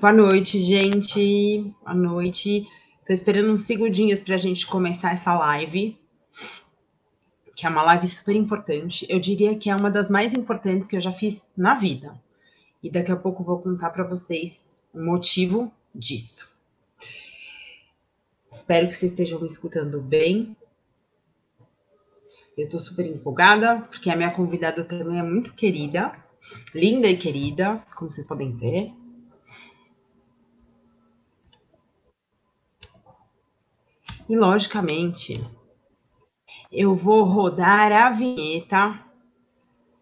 Boa 0.00 0.14
noite, 0.14 0.58
gente. 0.62 1.74
Boa 1.82 1.92
noite. 1.92 2.66
Tô 3.06 3.12
esperando 3.12 3.52
uns 3.52 3.66
segundinhos 3.66 4.22
para 4.22 4.36
a 4.36 4.38
gente 4.38 4.66
começar 4.66 5.12
essa 5.12 5.36
live, 5.36 6.00
que 7.54 7.66
é 7.66 7.68
uma 7.68 7.82
live 7.82 8.08
super 8.08 8.34
importante. 8.34 9.04
Eu 9.10 9.20
diria 9.20 9.54
que 9.58 9.68
é 9.68 9.76
uma 9.76 9.90
das 9.90 10.08
mais 10.08 10.32
importantes 10.32 10.88
que 10.88 10.96
eu 10.96 11.02
já 11.02 11.12
fiz 11.12 11.46
na 11.54 11.74
vida. 11.74 12.18
E 12.82 12.90
daqui 12.90 13.12
a 13.12 13.16
pouco 13.16 13.44
vou 13.44 13.58
contar 13.58 13.90
para 13.90 14.02
vocês 14.02 14.72
o 14.94 15.02
motivo 15.02 15.70
disso. 15.94 16.58
Espero 18.50 18.88
que 18.88 18.94
vocês 18.94 19.12
estejam 19.12 19.38
me 19.38 19.48
escutando 19.48 20.00
bem. 20.00 20.56
Eu 22.56 22.66
tô 22.70 22.78
super 22.78 23.04
empolgada, 23.04 23.82
porque 23.82 24.08
a 24.08 24.16
minha 24.16 24.30
convidada 24.30 24.82
também 24.82 25.18
é 25.18 25.22
muito 25.22 25.52
querida, 25.52 26.10
linda 26.74 27.06
e 27.06 27.18
querida, 27.18 27.84
como 27.94 28.10
vocês 28.10 28.26
podem 28.26 28.56
ver. 28.56 28.94
E, 34.30 34.36
logicamente, 34.36 35.44
eu 36.70 36.94
vou 36.94 37.24
rodar 37.24 37.90
a 37.90 38.10
vinheta 38.10 39.04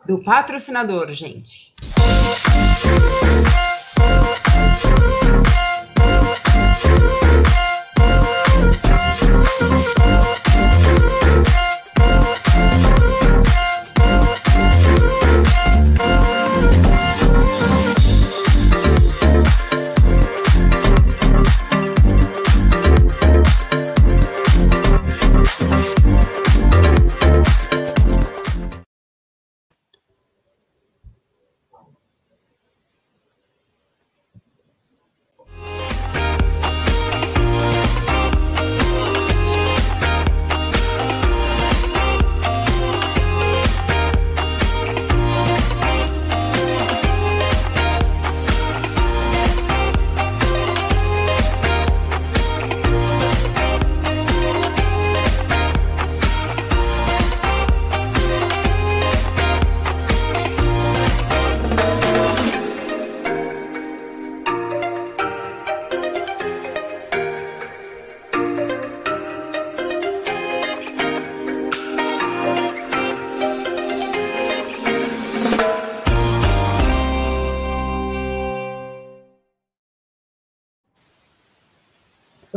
do 0.05 0.23
patrocinador, 0.23 1.11
gente. 1.12 1.75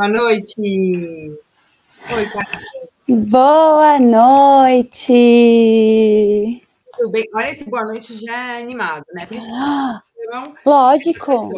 Boa 0.02 0.10
noite. 0.10 0.58
Oi, 2.10 2.26
Carol. 2.32 2.50
Boa 3.08 4.00
noite. 4.00 5.14
Tudo 6.98 7.12
bem? 7.12 7.30
Olha 7.36 7.52
esse 7.52 7.70
boa 7.70 7.86
noite 7.86 8.18
já 8.18 8.56
é 8.56 8.64
animado, 8.64 9.06
né? 9.14 9.28
Lógico. 10.66 11.52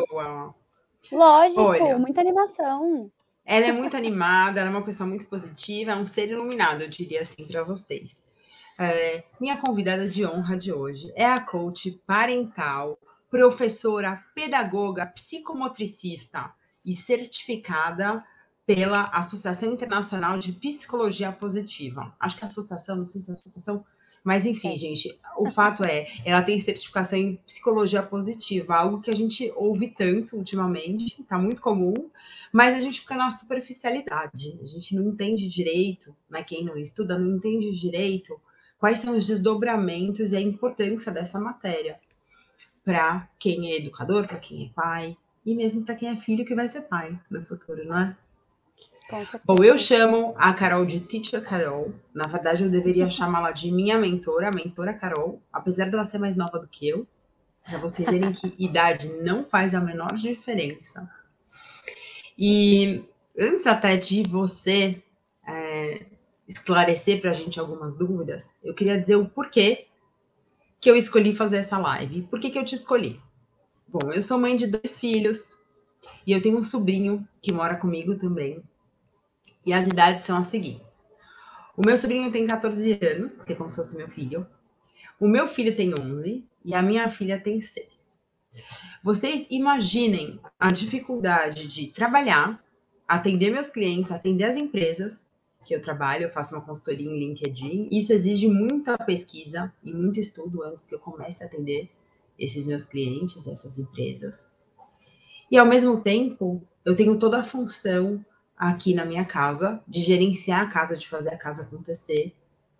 Lógico, 1.09 1.61
Olha, 1.61 1.97
muita 1.97 2.19
animação. 2.19 3.09
Ela 3.45 3.67
é 3.67 3.71
muito 3.71 3.95
animada, 3.95 4.59
ela 4.59 4.71
é 4.71 4.73
uma 4.73 4.83
pessoa 4.83 5.07
muito 5.07 5.25
positiva, 5.27 5.91
é 5.91 5.95
um 5.95 6.05
ser 6.05 6.29
iluminado, 6.29 6.81
eu 6.81 6.89
diria 6.89 7.21
assim 7.21 7.47
para 7.47 7.63
vocês. 7.63 8.21
É, 8.77 9.23
minha 9.39 9.55
convidada 9.55 10.05
de 10.09 10.25
honra 10.25 10.57
de 10.57 10.73
hoje 10.73 11.13
é 11.15 11.23
a 11.25 11.39
coach 11.39 11.91
parental, 12.05 12.99
professora, 13.31 14.21
pedagoga, 14.35 15.05
psicomotricista 15.05 16.51
e 16.85 16.91
certificada 16.91 18.21
pela 18.65 19.03
Associação 19.05 19.71
Internacional 19.71 20.37
de 20.37 20.53
Psicologia 20.53 21.31
Positiva. 21.31 22.15
Acho 22.19 22.37
que 22.37 22.43
é 22.43 22.45
a 22.45 22.47
associação, 22.47 22.97
não 22.97 23.05
sei 23.05 23.19
se 23.19 23.29
é 23.29 23.33
a 23.33 23.35
associação, 23.35 23.85
mas 24.23 24.45
enfim, 24.45 24.71
é. 24.71 24.75
gente, 24.75 25.19
o 25.37 25.51
fato 25.51 25.83
é, 25.83 26.05
ela 26.23 26.41
tem 26.41 26.57
certificação 26.59 27.19
em 27.19 27.35
psicologia 27.45 28.01
positiva, 28.01 28.75
algo 28.75 29.01
que 29.01 29.11
a 29.11 29.15
gente 29.15 29.51
ouve 29.55 29.89
tanto 29.89 30.37
ultimamente, 30.37 31.21
tá 31.23 31.37
muito 31.37 31.61
comum, 31.61 31.93
mas 32.51 32.77
a 32.77 32.79
gente 32.79 33.01
fica 33.01 33.15
na 33.15 33.29
superficialidade, 33.31 34.57
a 34.61 34.65
gente 34.65 34.95
não 34.95 35.03
entende 35.03 35.47
direito, 35.49 36.15
né? 36.29 36.41
Quem 36.41 36.63
não 36.63 36.77
estuda 36.77 37.19
não 37.19 37.35
entende 37.35 37.69
direito 37.71 38.39
quais 38.79 38.99
são 38.99 39.15
os 39.15 39.27
desdobramentos 39.27 40.31
e 40.31 40.37
a 40.37 40.41
importância 40.41 41.11
dessa 41.11 41.39
matéria 41.39 41.99
para 42.83 43.29
quem 43.39 43.71
é 43.71 43.77
educador, 43.77 44.27
para 44.27 44.39
quem 44.39 44.67
é 44.67 44.69
pai, 44.73 45.17
e 45.45 45.55
mesmo 45.55 45.85
para 45.85 45.95
quem 45.95 46.09
é 46.09 46.17
filho 46.17 46.45
que 46.45 46.55
vai 46.55 46.67
ser 46.67 46.81
pai 46.83 47.17
no 47.29 47.43
futuro, 47.45 47.85
não 47.85 47.97
é? 47.97 48.17
Bom, 49.45 49.63
eu 49.63 49.77
chamo 49.77 50.33
a 50.37 50.53
Carol 50.53 50.85
de 50.85 50.99
Teacher 50.99 51.41
Carol. 51.41 51.93
Na 52.13 52.25
verdade, 52.25 52.63
eu 52.63 52.69
deveria 52.69 53.09
chamá-la 53.11 53.51
de 53.51 53.71
minha 53.71 53.97
mentora, 53.97 54.47
a 54.47 54.51
mentora 54.51 54.93
Carol, 54.93 55.41
apesar 55.51 55.89
dela 55.89 56.05
ser 56.05 56.17
mais 56.17 56.35
nova 56.35 56.57
do 56.57 56.67
que 56.67 56.87
eu, 56.87 57.05
para 57.63 57.77
vocês 57.77 58.09
verem 58.09 58.33
que 58.33 58.53
idade 58.57 59.09
não 59.21 59.45
faz 59.45 59.75
a 59.75 59.81
menor 59.81 60.13
diferença. 60.13 61.09
E 62.37 63.03
antes 63.37 63.67
até 63.67 63.95
de 63.95 64.23
você 64.23 65.03
é, 65.47 66.07
esclarecer 66.47 67.21
para 67.21 67.31
a 67.31 67.35
gente 67.35 67.59
algumas 67.59 67.95
dúvidas, 67.95 68.51
eu 68.63 68.73
queria 68.73 68.99
dizer 68.99 69.15
o 69.15 69.29
porquê 69.29 69.87
que 70.81 70.89
eu 70.89 70.95
escolhi 70.95 71.35
fazer 71.35 71.57
essa 71.57 71.77
live. 71.77 72.23
Por 72.23 72.39
que, 72.39 72.49
que 72.49 72.57
eu 72.57 72.65
te 72.65 72.75
escolhi? 72.75 73.21
Bom, 73.87 74.11
eu 74.11 74.21
sou 74.21 74.39
mãe 74.39 74.55
de 74.55 74.65
dois 74.65 74.97
filhos 74.97 75.57
e 76.25 76.31
eu 76.31 76.41
tenho 76.41 76.57
um 76.57 76.63
sobrinho 76.63 77.27
que 77.41 77.53
mora 77.53 77.75
comigo 77.75 78.15
também. 78.15 78.63
E 79.65 79.73
as 79.73 79.87
idades 79.87 80.23
são 80.23 80.37
as 80.37 80.47
seguintes. 80.47 81.05
O 81.75 81.85
meu 81.85 81.97
sobrinho 81.97 82.31
tem 82.31 82.45
14 82.45 82.99
anos, 83.01 83.41
que 83.41 83.53
é 83.53 83.55
como 83.55 83.69
se 83.69 83.77
fosse 83.77 83.97
meu 83.97 84.07
filho. 84.07 84.45
O 85.19 85.27
meu 85.27 85.47
filho 85.47 85.75
tem 85.75 85.93
11 85.99 86.45
e 86.65 86.75
a 86.75 86.81
minha 86.81 87.09
filha 87.09 87.39
tem 87.39 87.59
6. 87.59 88.19
Vocês 89.03 89.47
imaginem 89.49 90.39
a 90.59 90.71
dificuldade 90.71 91.67
de 91.67 91.87
trabalhar, 91.87 92.63
atender 93.07 93.51
meus 93.51 93.69
clientes, 93.69 94.11
atender 94.11 94.45
as 94.45 94.57
empresas 94.57 95.27
que 95.65 95.73
eu 95.73 95.81
trabalho, 95.81 96.23
eu 96.23 96.29
faço 96.29 96.53
uma 96.53 96.63
consultoria 96.63 97.09
em 97.09 97.17
LinkedIn. 97.17 97.89
Isso 97.91 98.13
exige 98.13 98.47
muita 98.47 98.97
pesquisa 98.97 99.73
e 99.83 99.93
muito 99.93 100.19
estudo 100.19 100.61
antes 100.63 100.85
que 100.85 100.93
eu 100.93 100.99
comece 100.99 101.43
a 101.43 101.47
atender 101.47 101.89
esses 102.37 102.65
meus 102.65 102.85
clientes, 102.85 103.47
essas 103.47 103.79
empresas. 103.79 104.52
E 105.53 105.57
ao 105.59 105.67
mesmo 105.67 106.01
tempo, 106.01 106.67
eu 106.83 106.95
tenho 106.95 107.15
toda 107.19 107.39
a 107.39 107.43
função 107.43 108.25
aqui 108.57 108.95
na 108.95 109.05
minha 109.05 109.23
casa, 109.23 109.83
de 109.87 110.01
gerenciar 110.01 110.63
a 110.63 110.67
casa, 110.67 110.95
de 110.95 111.07
fazer 111.07 111.29
a 111.29 111.37
casa 111.37 111.61
acontecer, 111.61 112.35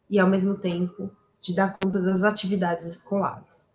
e 0.10 0.18
ao 0.18 0.28
mesmo 0.28 0.58
tempo 0.58 1.12
de 1.40 1.54
dar 1.54 1.78
conta 1.78 2.02
das 2.02 2.24
atividades 2.24 2.88
escolares. 2.88 3.72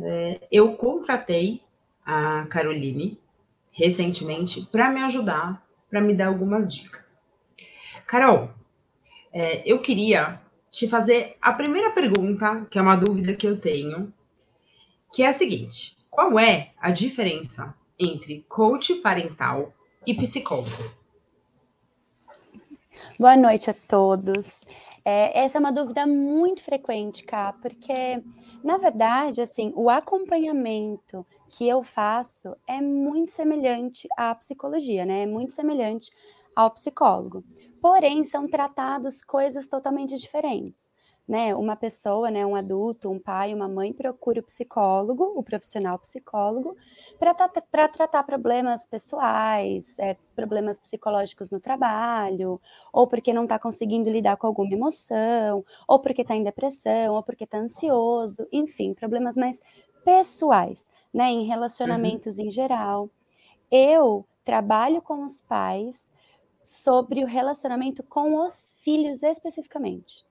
É, 0.00 0.46
eu 0.52 0.76
contratei 0.76 1.60
a 2.04 2.46
Caroline 2.48 3.20
recentemente 3.72 4.60
para 4.70 4.88
me 4.88 5.02
ajudar, 5.02 5.66
para 5.90 6.00
me 6.00 6.14
dar 6.14 6.28
algumas 6.28 6.72
dicas. 6.72 7.20
Carol, 8.06 8.48
é, 9.32 9.68
eu 9.68 9.80
queria 9.80 10.40
te 10.70 10.86
fazer 10.86 11.36
a 11.42 11.52
primeira 11.52 11.90
pergunta, 11.90 12.64
que 12.70 12.78
é 12.78 12.82
uma 12.82 12.94
dúvida 12.94 13.34
que 13.34 13.48
eu 13.48 13.60
tenho, 13.60 14.14
que 15.12 15.24
é 15.24 15.30
a 15.30 15.32
seguinte: 15.32 15.95
qual 16.16 16.38
é 16.38 16.70
a 16.78 16.90
diferença 16.90 17.74
entre 18.00 18.40
coach 18.48 18.94
parental 18.96 19.70
e 20.06 20.14
psicólogo. 20.14 20.70
Boa 23.18 23.36
noite 23.36 23.68
a 23.68 23.74
todos. 23.74 24.58
É, 25.04 25.44
essa 25.44 25.58
é 25.58 25.60
uma 25.60 25.70
dúvida 25.70 26.06
muito 26.06 26.62
frequente, 26.62 27.22
cá, 27.22 27.52
porque, 27.60 28.24
na 28.64 28.78
verdade, 28.78 29.42
assim, 29.42 29.74
o 29.76 29.90
acompanhamento 29.90 31.24
que 31.50 31.68
eu 31.68 31.82
faço 31.82 32.56
é 32.66 32.80
muito 32.80 33.30
semelhante 33.30 34.08
à 34.16 34.34
psicologia, 34.34 35.04
né? 35.04 35.24
É 35.24 35.26
muito 35.26 35.52
semelhante 35.52 36.10
ao 36.56 36.70
psicólogo. 36.70 37.44
Porém, 37.78 38.24
são 38.24 38.48
tratados 38.48 39.22
coisas 39.22 39.68
totalmente 39.68 40.16
diferentes. 40.16 40.85
Né, 41.26 41.54
uma 41.56 41.74
pessoa, 41.74 42.30
né, 42.30 42.46
um 42.46 42.54
adulto, 42.54 43.10
um 43.10 43.18
pai, 43.18 43.52
uma 43.52 43.68
mãe 43.68 43.92
procure 43.92 44.40
o 44.40 44.42
psicólogo, 44.44 45.32
o 45.34 45.42
profissional 45.42 45.98
psicólogo, 45.98 46.76
para 47.18 47.88
tratar 47.88 48.22
problemas 48.22 48.86
pessoais, 48.86 49.98
é, 49.98 50.16
problemas 50.36 50.78
psicológicos 50.78 51.50
no 51.50 51.58
trabalho, 51.58 52.60
ou 52.92 53.06
porque 53.08 53.32
não 53.32 53.42
está 53.42 53.58
conseguindo 53.58 54.08
lidar 54.08 54.36
com 54.36 54.46
alguma 54.46 54.72
emoção, 54.72 55.64
ou 55.88 55.98
porque 55.98 56.22
está 56.22 56.36
em 56.36 56.44
depressão, 56.44 57.14
ou 57.14 57.22
porque 57.22 57.44
está 57.44 57.58
ansioso, 57.58 58.46
enfim, 58.52 58.94
problemas 58.94 59.36
mais 59.36 59.60
pessoais, 60.04 60.90
né, 61.12 61.30
em 61.30 61.44
relacionamentos 61.44 62.38
uhum. 62.38 62.46
em 62.46 62.50
geral. 62.50 63.10
Eu 63.70 64.24
trabalho 64.44 65.02
com 65.02 65.24
os 65.24 65.40
pais 65.40 66.12
sobre 66.62 67.22
o 67.22 67.26
relacionamento 67.26 68.02
com 68.02 68.44
os 68.44 68.76
filhos 68.80 69.22
especificamente. 69.22 70.25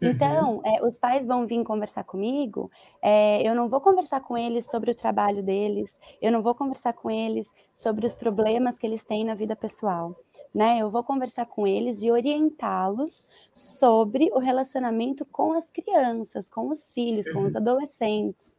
Uhum. 0.00 0.10
Então, 0.10 0.60
é, 0.64 0.84
os 0.84 0.98
pais 0.98 1.26
vão 1.26 1.46
vir 1.46 1.64
conversar 1.64 2.04
comigo, 2.04 2.70
é, 3.00 3.46
eu 3.48 3.54
não 3.54 3.68
vou 3.68 3.80
conversar 3.80 4.20
com 4.20 4.36
eles 4.36 4.66
sobre 4.70 4.90
o 4.90 4.94
trabalho 4.94 5.42
deles, 5.42 5.98
eu 6.20 6.30
não 6.30 6.42
vou 6.42 6.54
conversar 6.54 6.92
com 6.92 7.10
eles 7.10 7.52
sobre 7.72 8.06
os 8.06 8.14
problemas 8.14 8.78
que 8.78 8.86
eles 8.86 9.04
têm 9.04 9.24
na 9.24 9.34
vida 9.34 9.56
pessoal. 9.56 10.14
Né? 10.54 10.78
Eu 10.78 10.90
vou 10.90 11.02
conversar 11.02 11.46
com 11.46 11.66
eles 11.66 12.02
e 12.02 12.10
orientá-los 12.10 13.26
sobre 13.54 14.30
o 14.32 14.38
relacionamento 14.38 15.24
com 15.24 15.52
as 15.52 15.70
crianças, 15.70 16.48
com 16.48 16.68
os 16.68 16.90
filhos, 16.92 17.28
com 17.30 17.44
os 17.44 17.54
uhum. 17.54 17.60
adolescentes. 17.60 18.56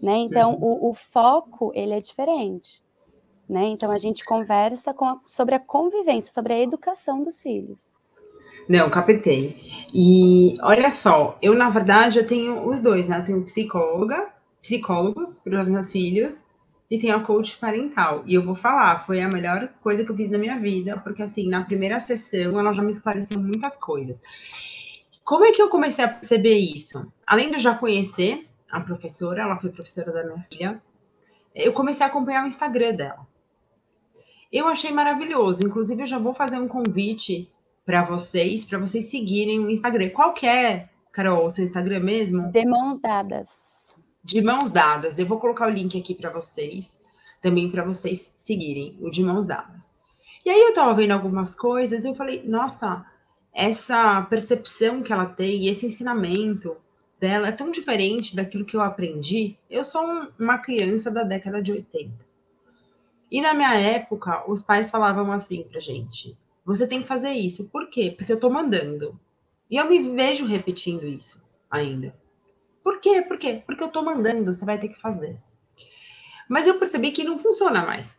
Né? 0.00 0.16
Então, 0.18 0.54
uhum. 0.54 0.84
o, 0.84 0.90
o, 0.90 0.94
foco 0.94 1.72
ele 1.74 1.94
é 1.94 2.00
diferente. 2.00 2.82
Né? 3.48 3.64
Então, 3.66 3.90
a 3.90 3.98
gente 3.98 4.24
conversa 4.24 4.90
a, 4.90 5.20
sobre 5.26 5.54
a 5.54 5.60
convivência, 5.60 6.30
sobre 6.30 6.52
a 6.52 6.60
educação 6.60 7.22
dos 7.22 7.40
filhos. 7.40 7.94
Não, 8.68 8.90
captei. 8.90 9.56
E 9.94 10.58
olha 10.60 10.90
só, 10.90 11.38
eu 11.40 11.54
na 11.54 11.70
verdade 11.70 12.18
eu 12.18 12.26
tenho 12.26 12.66
os 12.66 12.80
dois, 12.82 13.08
né? 13.08 13.18
Eu 13.18 13.24
tenho 13.24 13.42
psicóloga, 13.42 14.28
psicólogos 14.60 15.38
para 15.38 15.58
os 15.58 15.68
meus 15.68 15.90
filhos 15.90 16.44
e 16.90 16.98
tenho 16.98 17.16
a 17.16 17.20
coach 17.20 17.56
parental. 17.56 18.22
E 18.26 18.34
eu 18.34 18.44
vou 18.44 18.54
falar, 18.54 18.98
foi 19.06 19.22
a 19.22 19.28
melhor 19.28 19.68
coisa 19.82 20.04
que 20.04 20.10
eu 20.10 20.16
fiz 20.16 20.30
na 20.30 20.36
minha 20.36 20.58
vida, 20.58 20.98
porque 20.98 21.22
assim, 21.22 21.48
na 21.48 21.64
primeira 21.64 21.98
sessão 22.00 22.58
ela 22.58 22.74
já 22.74 22.82
me 22.82 22.90
esclareceu 22.90 23.40
muitas 23.40 23.76
coisas. 23.76 24.22
Como 25.24 25.46
é 25.46 25.52
que 25.52 25.62
eu 25.62 25.68
comecei 25.68 26.04
a 26.04 26.08
perceber 26.08 26.58
isso? 26.58 27.10
Além 27.26 27.48
de 27.48 27.56
eu 27.56 27.60
já 27.60 27.74
conhecer 27.74 28.46
a 28.70 28.80
professora, 28.80 29.42
ela 29.42 29.56
foi 29.56 29.70
professora 29.70 30.12
da 30.12 30.24
minha 30.24 30.46
filha, 30.50 30.82
eu 31.54 31.72
comecei 31.72 32.04
a 32.04 32.08
acompanhar 32.08 32.44
o 32.44 32.48
Instagram 32.48 32.94
dela. 32.94 33.26
Eu 34.52 34.66
achei 34.66 34.90
maravilhoso. 34.90 35.64
Inclusive, 35.64 36.02
eu 36.02 36.06
já 36.06 36.18
vou 36.18 36.34
fazer 36.34 36.58
um 36.58 36.68
convite 36.68 37.50
para 37.88 38.04
vocês, 38.04 38.66
para 38.66 38.78
vocês 38.78 39.06
seguirem 39.06 39.60
o 39.60 39.70
Instagram. 39.70 40.10
Qual 40.10 40.34
que 40.34 40.46
é, 40.46 40.90
Carol, 41.10 41.46
o 41.46 41.50
seu 41.50 41.64
Instagram 41.64 42.00
mesmo? 42.00 42.52
De 42.52 42.66
mãos 42.66 43.00
dadas. 43.00 43.48
De 44.22 44.42
mãos 44.42 44.70
dadas. 44.70 45.18
Eu 45.18 45.24
vou 45.24 45.40
colocar 45.40 45.66
o 45.66 45.70
link 45.70 45.98
aqui 45.98 46.14
para 46.14 46.28
vocês, 46.28 47.02
também 47.40 47.70
para 47.70 47.82
vocês 47.82 48.30
seguirem 48.36 48.98
o 49.00 49.08
de 49.08 49.24
mãos 49.24 49.46
dadas. 49.46 49.90
E 50.44 50.50
aí 50.50 50.60
eu 50.60 50.68
estava 50.68 50.92
vendo 50.92 51.12
algumas 51.12 51.54
coisas 51.54 52.04
e 52.04 52.08
eu 52.08 52.14
falei, 52.14 52.42
nossa, 52.46 53.06
essa 53.54 54.20
percepção 54.20 55.02
que 55.02 55.10
ela 55.10 55.24
tem, 55.24 55.66
esse 55.66 55.86
ensinamento 55.86 56.76
dela 57.18 57.48
é 57.48 57.52
tão 57.52 57.70
diferente 57.70 58.36
daquilo 58.36 58.66
que 58.66 58.76
eu 58.76 58.82
aprendi. 58.82 59.56
Eu 59.70 59.82
sou 59.82 60.06
um, 60.06 60.28
uma 60.38 60.58
criança 60.58 61.10
da 61.10 61.22
década 61.22 61.62
de 61.62 61.72
80. 61.72 62.12
E 63.30 63.40
na 63.40 63.54
minha 63.54 63.72
época, 63.80 64.44
os 64.46 64.60
pais 64.60 64.90
falavam 64.90 65.32
assim 65.32 65.62
pra 65.62 65.80
gente: 65.80 66.36
você 66.68 66.86
tem 66.86 67.00
que 67.00 67.08
fazer 67.08 67.30
isso. 67.30 67.66
Por 67.70 67.88
quê? 67.88 68.14
Porque 68.14 68.30
eu 68.30 68.38
tô 68.38 68.50
mandando. 68.50 69.18
E 69.70 69.76
eu 69.76 69.88
me 69.88 70.14
vejo 70.14 70.44
repetindo 70.44 71.06
isso 71.06 71.42
ainda. 71.70 72.14
Por 72.84 73.00
quê? 73.00 73.22
Por 73.22 73.38
quê? 73.38 73.62
Porque 73.64 73.82
eu 73.82 73.88
tô 73.88 74.02
mandando, 74.02 74.52
você 74.52 74.66
vai 74.66 74.78
ter 74.78 74.88
que 74.88 75.00
fazer. 75.00 75.40
Mas 76.46 76.66
eu 76.66 76.78
percebi 76.78 77.10
que 77.10 77.24
não 77.24 77.38
funciona 77.38 77.86
mais. 77.86 78.18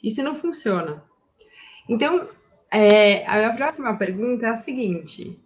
Isso 0.00 0.22
não 0.22 0.36
funciona. 0.36 1.02
Então, 1.88 2.28
é, 2.70 3.26
a 3.26 3.52
próxima 3.54 3.98
pergunta 3.98 4.46
é 4.46 4.50
a 4.50 4.56
seguinte: 4.56 5.36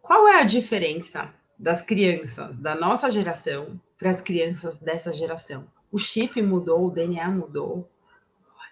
qual 0.00 0.28
é 0.28 0.40
a 0.40 0.44
diferença 0.44 1.34
das 1.58 1.82
crianças 1.82 2.56
da 2.56 2.76
nossa 2.76 3.10
geração 3.10 3.80
para 3.98 4.10
as 4.10 4.22
crianças 4.22 4.78
dessa 4.78 5.12
geração? 5.12 5.66
O 5.90 5.98
chip 5.98 6.40
mudou, 6.40 6.86
o 6.86 6.90
DNA 6.90 7.28
mudou, 7.30 7.90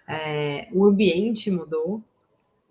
é, 0.07 0.67
o 0.71 0.85
ambiente 0.85 1.51
mudou. 1.51 2.01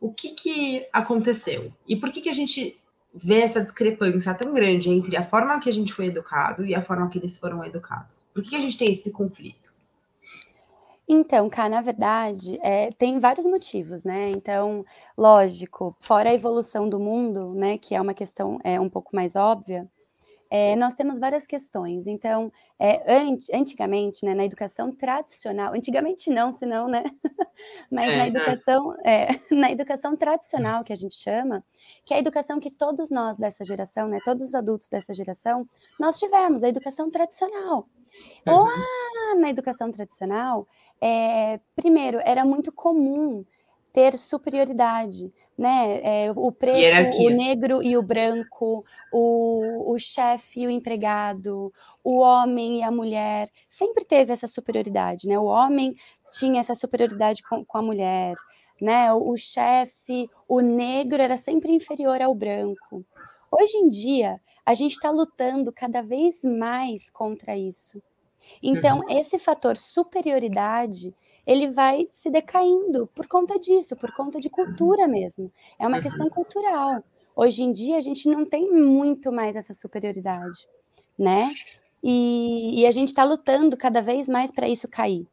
O 0.00 0.12
que, 0.12 0.30
que 0.30 0.86
aconteceu? 0.92 1.72
E 1.86 1.96
por 1.96 2.10
que, 2.12 2.20
que 2.20 2.28
a 2.28 2.34
gente 2.34 2.78
vê 3.14 3.40
essa 3.40 3.62
discrepância 3.62 4.34
tão 4.34 4.52
grande 4.52 4.90
entre 4.90 5.16
a 5.16 5.22
forma 5.22 5.58
que 5.60 5.68
a 5.68 5.72
gente 5.72 5.92
foi 5.92 6.06
educado 6.06 6.64
e 6.64 6.74
a 6.74 6.82
forma 6.82 7.08
que 7.08 7.18
eles 7.18 7.38
foram 7.38 7.64
educados? 7.64 8.24
Por 8.32 8.42
que, 8.42 8.50
que 8.50 8.56
a 8.56 8.60
gente 8.60 8.78
tem 8.78 8.90
esse 8.90 9.10
conflito? 9.10 9.74
Então, 11.08 11.48
cá, 11.48 11.68
na 11.68 11.80
verdade, 11.80 12.58
é, 12.62 12.90
tem 12.90 13.20
vários 13.20 13.46
motivos, 13.46 14.02
né? 14.02 14.30
Então, 14.30 14.84
lógico, 15.16 15.96
fora 16.00 16.30
a 16.30 16.34
evolução 16.34 16.88
do 16.88 16.98
mundo, 16.98 17.54
né, 17.54 17.78
que 17.78 17.94
é 17.94 18.00
uma 18.00 18.12
questão 18.12 18.58
é, 18.64 18.80
um 18.80 18.88
pouco 18.88 19.14
mais 19.14 19.36
óbvia, 19.36 19.88
é, 20.50 20.76
nós 20.76 20.94
temos 20.94 21.18
várias 21.18 21.46
questões. 21.46 22.06
Então, 22.06 22.52
é, 22.78 23.02
antigamente, 23.52 24.24
né, 24.24 24.34
na 24.34 24.44
educação 24.44 24.92
tradicional, 24.92 25.74
antigamente 25.74 26.30
não, 26.30 26.52
senão, 26.52 26.88
né? 26.88 27.02
Mas 27.90 28.10
é, 28.10 28.16
na 28.16 28.28
educação, 28.28 28.96
é, 29.04 29.28
na 29.50 29.70
educação 29.70 30.16
tradicional 30.16 30.84
que 30.84 30.92
a 30.92 30.96
gente 30.96 31.14
chama, 31.14 31.64
que 32.04 32.14
é 32.14 32.18
a 32.18 32.20
educação 32.20 32.60
que 32.60 32.70
todos 32.70 33.10
nós 33.10 33.36
dessa 33.38 33.64
geração, 33.64 34.08
né, 34.08 34.18
todos 34.24 34.44
os 34.44 34.54
adultos 34.54 34.88
dessa 34.88 35.14
geração, 35.14 35.68
nós 35.98 36.18
tivemos 36.18 36.62
a 36.62 36.68
educação 36.68 37.10
tradicional. 37.10 37.88
Uhum. 38.46 38.64
Lá 38.64 39.34
na 39.38 39.50
educação 39.50 39.90
tradicional, 39.90 40.66
é, 41.00 41.60
primeiro, 41.74 42.20
era 42.24 42.44
muito 42.44 42.72
comum 42.72 43.44
ter 43.96 44.18
superioridade, 44.18 45.32
né? 45.56 46.26
É, 46.26 46.30
o 46.30 46.52
preto, 46.52 46.76
Hierarquia. 46.76 47.30
o 47.30 47.32
negro 47.34 47.82
e 47.82 47.96
o 47.96 48.02
branco, 48.02 48.84
o, 49.10 49.90
o 49.90 49.98
chefe 49.98 50.60
e 50.60 50.66
o 50.66 50.70
empregado, 50.70 51.72
o 52.04 52.18
homem 52.18 52.80
e 52.80 52.82
a 52.82 52.90
mulher, 52.90 53.50
sempre 53.70 54.04
teve 54.04 54.34
essa 54.34 54.46
superioridade, 54.46 55.26
né? 55.26 55.38
O 55.38 55.46
homem 55.46 55.94
tinha 56.30 56.60
essa 56.60 56.74
superioridade 56.74 57.42
com, 57.42 57.64
com 57.64 57.78
a 57.78 57.80
mulher, 57.80 58.34
né? 58.78 59.10
O, 59.14 59.30
o 59.30 59.36
chefe, 59.38 60.28
o 60.46 60.60
negro 60.60 61.22
era 61.22 61.38
sempre 61.38 61.72
inferior 61.72 62.20
ao 62.20 62.34
branco. 62.34 63.02
Hoje 63.50 63.78
em 63.78 63.88
dia, 63.88 64.38
a 64.66 64.74
gente 64.74 64.92
está 64.92 65.10
lutando 65.10 65.72
cada 65.72 66.02
vez 66.02 66.36
mais 66.44 67.08
contra 67.08 67.56
isso. 67.56 68.02
Então, 68.62 68.98
uhum. 68.98 69.18
esse 69.18 69.38
fator 69.38 69.78
superioridade 69.78 71.14
ele 71.46 71.68
vai 71.68 72.08
se 72.10 72.28
decaindo 72.28 73.06
por 73.14 73.26
conta 73.28 73.58
disso, 73.58 73.94
por 73.94 74.12
conta 74.12 74.40
de 74.40 74.50
cultura 74.50 75.06
mesmo. 75.06 75.50
É 75.78 75.86
uma 75.86 76.02
questão 76.02 76.28
cultural. 76.28 77.04
Hoje 77.36 77.62
em 77.62 77.72
dia 77.72 77.96
a 77.96 78.00
gente 78.00 78.28
não 78.28 78.44
tem 78.44 78.70
muito 78.72 79.30
mais 79.30 79.54
essa 79.54 79.72
superioridade, 79.72 80.66
né? 81.18 81.50
E, 82.02 82.80
e 82.80 82.86
a 82.86 82.90
gente 82.90 83.08
está 83.08 83.22
lutando 83.22 83.76
cada 83.76 84.00
vez 84.00 84.28
mais 84.28 84.50
para 84.50 84.68
isso 84.68 84.88
cair. 84.88 85.26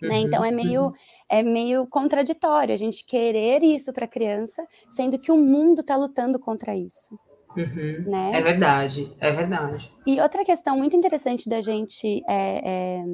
Né? 0.00 0.18
Então 0.18 0.44
é 0.44 0.50
meio 0.50 0.86
uhum. 0.86 0.92
é 1.28 1.42
meio 1.44 1.86
contraditório 1.86 2.74
a 2.74 2.76
gente 2.76 3.06
querer 3.06 3.62
isso 3.62 3.92
para 3.92 4.04
a 4.04 4.08
criança, 4.08 4.66
sendo 4.90 5.16
que 5.18 5.30
o 5.30 5.36
mundo 5.36 5.80
está 5.80 5.96
lutando 5.96 6.40
contra 6.40 6.74
isso. 6.74 7.16
Uhum. 7.56 8.04
Né? 8.06 8.32
É 8.34 8.42
verdade, 8.42 9.14
é 9.20 9.30
verdade. 9.30 9.92
E 10.04 10.20
outra 10.20 10.44
questão 10.44 10.76
muito 10.76 10.96
interessante 10.96 11.48
da 11.48 11.60
gente 11.60 12.22
é, 12.28 12.62
é, 12.64 13.04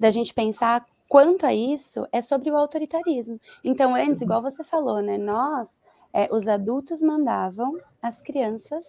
da 0.00 0.10
gente 0.10 0.32
pensar 0.32 0.84
quanto 1.12 1.44
a 1.44 1.52
isso 1.52 2.08
é 2.10 2.22
sobre 2.22 2.50
o 2.50 2.56
autoritarismo. 2.56 3.38
Então, 3.62 3.94
antes, 3.94 4.22
uhum. 4.22 4.24
igual 4.24 4.40
você 4.40 4.64
falou, 4.64 5.02
né? 5.02 5.18
Nós, 5.18 5.82
é, 6.10 6.26
os 6.34 6.48
adultos 6.48 7.02
mandavam, 7.02 7.78
as 8.00 8.22
crianças 8.22 8.86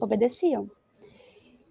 obedeciam. 0.00 0.70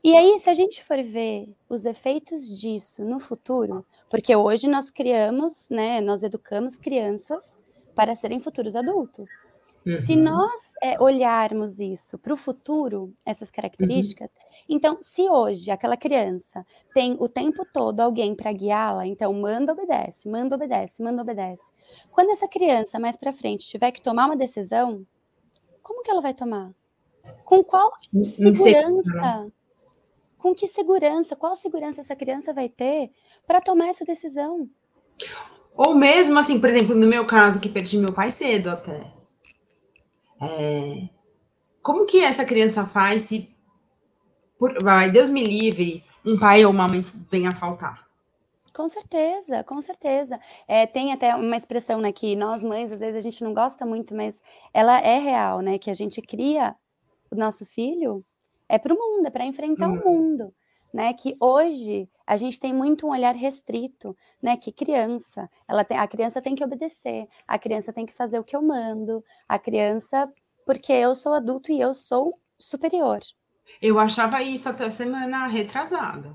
E 0.03 0.13
aí, 0.13 0.37
se 0.37 0.49
a 0.49 0.53
gente 0.53 0.83
for 0.83 1.01
ver 1.01 1.47
os 1.69 1.85
efeitos 1.85 2.59
disso 2.59 3.05
no 3.05 3.21
futuro, 3.21 3.85
porque 4.09 4.35
hoje 4.35 4.67
nós 4.67 4.89
criamos, 4.89 5.69
né, 5.69 6.01
nós 6.01 6.23
educamos 6.23 6.77
crianças 6.77 7.57
para 7.95 8.15
serem 8.15 8.41
futuros 8.41 8.75
adultos. 8.75 9.29
Uhum. 9.85 10.01
Se 10.01 10.15
nós 10.15 10.73
é, 10.81 10.99
olharmos 10.99 11.79
isso 11.79 12.17
para 12.17 12.33
o 12.33 12.37
futuro, 12.37 13.13
essas 13.23 13.51
características, 13.51 14.29
uhum. 14.29 14.63
então, 14.67 14.97
se 14.99 15.29
hoje 15.29 15.69
aquela 15.69 15.95
criança 15.95 16.65
tem 16.93 17.15
o 17.19 17.29
tempo 17.29 17.63
todo 17.71 17.99
alguém 17.99 18.33
para 18.33 18.51
guiá-la, 18.51 19.05
então 19.05 19.31
manda, 19.31 19.73
obedece, 19.73 20.27
manda, 20.27 20.55
obedece, 20.55 21.03
manda, 21.03 21.21
obedece. 21.21 21.63
Quando 22.09 22.31
essa 22.31 22.47
criança 22.47 22.97
mais 22.99 23.15
para 23.15 23.31
frente 23.31 23.67
tiver 23.67 23.91
que 23.91 24.01
tomar 24.01 24.25
uma 24.25 24.35
decisão, 24.35 25.05
como 25.83 26.01
que 26.01 26.09
ela 26.09 26.21
vai 26.21 26.33
tomar? 26.33 26.71
Com 27.43 27.63
qual 27.63 27.91
segurança? 28.23 29.51
Com 30.39 30.55
que 30.55 30.65
segurança? 30.65 31.35
Qual 31.35 31.55
segurança 31.55 32.01
essa 32.01 32.15
criança 32.15 32.53
vai 32.53 32.69
ter 32.69 33.11
para 33.45 33.61
tomar 33.61 33.89
essa 33.89 34.03
decisão? 34.03 34.67
Ou 35.75 35.93
mesmo 35.93 36.39
assim, 36.39 36.59
por 36.59 36.69
exemplo, 36.69 36.95
no 36.95 37.05
meu 37.05 37.25
caso, 37.25 37.59
que 37.59 37.69
perdi 37.69 37.97
meu 37.99 38.13
pai 38.13 38.31
cedo 38.31 38.69
até. 38.69 39.14
É, 40.45 41.09
como 41.81 42.05
que 42.05 42.23
essa 42.23 42.45
criança 42.45 42.85
faz 42.85 43.23
se, 43.23 43.53
por, 44.57 44.75
vai, 44.81 45.09
Deus 45.09 45.29
me 45.29 45.43
livre, 45.43 46.03
um 46.25 46.37
pai 46.37 46.65
ou 46.65 46.71
uma 46.71 46.87
mãe 46.87 47.05
venha 47.29 47.51
faltar? 47.51 48.05
Com 48.73 48.89
certeza, 48.89 49.63
com 49.63 49.81
certeza. 49.81 50.39
É, 50.67 50.85
tem 50.85 51.13
até 51.13 51.33
uma 51.33 51.55
expressão 51.55 52.01
né, 52.01 52.11
que 52.11 52.35
nós 52.35 52.61
mães, 52.61 52.91
às 52.91 52.99
vezes, 52.99 53.15
a 53.15 53.21
gente 53.21 53.43
não 53.43 53.53
gosta 53.53 53.85
muito, 53.85 54.13
mas 54.13 54.43
ela 54.73 54.99
é 54.99 55.17
real, 55.17 55.61
né? 55.61 55.79
Que 55.79 55.89
a 55.89 55.93
gente 55.93 56.21
cria 56.21 56.75
o 57.31 57.35
nosso 57.35 57.65
filho 57.65 58.25
é 58.67 58.77
para 58.77 58.93
o 58.93 58.97
mundo, 58.97 59.27
é 59.27 59.29
para 59.29 59.45
enfrentar 59.45 59.87
hum. 59.87 59.99
o 59.99 60.05
mundo. 60.05 60.53
Né, 60.95 61.11
que 61.13 61.35
hoje 61.41 62.07
a 62.25 62.37
gente 62.37 62.57
tem 62.57 62.73
muito 62.73 63.05
um 63.05 63.11
olhar 63.11 63.35
restrito, 63.35 64.15
né? 64.41 64.55
Que 64.55 64.71
criança, 64.71 65.49
ela 65.67 65.83
tem, 65.83 65.97
a 65.97 66.07
criança 66.07 66.41
tem 66.41 66.55
que 66.55 66.63
obedecer, 66.63 67.27
a 67.45 67.59
criança 67.59 67.91
tem 67.91 68.05
que 68.05 68.13
fazer 68.13 68.39
o 68.39 68.45
que 68.45 68.55
eu 68.55 68.61
mando, 68.61 69.21
a 69.45 69.59
criança, 69.59 70.31
porque 70.65 70.93
eu 70.93 71.13
sou 71.13 71.33
adulto 71.33 71.69
e 71.69 71.81
eu 71.81 71.93
sou 71.93 72.39
superior. 72.57 73.19
Eu 73.81 73.99
achava 73.99 74.41
isso 74.41 74.69
até 74.69 74.89
semana 74.89 75.47
retrasada. 75.47 76.33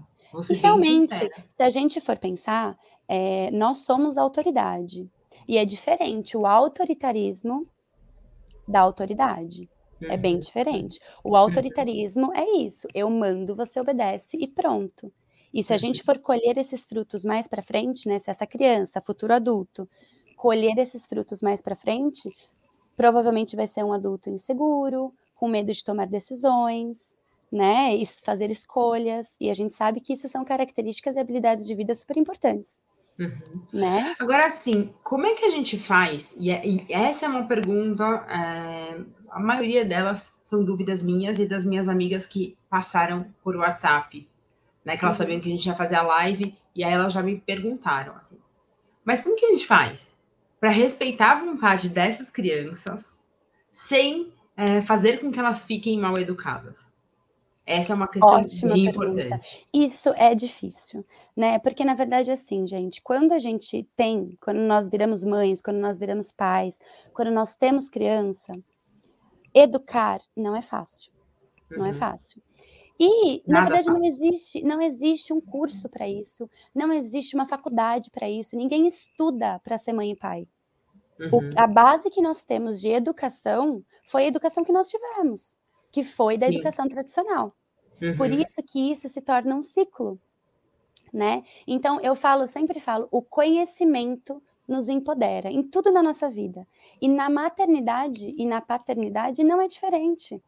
e 0.50 0.54
realmente, 0.56 1.14
se 1.14 1.62
a 1.62 1.70
gente 1.70 1.98
for 1.98 2.18
pensar, 2.18 2.76
é, 3.08 3.50
nós 3.52 3.78
somos 3.78 4.18
autoridade. 4.18 5.10
E 5.48 5.56
é 5.56 5.64
diferente 5.64 6.36
o 6.36 6.44
autoritarismo 6.46 7.66
da 8.68 8.80
autoridade. 8.80 9.70
É 10.08 10.16
bem 10.16 10.34
uhum. 10.34 10.40
diferente. 10.40 10.98
O 11.22 11.36
autoritarismo 11.36 12.32
é 12.34 12.44
isso. 12.58 12.88
Eu 12.94 13.10
mando, 13.10 13.54
você 13.54 13.80
obedece 13.80 14.36
e 14.38 14.46
pronto. 14.46 15.12
E 15.52 15.62
se 15.62 15.74
a 15.74 15.76
gente 15.76 16.02
for 16.02 16.18
colher 16.18 16.56
esses 16.56 16.86
frutos 16.86 17.24
mais 17.24 17.48
para 17.48 17.62
frente, 17.62 18.08
né? 18.08 18.18
Se 18.18 18.30
essa 18.30 18.46
criança, 18.46 19.00
futuro 19.00 19.32
adulto, 19.32 19.88
colher 20.36 20.78
esses 20.78 21.06
frutos 21.06 21.42
mais 21.42 21.60
para 21.60 21.74
frente, 21.74 22.30
provavelmente 22.96 23.56
vai 23.56 23.66
ser 23.66 23.84
um 23.84 23.92
adulto 23.92 24.30
inseguro, 24.30 25.12
com 25.34 25.48
medo 25.48 25.72
de 25.72 25.84
tomar 25.84 26.06
decisões, 26.06 26.98
né? 27.50 27.94
E 27.96 28.06
fazer 28.06 28.50
escolhas. 28.50 29.34
E 29.40 29.50
a 29.50 29.54
gente 29.54 29.74
sabe 29.74 30.00
que 30.00 30.12
isso 30.12 30.28
são 30.28 30.44
características 30.44 31.16
e 31.16 31.18
habilidades 31.18 31.66
de 31.66 31.74
vida 31.74 31.94
super 31.94 32.16
importantes. 32.16 32.78
Uhum. 33.20 33.62
Né? 33.70 34.16
Agora, 34.18 34.46
assim, 34.46 34.94
como 35.02 35.26
é 35.26 35.34
que 35.34 35.44
a 35.44 35.50
gente 35.50 35.78
faz? 35.78 36.34
E, 36.38 36.50
é, 36.50 36.66
e 36.66 36.86
essa 36.88 37.26
é 37.26 37.28
uma 37.28 37.46
pergunta, 37.46 38.02
é, 38.28 38.98
a 39.30 39.38
maioria 39.38 39.84
delas 39.84 40.32
são 40.42 40.64
dúvidas 40.64 41.02
minhas 41.02 41.38
e 41.38 41.46
das 41.46 41.66
minhas 41.66 41.86
amigas 41.86 42.26
que 42.26 42.56
passaram 42.70 43.26
por 43.44 43.54
WhatsApp, 43.56 44.26
né? 44.82 44.96
Que 44.96 45.04
elas 45.04 45.16
uhum. 45.16 45.24
sabiam 45.24 45.40
que 45.40 45.48
a 45.48 45.52
gente 45.52 45.66
ia 45.66 45.74
fazer 45.74 45.96
a 45.96 46.02
live 46.02 46.56
e 46.74 46.82
aí 46.82 46.92
elas 46.92 47.12
já 47.12 47.22
me 47.22 47.38
perguntaram, 47.38 48.16
assim, 48.16 48.38
mas 49.04 49.20
como 49.20 49.36
que 49.36 49.44
a 49.44 49.50
gente 49.50 49.66
faz 49.66 50.18
para 50.58 50.70
respeitar 50.70 51.32
a 51.32 51.44
vontade 51.44 51.88
dessas 51.90 52.30
crianças 52.30 53.22
sem 53.70 54.32
é, 54.56 54.80
fazer 54.82 55.20
com 55.20 55.30
que 55.30 55.38
elas 55.38 55.62
fiquem 55.64 55.98
mal 55.98 56.18
educadas? 56.18 56.89
Essa 57.70 57.92
é 57.92 57.96
uma 57.96 58.08
questão 58.08 58.28
Ótima 58.28 58.74
bem 58.74 58.84
pergunta. 58.86 59.22
importante. 59.22 59.66
Isso 59.72 60.08
é 60.16 60.34
difícil, 60.34 61.06
né? 61.36 61.58
Porque 61.60 61.84
na 61.84 61.94
verdade 61.94 62.28
assim, 62.30 62.66
gente, 62.66 63.00
quando 63.00 63.30
a 63.30 63.38
gente 63.38 63.88
tem, 63.94 64.36
quando 64.40 64.58
nós 64.58 64.88
viramos 64.88 65.22
mães, 65.22 65.62
quando 65.62 65.76
nós 65.76 65.96
viramos 65.96 66.32
pais, 66.32 66.80
quando 67.14 67.30
nós 67.30 67.54
temos 67.54 67.88
criança, 67.88 68.52
educar 69.54 70.18
não 70.36 70.56
é 70.56 70.62
fácil. 70.62 71.12
Não 71.70 71.86
é 71.86 71.90
uhum. 71.90 71.94
fácil. 71.94 72.42
E, 72.98 73.42
na 73.46 73.60
verdade, 73.60 73.84
fácil. 73.84 74.00
não 74.00 74.04
existe, 74.04 74.62
não 74.62 74.82
existe 74.82 75.32
um 75.32 75.40
curso 75.40 75.88
para 75.88 76.08
isso, 76.08 76.50
não 76.74 76.92
existe 76.92 77.36
uma 77.36 77.46
faculdade 77.46 78.10
para 78.10 78.28
isso, 78.28 78.56
ninguém 78.56 78.86
estuda 78.86 79.60
para 79.60 79.78
ser 79.78 79.92
mãe 79.92 80.10
e 80.10 80.16
pai. 80.16 80.48
Uhum. 81.20 81.50
O, 81.50 81.50
a 81.56 81.68
base 81.68 82.10
que 82.10 82.20
nós 82.20 82.42
temos 82.42 82.80
de 82.80 82.88
educação 82.88 83.84
foi 84.04 84.24
a 84.24 84.26
educação 84.26 84.64
que 84.64 84.72
nós 84.72 84.88
tivemos 84.88 85.56
que 85.90 86.04
foi 86.04 86.36
da 86.36 86.46
Sim. 86.46 86.54
educação 86.54 86.88
tradicional. 86.88 87.54
Uhum. 88.00 88.16
Por 88.16 88.30
isso 88.30 88.62
que 88.66 88.90
isso 88.90 89.08
se 89.08 89.20
torna 89.20 89.54
um 89.54 89.62
ciclo, 89.62 90.18
né? 91.12 91.44
Então 91.66 92.00
eu 92.00 92.14
falo, 92.14 92.46
sempre 92.46 92.80
falo, 92.80 93.08
o 93.10 93.20
conhecimento 93.20 94.42
nos 94.70 94.88
empodera 94.88 95.50
em 95.50 95.62
tudo 95.62 95.90
na 95.90 96.02
nossa 96.02 96.30
vida. 96.30 96.66
E 97.00 97.08
na 97.08 97.28
maternidade 97.28 98.32
e 98.38 98.46
na 98.46 98.60
paternidade 98.60 99.42
não 99.42 99.60
é 99.60 99.66
diferente. 99.66 100.40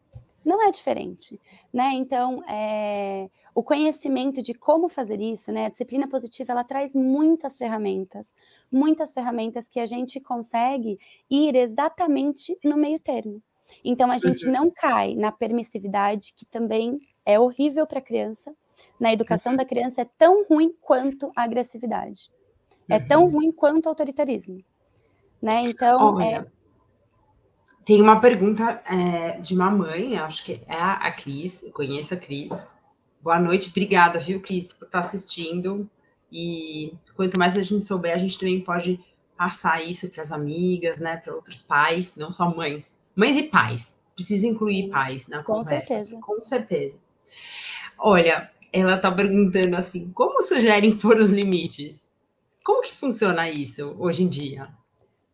Não 0.45 0.61
é 0.63 0.71
diferente, 0.73 1.41
né? 1.73 1.93
Então, 1.95 2.43
é, 2.49 3.29
o 3.55 3.63
conhecimento 3.63 4.43
de 4.43 4.55
como 4.55 4.89
fazer 4.89 5.21
isso, 5.21 5.53
né? 5.53 5.67
A 5.67 5.69
disciplina 5.69 6.09
positiva 6.09 6.53
ela 6.53 6.65
traz 6.65 6.95
muitas 6.95 7.59
ferramentas, 7.59 8.35
muitas 8.71 9.13
ferramentas 9.13 9.69
que 9.69 9.79
a 9.79 9.87
gente 9.87 10.21
consegue 10.21 10.99
ir 11.31 11.55
exatamente 11.55 12.57
no 12.65 12.77
meio 12.77 12.99
termo. 12.99 13.43
Então 13.85 14.11
a 14.11 14.19
gente 14.19 14.47
uhum. 14.47 14.53
não 14.53 14.71
cai 14.71 15.15
na 15.15 15.31
permissividade, 15.33 16.35
que 16.37 16.45
também 16.47 16.99
é 17.25 17.38
horrível 17.38 17.87
para 17.87 17.99
a 17.99 18.02
criança. 18.02 18.55
Na 18.99 19.12
educação 19.12 19.52
uhum. 19.52 19.59
da 19.59 19.64
criança 19.64 20.02
é 20.02 20.07
tão 20.17 20.45
ruim 20.45 20.75
quanto 20.81 21.33
a 21.35 21.43
agressividade. 21.43 22.31
É 22.88 22.99
tão 23.00 23.25
uhum. 23.25 23.31
ruim 23.31 23.52
quanto 23.52 23.87
o 23.87 23.88
autoritarismo. 23.88 24.62
Né? 25.41 25.62
Então. 25.62 26.17
Olha, 26.17 26.25
é... 26.25 26.47
Tem 27.85 28.00
uma 28.00 28.21
pergunta 28.21 28.81
é, 28.87 29.41
de 29.41 29.55
uma 29.55 29.69
mãe, 29.69 30.17
acho 30.17 30.45
que 30.45 30.61
é 30.69 30.81
a 30.81 31.11
Cris, 31.11 31.64
eu 31.64 31.73
conheço 31.73 32.14
a 32.14 32.17
Cris. 32.17 32.75
Boa 33.21 33.41
noite, 33.41 33.71
obrigada, 33.71 34.21
viu, 34.21 34.41
Cris, 34.41 34.73
por 34.73 34.87
estar 34.87 35.00
assistindo. 35.00 35.91
E 36.31 36.95
quanto 37.17 37.38
mais 37.38 37.57
a 37.57 37.61
gente 37.61 37.85
souber, 37.85 38.14
a 38.14 38.19
gente 38.19 38.38
também 38.38 38.61
pode 38.61 39.00
passar 39.37 39.83
isso 39.83 40.09
para 40.11 40.23
as 40.23 40.31
amigas, 40.31 41.00
né, 41.00 41.17
para 41.17 41.35
outros 41.35 41.61
pais, 41.61 42.14
não 42.17 42.33
só 42.33 42.55
mães. 42.55 43.00
Mães 43.17 43.37
e 43.37 43.45
pais. 43.45 44.00
Precisa 44.14 44.47
incluir 44.47 44.88
pais 44.88 45.26
na 45.26 45.43
com 45.43 45.55
conversa. 45.55 45.88
Certeza. 45.88 46.21
Com 46.21 46.45
certeza. 46.45 46.97
Olha, 47.99 48.51
ela 48.73 48.97
está 48.97 49.11
perguntando 49.11 49.77
assim: 49.77 50.11
como 50.12 50.43
sugerem 50.43 50.97
pôr 50.97 51.19
os 51.19 51.31
limites? 51.31 52.11
Como 52.65 52.83
que 52.83 52.95
funciona 52.95 53.51
isso 53.51 53.95
hoje 53.99 54.23
em 54.23 54.29
dia? 54.29 54.69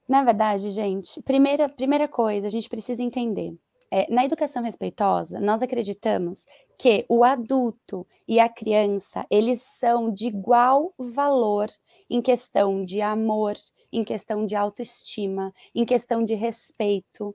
Na 0.09 0.25
verdade, 0.25 0.71
gente, 0.71 1.23
primeira, 1.23 1.69
primeira 1.69 2.09
coisa, 2.09 2.47
a 2.47 2.51
gente 2.51 2.69
precisa 2.69 3.03
entender. 3.03 3.55
É, 3.91 4.11
na 4.13 4.25
educação 4.25 4.63
respeitosa, 4.63 5.41
nós 5.41 5.63
acreditamos 5.63 6.47
que 6.79 7.07
o 7.09 7.25
adulto 7.25 8.07
e 8.27 8.39
a 8.39 8.49
criança, 8.49 9.27
eles 9.31 9.63
são 9.63 10.13
de 10.13 10.27
igual 10.27 10.93
valor 10.99 11.69
em 12.09 12.21
questão 12.21 12.85
de 12.85 13.01
amor, 13.01 13.55
em 13.91 14.05
questão 14.05 14.45
de 14.45 14.55
autoestima, 14.55 15.55
em 15.75 15.87
questão 15.87 16.23
de 16.23 16.35
respeito 16.35 17.35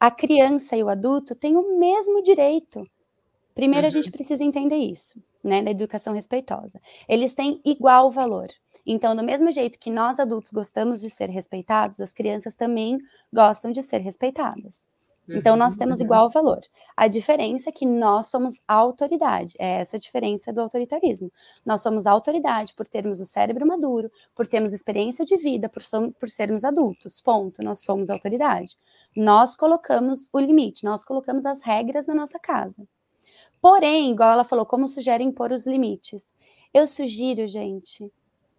a 0.00 0.12
criança 0.12 0.76
e 0.76 0.82
o 0.82 0.88
adulto 0.88 1.34
têm 1.34 1.56
o 1.56 1.76
mesmo 1.76 2.22
direito. 2.22 2.88
Primeiro, 3.58 3.86
uhum. 3.86 3.88
a 3.88 3.90
gente 3.90 4.12
precisa 4.12 4.44
entender 4.44 4.76
isso, 4.76 5.20
né, 5.42 5.60
da 5.60 5.72
educação 5.72 6.14
respeitosa. 6.14 6.80
Eles 7.08 7.34
têm 7.34 7.60
igual 7.64 8.08
valor. 8.08 8.46
Então, 8.86 9.16
do 9.16 9.24
mesmo 9.24 9.50
jeito 9.50 9.80
que 9.80 9.90
nós 9.90 10.20
adultos 10.20 10.52
gostamos 10.52 11.00
de 11.00 11.10
ser 11.10 11.28
respeitados, 11.28 11.98
as 11.98 12.14
crianças 12.14 12.54
também 12.54 13.00
gostam 13.32 13.72
de 13.72 13.82
ser 13.82 13.98
respeitadas. 13.98 14.86
Então, 15.28 15.56
nós 15.56 15.72
uhum, 15.72 15.78
temos 15.80 15.98
uhum. 15.98 16.04
igual 16.04 16.30
valor. 16.30 16.60
A 16.96 17.08
diferença 17.08 17.68
é 17.68 17.72
que 17.72 17.84
nós 17.84 18.28
somos 18.28 18.54
autoridade. 18.68 19.56
É 19.58 19.80
essa 19.80 19.96
a 19.96 20.00
diferença 20.00 20.52
do 20.52 20.60
autoritarismo. 20.60 21.32
Nós 21.66 21.82
somos 21.82 22.06
autoridade 22.06 22.72
por 22.74 22.86
termos 22.86 23.20
o 23.20 23.26
cérebro 23.26 23.66
maduro, 23.66 24.08
por 24.36 24.46
termos 24.46 24.72
experiência 24.72 25.24
de 25.24 25.36
vida, 25.36 25.68
por, 25.68 25.82
som, 25.82 26.12
por 26.12 26.30
sermos 26.30 26.62
adultos. 26.62 27.20
Ponto. 27.20 27.60
Nós 27.60 27.80
somos 27.80 28.08
autoridade. 28.08 28.78
Nós 29.16 29.56
colocamos 29.56 30.28
o 30.32 30.38
limite, 30.38 30.84
nós 30.84 31.04
colocamos 31.04 31.44
as 31.44 31.60
regras 31.60 32.06
na 32.06 32.14
nossa 32.14 32.38
casa. 32.38 32.86
Porém, 33.60 34.12
igual 34.12 34.32
ela 34.32 34.44
falou, 34.44 34.64
como 34.66 34.88
sugerem 34.88 35.28
impor 35.28 35.52
os 35.52 35.66
limites? 35.66 36.32
Eu 36.72 36.86
sugiro, 36.86 37.46
gente, 37.48 38.12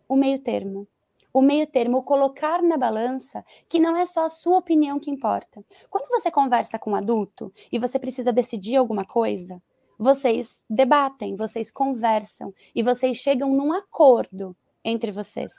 o 0.08 0.16
meio 0.16 0.40
termo 0.40 0.88
o 1.34 1.42
meio 1.42 1.68
termo, 1.68 2.04
colocar 2.04 2.62
na 2.62 2.78
balança 2.78 3.46
que 3.68 3.80
não 3.80 3.96
é 3.96 4.06
só 4.06 4.26
a 4.26 4.30
sua 4.30 4.58
opinião 4.58 5.00
que 5.00 5.12
importa. 5.12 5.64
Quando 5.90 6.08
você 6.10 6.32
conversa 6.32 6.80
com 6.80 6.92
um 6.92 6.96
adulto 6.96 7.54
e 7.72 7.78
você 7.78 8.00
precisa 8.00 8.34
decidir 8.34 8.78
alguma 8.78 9.06
coisa, 9.06 9.62
vocês 9.98 10.62
debatem, 10.70 11.36
vocês 11.36 11.72
conversam 11.72 12.54
e 12.74 12.82
vocês 12.82 13.18
chegam 13.18 13.54
num 13.54 13.74
acordo 13.74 14.56
entre 14.84 15.12
vocês. 15.12 15.52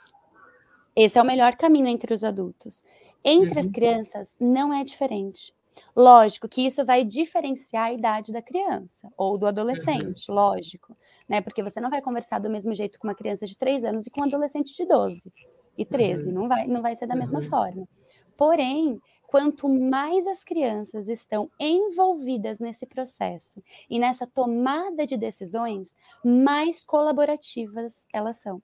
Esse 0.97 1.19
é 1.19 1.23
o 1.23 1.27
melhor 1.27 1.55
caminho 1.57 1.87
entre 1.87 2.13
os 2.13 2.25
adultos. 2.25 2.83
Entre 3.25 3.53
uhum. 3.53 3.59
as 3.61 3.67
crianças 3.69 4.37
não 4.41 4.73
é 4.73 4.83
diferente. 4.83 5.55
Lógico 5.95 6.49
que 6.49 6.67
isso 6.67 6.85
vai 6.85 7.05
diferenciar 7.05 7.87
a 7.87 7.93
idade 7.93 8.33
da 8.33 8.43
criança 8.43 9.13
ou 9.17 9.37
do 9.37 9.47
adolescente, 9.47 10.29
uhum. 10.29 10.35
lógico, 10.35 10.97
né? 11.29 11.41
Porque 11.41 11.63
você 11.63 11.81
não 11.81 11.91
vai 11.91 12.01
conversar 12.01 12.39
do 12.39 12.51
mesmo 12.51 12.75
jeito 12.75 12.99
com 12.99 13.07
uma 13.07 13.15
criança 13.15 13.47
de 13.47 13.57
3 13.57 13.85
anos 13.85 14.07
e 14.07 14.11
com 14.11 14.21
um 14.21 14.25
adolescente 14.25 14.75
de 14.75 14.85
12 14.87 15.33
e 15.77 15.85
13. 15.85 16.29
Uhum. 16.29 16.35
Não, 16.35 16.49
vai, 16.49 16.67
não 16.67 16.83
vai 16.83 16.95
ser 16.95 17.07
da 17.07 17.17
mesma 17.17 17.41
uhum. 17.41 17.49
forma. 17.49 17.89
Porém, 18.37 19.01
quanto 19.27 19.69
mais 19.69 20.27
as 20.27 20.43
crianças 20.43 21.09
estão 21.09 21.51
envolvidas 21.59 22.59
nesse 22.59 22.87
processo 22.87 23.63
e 23.89 23.99
nessa 23.99 24.27
tomada 24.27 25.07
de 25.07 25.17
decisões, 25.17 25.95
mais 26.25 26.85
colaborativas 26.85 28.07
elas 28.13 28.39
são. 28.39 28.63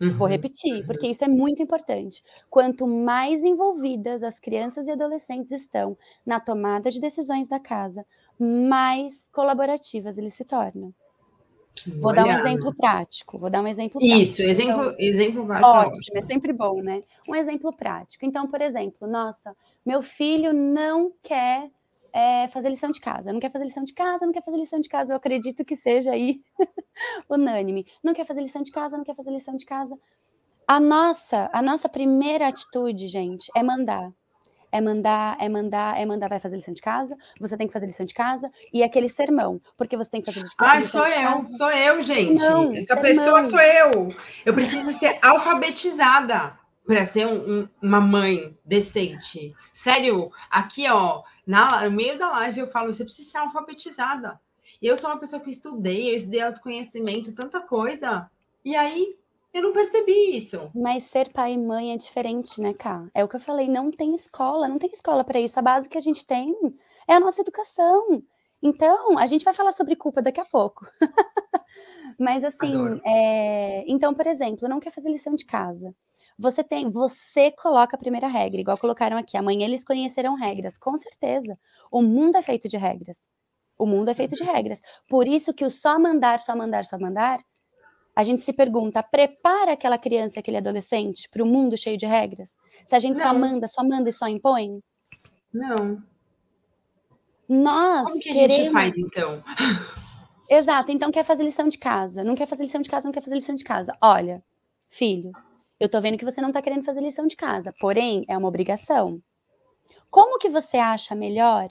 Uhum. 0.00 0.16
Vou 0.16 0.28
repetir, 0.28 0.84
porque 0.86 1.08
isso 1.08 1.24
é 1.24 1.28
muito 1.28 1.62
importante. 1.62 2.22
Quanto 2.48 2.86
mais 2.86 3.44
envolvidas 3.44 4.22
as 4.22 4.38
crianças 4.38 4.86
e 4.86 4.92
adolescentes 4.92 5.52
estão 5.52 5.96
na 6.24 6.38
tomada 6.38 6.90
de 6.90 7.00
decisões 7.00 7.48
da 7.48 7.58
casa, 7.58 8.06
mais 8.38 9.28
colaborativas 9.32 10.16
eles 10.16 10.34
se 10.34 10.44
tornam. 10.44 10.94
Vou 12.00 12.14
dar 12.14 12.26
um 12.26 12.32
exemplo 12.32 12.74
prático. 12.74 13.38
Vou 13.38 13.50
dar 13.50 13.62
um 13.62 13.66
exemplo 13.66 14.00
prático. 14.00 14.22
Isso, 14.22 14.42
exemplo, 14.42 14.82
então, 14.82 14.94
exemplo 14.98 15.46
prático. 15.46 15.68
É 15.68 15.86
ótimo, 15.86 16.18
é 16.18 16.22
sempre 16.22 16.52
bom, 16.52 16.82
né? 16.82 17.02
Um 17.28 17.34
exemplo 17.34 17.72
prático. 17.72 18.24
Então, 18.24 18.46
por 18.48 18.60
exemplo, 18.60 19.08
nossa, 19.08 19.56
meu 19.84 20.02
filho 20.02 20.52
não 20.52 21.12
quer 21.22 21.70
é, 22.12 22.48
fazer 22.48 22.68
lição 22.68 22.90
de 22.90 23.00
casa, 23.00 23.32
não 23.32 23.40
quer 23.40 23.50
fazer 23.50 23.64
lição 23.64 23.84
de 23.84 23.94
casa, 23.94 24.24
não 24.24 24.32
quer 24.32 24.44
fazer 24.44 24.56
lição 24.56 24.80
de 24.80 24.88
casa. 24.88 25.12
Eu 25.12 25.16
acredito 25.16 25.64
que 25.64 25.76
seja 25.76 26.12
aí 26.12 26.40
unânime. 27.28 27.86
Não 28.02 28.14
quer 28.14 28.26
fazer 28.26 28.40
lição 28.40 28.62
de 28.62 28.72
casa, 28.72 28.96
não 28.96 29.04
quer 29.04 29.14
fazer 29.14 29.30
lição 29.30 29.56
de 29.56 29.66
casa. 29.66 29.98
A 30.66 30.78
nossa, 30.78 31.48
a 31.52 31.62
nossa 31.62 31.88
primeira 31.88 32.48
atitude, 32.48 33.08
gente, 33.08 33.50
é 33.56 33.62
mandar 33.62 34.12
é 34.70 34.80
mandar, 34.80 35.36
é 35.40 35.48
mandar, 35.48 35.98
é 35.98 36.04
mandar, 36.04 36.28
vai 36.28 36.40
fazer 36.40 36.56
lição 36.56 36.74
de 36.74 36.82
casa, 36.82 37.16
você 37.40 37.56
tem 37.56 37.66
que 37.66 37.72
fazer 37.72 37.86
lição 37.86 38.04
de 38.04 38.14
casa, 38.14 38.50
e 38.72 38.82
aquele 38.82 39.08
sermão, 39.08 39.60
porque 39.76 39.96
você 39.96 40.10
tem 40.10 40.20
que 40.20 40.26
fazer 40.26 40.40
lição 40.40 40.52
de 40.52 40.56
casa. 40.56 40.72
Ai, 40.72 40.82
sou 40.84 41.06
eu, 41.06 41.42
casa. 41.42 41.52
sou 41.56 41.70
eu, 41.70 42.02
gente. 42.02 42.34
Não, 42.34 42.72
Essa 42.72 42.94
sermão. 42.94 43.02
pessoa 43.02 43.44
sou 43.44 43.60
eu. 43.60 44.08
Eu 44.44 44.54
preciso 44.54 44.90
ser 44.92 45.18
alfabetizada 45.22 46.58
para 46.86 47.04
ser 47.04 47.26
um, 47.26 47.60
um, 47.60 47.68
uma 47.82 48.00
mãe 48.00 48.56
decente. 48.64 49.54
Sério, 49.72 50.30
aqui, 50.50 50.88
ó, 50.88 51.22
na, 51.48 51.88
no 51.88 51.96
meio 51.96 52.18
da 52.18 52.30
live 52.30 52.60
eu 52.60 52.66
falo, 52.66 52.92
você 52.92 53.02
precisa 53.02 53.30
ser 53.30 53.38
alfabetizada. 53.38 54.38
E 54.82 54.86
eu 54.86 54.98
sou 54.98 55.08
uma 55.08 55.18
pessoa 55.18 55.40
que 55.40 55.50
estudei, 55.50 56.10
eu 56.10 56.16
estudei 56.16 56.42
autoconhecimento, 56.42 57.32
tanta 57.32 57.58
coisa. 57.62 58.30
E 58.62 58.76
aí, 58.76 59.16
eu 59.54 59.62
não 59.62 59.72
percebi 59.72 60.36
isso. 60.36 60.70
Mas 60.74 61.04
ser 61.04 61.32
pai 61.32 61.54
e 61.54 61.56
mãe 61.56 61.94
é 61.94 61.96
diferente, 61.96 62.60
né, 62.60 62.74
Cá? 62.74 63.08
É 63.14 63.24
o 63.24 63.28
que 63.28 63.36
eu 63.36 63.40
falei, 63.40 63.66
não 63.66 63.90
tem 63.90 64.14
escola, 64.14 64.68
não 64.68 64.78
tem 64.78 64.90
escola 64.92 65.24
para 65.24 65.40
isso. 65.40 65.58
A 65.58 65.62
base 65.62 65.88
que 65.88 65.96
a 65.96 66.02
gente 66.02 66.26
tem 66.26 66.54
é 67.08 67.14
a 67.14 67.20
nossa 67.20 67.40
educação. 67.40 68.22
Então, 68.62 69.18
a 69.18 69.24
gente 69.24 69.42
vai 69.42 69.54
falar 69.54 69.72
sobre 69.72 69.96
culpa 69.96 70.20
daqui 70.20 70.42
a 70.42 70.44
pouco. 70.44 70.86
Mas 72.20 72.44
assim, 72.44 73.00
é... 73.06 73.84
então, 73.90 74.12
por 74.12 74.26
exemplo, 74.26 74.68
não 74.68 74.80
quer 74.80 74.92
fazer 74.92 75.08
lição 75.08 75.34
de 75.34 75.46
casa. 75.46 75.94
Você 76.38 76.62
tem, 76.62 76.88
você 76.88 77.50
coloca 77.50 77.96
a 77.96 77.98
primeira 77.98 78.28
regra, 78.28 78.60
igual 78.60 78.78
colocaram 78.78 79.16
aqui. 79.16 79.36
Amanhã 79.36 79.66
eles 79.66 79.84
conhecerão 79.84 80.34
regras, 80.34 80.78
com 80.78 80.96
certeza. 80.96 81.58
O 81.90 82.00
mundo 82.00 82.36
é 82.36 82.42
feito 82.42 82.68
de 82.68 82.76
regras. 82.76 83.20
O 83.76 83.84
mundo 83.84 84.10
é 84.10 84.14
feito 84.14 84.34
de 84.34 84.42
uhum. 84.42 84.52
regras. 84.52 84.80
Por 85.08 85.26
isso 85.26 85.52
que 85.52 85.64
o 85.64 85.70
só 85.70 85.98
mandar, 85.98 86.40
só 86.40 86.54
mandar, 86.54 86.84
só 86.84 86.98
mandar 86.98 87.40
a 88.18 88.24
gente 88.24 88.42
se 88.42 88.52
pergunta, 88.52 89.00
prepara 89.00 89.74
aquela 89.74 89.96
criança, 89.96 90.40
aquele 90.40 90.56
adolescente 90.56 91.28
para 91.28 91.40
o 91.40 91.46
mundo 91.46 91.78
cheio 91.78 91.96
de 91.96 92.04
regras? 92.04 92.56
Se 92.84 92.96
a 92.96 92.98
gente 92.98 93.18
não. 93.18 93.22
só 93.22 93.32
manda, 93.32 93.68
só 93.68 93.84
manda 93.84 94.10
e 94.10 94.12
só 94.12 94.26
impõe? 94.26 94.82
Não. 95.54 96.02
Nós 97.48 98.08
Como 98.08 98.20
que 98.20 98.28
a 98.28 98.32
queremos... 98.32 98.56
gente 98.56 98.72
faz, 98.72 98.98
então? 98.98 99.44
Exato, 100.50 100.90
então 100.90 101.12
quer 101.12 101.22
fazer 101.22 101.44
lição 101.44 101.68
de 101.68 101.78
casa. 101.78 102.24
Não 102.24 102.34
quer 102.34 102.46
fazer 102.46 102.64
lição 102.64 102.82
de 102.82 102.90
casa, 102.90 103.06
não 103.06 103.12
quer 103.12 103.22
fazer 103.22 103.36
lição 103.36 103.54
de 103.54 103.62
casa. 103.62 103.96
Olha, 104.02 104.42
filho, 104.88 105.30
eu 105.80 105.88
tô 105.88 106.00
vendo 106.00 106.18
que 106.18 106.24
você 106.24 106.40
não 106.40 106.52
tá 106.52 106.62
querendo 106.62 106.84
fazer 106.84 107.00
lição 107.00 107.26
de 107.26 107.36
casa, 107.36 107.72
porém, 107.80 108.24
é 108.28 108.36
uma 108.36 108.48
obrigação. 108.48 109.20
Como 110.10 110.38
que 110.38 110.48
você 110.48 110.76
acha 110.76 111.14
melhor 111.14 111.68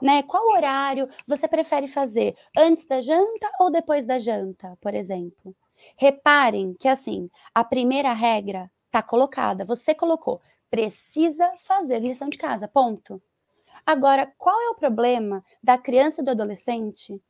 né? 0.00 0.22
Qual 0.22 0.52
horário 0.52 1.08
você 1.26 1.48
prefere 1.48 1.88
fazer? 1.88 2.36
Antes 2.56 2.86
da 2.86 3.00
janta 3.00 3.50
ou 3.60 3.70
depois 3.70 4.06
da 4.06 4.18
janta, 4.18 4.76
por 4.80 4.94
exemplo? 4.94 5.54
Reparem 5.96 6.74
que 6.74 6.88
assim, 6.88 7.30
a 7.54 7.64
primeira 7.64 8.12
regra 8.12 8.70
está 8.86 9.02
colocada, 9.02 9.64
você 9.64 9.94
colocou, 9.94 10.40
precisa 10.70 11.50
fazer 11.58 12.00
lição 12.00 12.28
de 12.28 12.38
casa, 12.38 12.68
ponto. 12.68 13.20
Agora, 13.84 14.32
qual 14.38 14.58
é 14.60 14.70
o 14.70 14.74
problema 14.74 15.44
da 15.62 15.76
criança 15.76 16.20
e 16.20 16.24
do 16.24 16.30
adolescente 16.30 17.20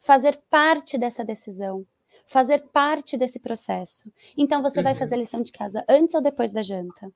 fazer 0.00 0.38
parte 0.50 0.98
dessa 0.98 1.24
decisão, 1.24 1.86
fazer 2.26 2.64
parte 2.72 3.16
desse 3.16 3.38
processo? 3.38 4.10
Então, 4.36 4.62
você 4.62 4.78
uhum. 4.78 4.84
vai 4.84 4.94
fazer 4.94 5.16
lição 5.16 5.42
de 5.42 5.52
casa 5.52 5.84
antes 5.88 6.14
ou 6.14 6.20
depois 6.20 6.52
da 6.52 6.62
janta? 6.62 7.12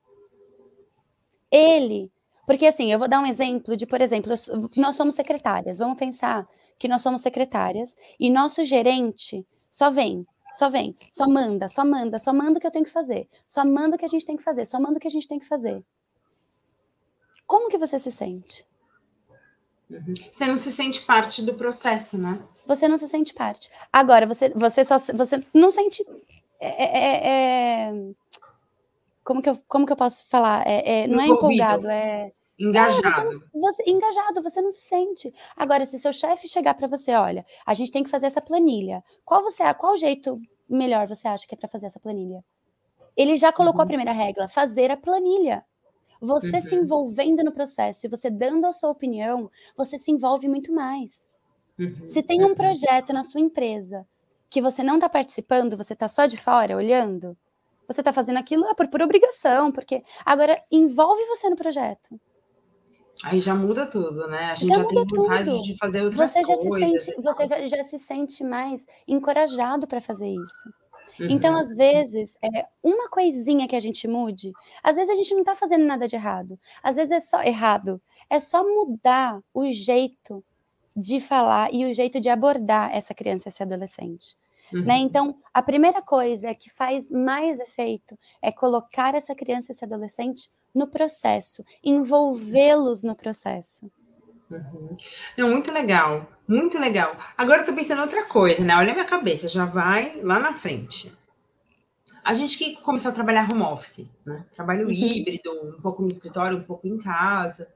Ele, 1.51 2.11
porque 2.45 2.67
assim, 2.67 2.91
eu 2.91 2.99
vou 2.99 3.07
dar 3.07 3.19
um 3.19 3.25
exemplo 3.25 3.75
de, 3.75 3.85
por 3.85 4.01
exemplo, 4.01 4.33
nós 4.75 4.95
somos 4.95 5.15
secretárias, 5.15 5.77
vamos 5.77 5.97
pensar 5.97 6.47
que 6.77 6.87
nós 6.87 7.01
somos 7.01 7.21
secretárias 7.21 7.95
e 8.19 8.29
nosso 8.29 8.63
gerente 8.63 9.45
só 9.71 9.89
vem 9.89 10.25
só 10.53 10.69
vem, 10.69 10.95
só 11.11 11.27
manda, 11.27 11.69
só 11.69 11.85
manda, 11.85 12.19
só 12.19 12.33
manda 12.33 12.57
o 12.57 12.61
que 12.61 12.67
eu 12.67 12.71
tenho 12.71 12.85
que 12.85 12.91
fazer, 12.91 13.27
só 13.45 13.63
manda 13.63 13.95
o 13.95 13.99
que 13.99 14.05
a 14.05 14.09
gente 14.09 14.25
tem 14.25 14.35
que 14.35 14.43
fazer, 14.43 14.65
só 14.65 14.79
manda 14.79 14.97
o 14.97 14.99
que 14.99 15.07
a 15.07 15.11
gente 15.11 15.27
tem 15.27 15.39
que 15.39 15.45
fazer. 15.45 15.83
Como 17.45 17.69
que 17.69 17.77
você 17.77 17.99
se 17.99 18.11
sente? 18.11 18.65
Uhum. 19.89 20.13
Você 20.31 20.45
não 20.45 20.57
se 20.57 20.71
sente 20.71 21.01
parte 21.01 21.41
do 21.41 21.53
processo, 21.53 22.17
né? 22.17 22.39
Você 22.67 22.87
não 22.87 22.97
se 22.97 23.07
sente 23.07 23.33
parte. 23.33 23.69
Agora, 23.91 24.27
você, 24.27 24.49
você 24.49 24.85
só 24.85 24.99
você 24.99 25.43
não 25.53 25.71
sente. 25.71 26.05
É, 26.59 26.83
é, 26.83 26.97
é, 26.97 27.89
é 27.89 27.93
como, 29.23 29.41
que 29.41 29.49
eu, 29.49 29.57
como 29.67 29.85
que 29.85 29.91
eu 29.91 29.97
posso 29.97 30.27
falar? 30.27 30.65
É, 30.67 31.03
é 31.03 31.07
não 31.07 31.21
é 31.21 31.27
empolgado, 31.27 31.87
é. 31.87 32.31
Engajado. 32.59 33.31
você, 33.31 33.45
você, 33.53 33.83
engajado, 33.87 34.41
você 34.41 34.61
não 34.61 34.71
se 34.71 34.81
sente. 34.81 35.33
Agora, 35.55 35.85
se 35.85 35.97
seu 35.97 36.11
chefe 36.11 36.47
chegar 36.47 36.73
para 36.73 36.87
você, 36.87 37.13
olha, 37.13 37.45
a 37.65 37.73
gente 37.73 37.91
tem 37.91 38.03
que 38.03 38.09
fazer 38.09 38.25
essa 38.25 38.41
planilha. 38.41 39.01
Qual 39.23 39.41
você, 39.41 39.73
qual 39.75 39.95
jeito 39.95 40.39
melhor 40.67 41.07
você 41.07 41.27
acha 41.27 41.47
que 41.47 41.55
é 41.55 41.57
para 41.57 41.69
fazer 41.69 41.85
essa 41.85 41.99
planilha? 41.99 42.43
Ele 43.15 43.37
já 43.37 43.51
colocou 43.51 43.79
uhum. 43.79 43.85
a 43.85 43.87
primeira 43.87 44.11
regra, 44.11 44.47
fazer 44.49 44.91
a 44.91 44.97
planilha. 44.97 45.63
Você 46.21 46.55
uhum. 46.55 46.61
se 46.61 46.75
envolvendo 46.75 47.43
no 47.43 47.51
processo 47.51 48.05
e 48.05 48.09
você 48.09 48.29
dando 48.29 48.65
a 48.65 48.73
sua 48.73 48.89
opinião, 48.89 49.49
você 49.75 49.97
se 49.97 50.11
envolve 50.11 50.47
muito 50.47 50.73
mais. 50.73 51.27
Uhum. 51.77 52.07
Se 52.07 52.21
tem 52.21 52.43
um 52.43 52.49
uhum. 52.49 52.55
projeto 52.55 53.13
na 53.13 53.23
sua 53.23 53.39
empresa 53.39 54.05
que 54.49 54.61
você 54.61 54.83
não 54.83 54.95
está 54.95 55.07
participando, 55.07 55.77
você 55.77 55.93
está 55.93 56.07
só 56.07 56.25
de 56.25 56.35
fora 56.35 56.75
olhando, 56.75 57.37
você 57.87 58.01
está 58.01 58.11
fazendo 58.11 58.37
aquilo 58.37 58.75
por, 58.75 58.87
por 58.87 59.01
obrigação, 59.01 59.71
porque 59.71 60.03
agora 60.25 60.61
envolve 60.71 61.23
você 61.25 61.49
no 61.49 61.55
projeto. 61.55 62.19
Aí 63.23 63.39
já 63.39 63.53
muda 63.53 63.85
tudo, 63.85 64.27
né? 64.27 64.51
A 64.51 64.55
gente 64.55 64.69
já, 64.69 64.75
já 64.75 64.85
tem 64.85 65.05
vontade 65.05 65.49
tudo. 65.49 65.63
de 65.63 65.77
fazer 65.77 66.03
outras 66.03 66.31
você 66.31 66.43
já 66.43 66.55
coisas. 66.55 67.03
Se 67.03 67.11
sente, 67.11 67.21
você 67.21 67.67
já 67.67 67.83
se 67.83 67.99
sente 67.99 68.43
mais 68.43 68.85
encorajado 69.07 69.87
para 69.87 69.99
fazer 69.99 70.29
isso. 70.29 70.69
Então, 71.15 71.27
uhum. 71.27 71.31
Então, 71.31 71.55
às 71.57 71.73
vezes, 71.75 72.37
é 72.41 72.65
uma 72.83 73.09
coisinha 73.09 73.67
que 73.67 73.75
a 73.75 73.79
gente 73.79 74.07
mude, 74.07 74.51
às 74.83 74.95
vezes 74.95 75.09
a 75.09 75.15
gente 75.15 75.33
não 75.33 75.41
está 75.41 75.55
fazendo 75.55 75.85
nada 75.85 76.07
de 76.07 76.15
errado. 76.15 76.59
Às 76.83 76.95
vezes 76.95 77.11
é 77.11 77.19
só 77.19 77.41
errado. 77.41 78.01
É 78.29 78.39
só 78.39 78.63
mudar 78.63 79.41
o 79.53 79.69
jeito 79.71 80.43
de 80.95 81.19
falar 81.19 81.73
e 81.73 81.85
o 81.85 81.93
jeito 81.93 82.19
de 82.19 82.29
abordar 82.29 82.93
essa 82.93 83.13
criança, 83.13 83.49
esse 83.49 83.63
adolescente. 83.63 84.35
Né? 84.71 84.79
Uhum. 84.79 84.85
Né? 84.85 84.97
Então, 84.97 85.35
a 85.53 85.61
primeira 85.61 86.01
coisa 86.01 86.53
que 86.53 86.69
faz 86.69 87.09
mais 87.09 87.59
efeito 87.59 88.17
é 88.41 88.51
colocar 88.51 89.15
essa 89.15 89.33
criança, 89.33 89.71
esse 89.71 89.83
adolescente 89.83 90.51
no 90.73 90.87
processo, 90.87 91.65
envolvê-los 91.83 93.01
no 93.03 93.15
processo. 93.15 93.91
Uhum. 94.49 94.97
Não, 95.37 95.49
muito 95.49 95.71
legal, 95.71 96.27
muito 96.47 96.79
legal. 96.79 97.15
Agora 97.37 97.61
eu 97.61 97.65
tô 97.65 97.73
pensando 97.73 98.01
outra 98.01 98.25
coisa, 98.25 98.63
né? 98.63 98.75
Olha 98.75 98.91
a 98.91 98.93
minha 98.93 99.05
cabeça, 99.05 99.47
já 99.47 99.65
vai 99.65 100.19
lá 100.23 100.39
na 100.39 100.53
frente. 100.53 101.11
A 102.23 102.33
gente 102.33 102.57
que 102.57 102.75
começou 102.77 103.11
a 103.11 103.13
trabalhar 103.13 103.51
home 103.51 103.61
office, 103.61 104.09
né? 104.25 104.45
Trabalho 104.51 104.85
uhum. 104.85 104.91
híbrido, 104.91 105.51
um 105.51 105.81
pouco 105.81 106.01
no 106.01 106.07
escritório, 106.07 106.57
um 106.57 106.63
pouco 106.63 106.87
em 106.87 106.97
casa. 106.97 107.67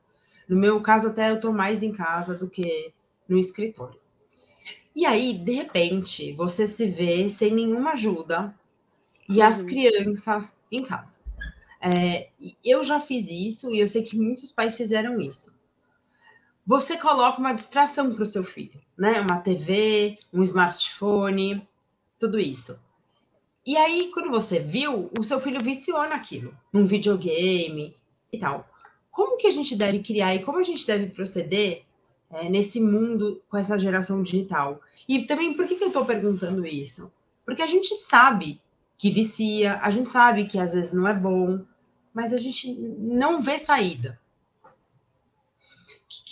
No 0.47 0.57
meu 0.57 0.81
caso, 0.81 1.09
até 1.09 1.31
eu 1.31 1.39
tô 1.39 1.51
mais 1.51 1.83
em 1.83 1.91
casa 1.91 2.33
do 2.33 2.49
que 2.49 2.91
no 3.27 3.37
escritório. 3.37 3.99
E 4.95 5.05
aí, 5.05 5.33
de 5.33 5.53
repente, 5.53 6.33
você 6.33 6.67
se 6.67 6.85
vê 6.87 7.29
sem 7.29 7.51
nenhuma 7.53 7.91
ajuda 7.91 8.53
e 9.29 9.39
uhum. 9.39 9.47
as 9.47 9.63
crianças 9.63 10.55
em 10.71 10.83
casa. 10.83 11.19
É, 11.79 12.29
eu 12.63 12.83
já 12.83 12.99
fiz 12.99 13.29
isso 13.29 13.69
e 13.69 13.79
eu 13.79 13.87
sei 13.87 14.03
que 14.03 14.17
muitos 14.17 14.51
pais 14.51 14.75
fizeram 14.75 15.19
isso. 15.19 15.52
Você 16.65 16.97
coloca 16.97 17.39
uma 17.39 17.53
distração 17.53 18.13
para 18.13 18.23
o 18.23 18.25
seu 18.25 18.43
filho, 18.43 18.79
né? 18.97 19.19
Uma 19.19 19.39
TV, 19.39 20.17
um 20.31 20.41
smartphone, 20.43 21.67
tudo 22.17 22.39
isso. 22.39 22.79
E 23.65 23.77
aí, 23.77 24.11
quando 24.13 24.29
você 24.29 24.59
viu, 24.59 25.09
o 25.17 25.23
seu 25.23 25.39
filho 25.39 25.63
viciou 25.63 26.07
naquilo, 26.07 26.55
num 26.71 26.85
videogame 26.85 27.95
e 28.31 28.37
tal. 28.37 28.67
Como 29.11 29.37
que 29.37 29.47
a 29.47 29.51
gente 29.51 29.75
deve 29.75 29.99
criar 29.99 30.35
e 30.35 30.43
como 30.43 30.59
a 30.59 30.63
gente 30.63 30.85
deve 30.87 31.07
proceder 31.07 31.83
é, 32.33 32.49
nesse 32.49 32.79
mundo 32.81 33.41
com 33.47 33.57
essa 33.57 33.77
geração 33.77 34.23
digital. 34.23 34.81
E 35.07 35.23
também, 35.25 35.53
por 35.53 35.67
que, 35.67 35.75
que 35.75 35.83
eu 35.83 35.89
estou 35.89 36.03
perguntando 36.03 36.65
isso? 36.65 37.11
Porque 37.45 37.61
a 37.61 37.67
gente 37.67 37.95
sabe 37.95 38.59
que 38.97 39.09
vicia, 39.09 39.79
a 39.81 39.91
gente 39.91 40.09
sabe 40.09 40.45
que 40.45 40.57
às 40.57 40.73
vezes 40.73 40.93
não 40.93 41.07
é 41.07 41.13
bom, 41.13 41.63
mas 42.13 42.33
a 42.33 42.37
gente 42.37 42.73
não 42.73 43.41
vê 43.41 43.57
saída. 43.57 44.19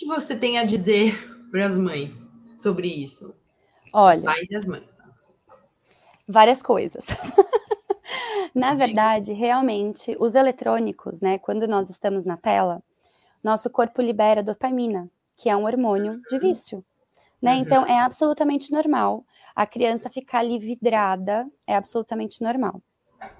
O 0.02 0.04
que, 0.04 0.08
que 0.08 0.20
você 0.20 0.36
tem 0.36 0.58
a 0.58 0.64
dizer 0.64 1.14
para 1.52 1.64
as 1.64 1.78
mães 1.78 2.28
sobre 2.56 2.88
isso? 2.88 3.32
Olha, 3.92 4.18
Os 4.18 4.24
pais 4.24 4.48
e 4.50 4.56
as 4.56 4.66
mães. 4.66 4.86
Tá? 4.96 5.04
Várias 6.26 6.60
coisas. 6.60 7.04
Na 8.52 8.74
verdade, 8.74 9.32
realmente, 9.32 10.16
os 10.18 10.34
eletrônicos, 10.34 11.20
né, 11.20 11.38
quando 11.38 11.68
nós 11.68 11.88
estamos 11.88 12.24
na 12.24 12.36
tela, 12.36 12.82
nosso 13.44 13.70
corpo 13.70 14.02
libera 14.02 14.42
dopamina, 14.42 15.08
que 15.36 15.48
é 15.48 15.56
um 15.56 15.66
hormônio 15.66 16.20
de 16.28 16.36
vício. 16.36 16.84
Né? 17.40 17.54
Uhum. 17.54 17.60
Então, 17.60 17.86
é 17.86 18.00
absolutamente 18.00 18.72
normal 18.72 19.24
a 19.54 19.64
criança 19.66 20.10
ficar 20.10 20.40
ali 20.40 20.58
vidrada, 20.58 21.46
é 21.64 21.76
absolutamente 21.76 22.42
normal. 22.42 22.82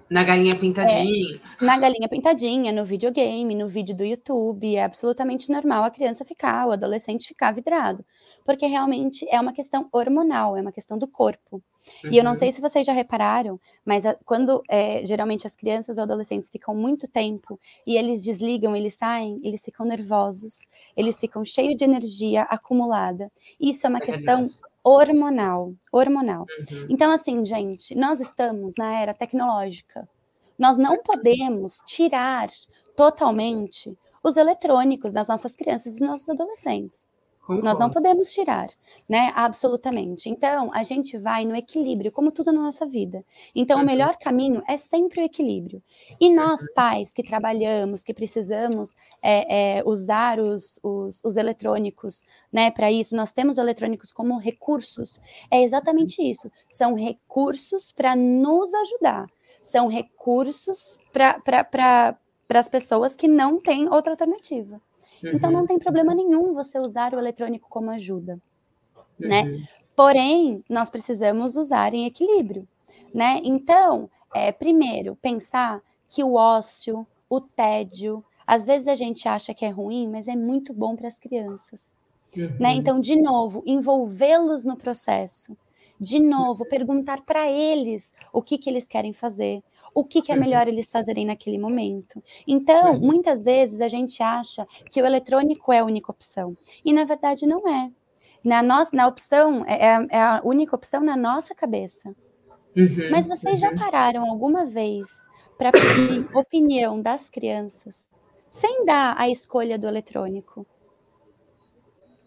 Na 0.08 0.24
galinha 0.24 0.54
pintadinha. 0.54 1.40
É, 1.60 1.64
na 1.64 1.78
galinha 1.78 2.08
pintadinha, 2.08 2.72
no 2.72 2.84
videogame, 2.84 3.54
no 3.54 3.66
vídeo 3.66 3.96
do 3.96 4.04
YouTube, 4.04 4.76
é 4.76 4.84
absolutamente 4.84 5.50
normal 5.50 5.84
a 5.84 5.90
criança 5.90 6.24
ficar, 6.24 6.66
o 6.66 6.72
adolescente 6.72 7.26
ficar 7.26 7.52
vidrado, 7.52 8.04
porque 8.44 8.66
realmente 8.66 9.26
é 9.30 9.40
uma 9.40 9.52
questão 9.52 9.88
hormonal, 9.90 10.56
é 10.56 10.60
uma 10.60 10.72
questão 10.72 10.98
do 10.98 11.08
corpo. 11.08 11.62
Uhum. 12.04 12.12
E 12.12 12.18
eu 12.18 12.24
não 12.24 12.32
uhum. 12.32 12.36
sei 12.36 12.52
se 12.52 12.60
vocês 12.60 12.86
já 12.86 12.92
repararam, 12.92 13.58
mas 13.84 14.04
a, 14.06 14.14
quando 14.24 14.62
é, 14.68 15.04
geralmente 15.04 15.46
as 15.46 15.56
crianças 15.56 15.98
ou 15.98 16.04
adolescentes 16.04 16.50
ficam 16.50 16.74
muito 16.74 17.08
tempo 17.08 17.58
e 17.86 17.96
eles 17.96 18.22
desligam, 18.22 18.76
eles 18.76 18.94
saem, 18.94 19.40
eles 19.42 19.62
ficam 19.62 19.86
nervosos, 19.86 20.68
eles 20.96 21.18
ficam 21.18 21.44
cheios 21.44 21.76
de 21.76 21.84
energia 21.84 22.42
acumulada. 22.42 23.30
Isso 23.58 23.86
é 23.86 23.88
uma 23.88 23.98
é 23.98 24.02
questão 24.02 24.40
verdade. 24.40 24.71
Hormonal, 24.84 25.74
hormonal. 25.92 26.46
Uhum. 26.70 26.86
Então, 26.90 27.10
assim, 27.12 27.44
gente, 27.44 27.94
nós 27.94 28.20
estamos 28.20 28.74
na 28.76 29.00
era 29.00 29.14
tecnológica. 29.14 30.08
Nós 30.58 30.76
não 30.76 31.02
podemos 31.02 31.80
tirar 31.86 32.48
totalmente 32.96 33.96
os 34.22 34.36
eletrônicos 34.36 35.12
das 35.12 35.28
nossas 35.28 35.54
crianças 35.54 35.96
e 35.96 35.98
dos 35.98 36.08
nossos 36.08 36.28
adolescentes. 36.28 37.06
Concordo. 37.42 37.64
Nós 37.64 37.76
não 37.76 37.90
podemos 37.90 38.32
tirar, 38.32 38.68
né? 39.08 39.32
Absolutamente. 39.34 40.30
Então, 40.30 40.70
a 40.72 40.84
gente 40.84 41.18
vai 41.18 41.44
no 41.44 41.56
equilíbrio, 41.56 42.12
como 42.12 42.30
tudo 42.30 42.52
na 42.52 42.62
nossa 42.62 42.86
vida. 42.86 43.24
Então, 43.52 43.78
uhum. 43.78 43.82
o 43.82 43.86
melhor 43.86 44.16
caminho 44.16 44.62
é 44.68 44.76
sempre 44.76 45.20
o 45.20 45.24
equilíbrio. 45.24 45.82
E 46.20 46.32
nós, 46.32 46.60
uhum. 46.60 46.68
pais 46.72 47.12
que 47.12 47.20
trabalhamos, 47.20 48.04
que 48.04 48.14
precisamos 48.14 48.94
é, 49.20 49.78
é, 49.78 49.82
usar 49.84 50.38
os, 50.38 50.78
os, 50.84 51.20
os, 51.24 51.36
eletrônicos, 51.36 52.22
né, 52.52 52.70
para 52.70 52.92
isso, 52.92 53.16
nós 53.16 53.32
temos 53.32 53.58
eletrônicos 53.58 54.12
como 54.12 54.38
recursos. 54.38 55.20
É 55.50 55.64
exatamente 55.64 56.22
isso. 56.22 56.48
São 56.70 56.94
recursos 56.94 57.90
para 57.90 58.14
nos 58.14 58.72
ajudar. 58.72 59.26
São 59.64 59.88
recursos 59.88 60.96
para 61.12 62.16
as 62.48 62.68
pessoas 62.68 63.16
que 63.16 63.26
não 63.26 63.60
têm 63.60 63.88
outra 63.88 64.12
alternativa. 64.12 64.80
Uhum. 65.22 65.30
Então 65.34 65.50
não 65.50 65.66
tem 65.66 65.78
problema 65.78 66.14
nenhum 66.14 66.52
você 66.52 66.78
usar 66.78 67.14
o 67.14 67.18
eletrônico 67.18 67.68
como 67.68 67.90
ajuda, 67.90 68.40
né? 69.18 69.42
uhum. 69.42 69.58
né? 69.58 69.68
Porém, 69.94 70.64
nós 70.68 70.88
precisamos 70.88 71.54
usar 71.54 71.92
em 71.92 72.06
equilíbrio, 72.06 72.66
né? 73.14 73.40
Então, 73.44 74.08
é, 74.34 74.50
primeiro, 74.50 75.16
pensar 75.16 75.82
que 76.08 76.24
o 76.24 76.34
ócio, 76.34 77.06
o 77.28 77.40
tédio, 77.40 78.24
às 78.46 78.64
vezes 78.64 78.88
a 78.88 78.94
gente 78.94 79.28
acha 79.28 79.54
que 79.54 79.64
é 79.64 79.68
ruim, 79.68 80.08
mas 80.10 80.28
é 80.28 80.36
muito 80.36 80.72
bom 80.72 80.96
para 80.96 81.08
as 81.08 81.18
crianças. 81.18 81.90
Né? 82.34 82.44
Uhum. 82.44 82.56
Né? 82.58 82.72
Então, 82.74 83.00
de 83.00 83.16
novo, 83.16 83.62
envolvê-los 83.66 84.64
no 84.64 84.76
processo. 84.76 85.56
De 86.00 86.18
novo, 86.18 86.64
perguntar 86.64 87.22
para 87.22 87.48
eles 87.48 88.12
o 88.32 88.42
que, 88.42 88.58
que 88.58 88.68
eles 88.68 88.86
querem 88.86 89.12
fazer, 89.12 89.62
o 89.94 90.04
que, 90.04 90.22
que 90.22 90.32
é 90.32 90.34
uhum. 90.34 90.40
melhor 90.40 90.68
eles 90.68 90.90
fazerem 90.90 91.26
naquele 91.26 91.58
momento. 91.58 92.22
Então, 92.46 92.92
uhum. 92.92 93.00
muitas 93.00 93.44
vezes 93.44 93.80
a 93.80 93.88
gente 93.88 94.22
acha 94.22 94.66
que 94.90 95.00
o 95.00 95.06
eletrônico 95.06 95.72
é 95.72 95.80
a 95.80 95.84
única 95.84 96.10
opção, 96.10 96.56
e 96.84 96.92
na 96.92 97.04
verdade 97.04 97.46
não 97.46 97.68
é. 97.68 97.90
Na, 98.44 98.62
nossa, 98.62 98.94
na 98.96 99.06
opção, 99.06 99.64
é, 99.66 99.86
é, 99.86 100.06
é 100.10 100.20
a 100.20 100.40
única 100.44 100.74
opção 100.74 101.02
na 101.02 101.16
nossa 101.16 101.54
cabeça. 101.54 102.14
Uhum, 102.76 103.10
Mas 103.10 103.26
vocês 103.26 103.62
uhum. 103.62 103.68
já 103.68 103.74
pararam 103.74 104.28
alguma 104.28 104.66
vez 104.66 105.06
para 105.56 105.70
pedir 105.70 106.26
opinião 106.34 107.00
das 107.00 107.28
crianças 107.30 108.08
sem 108.50 108.84
dar 108.84 109.14
a 109.18 109.28
escolha 109.28 109.78
do 109.78 109.86
eletrônico? 109.86 110.66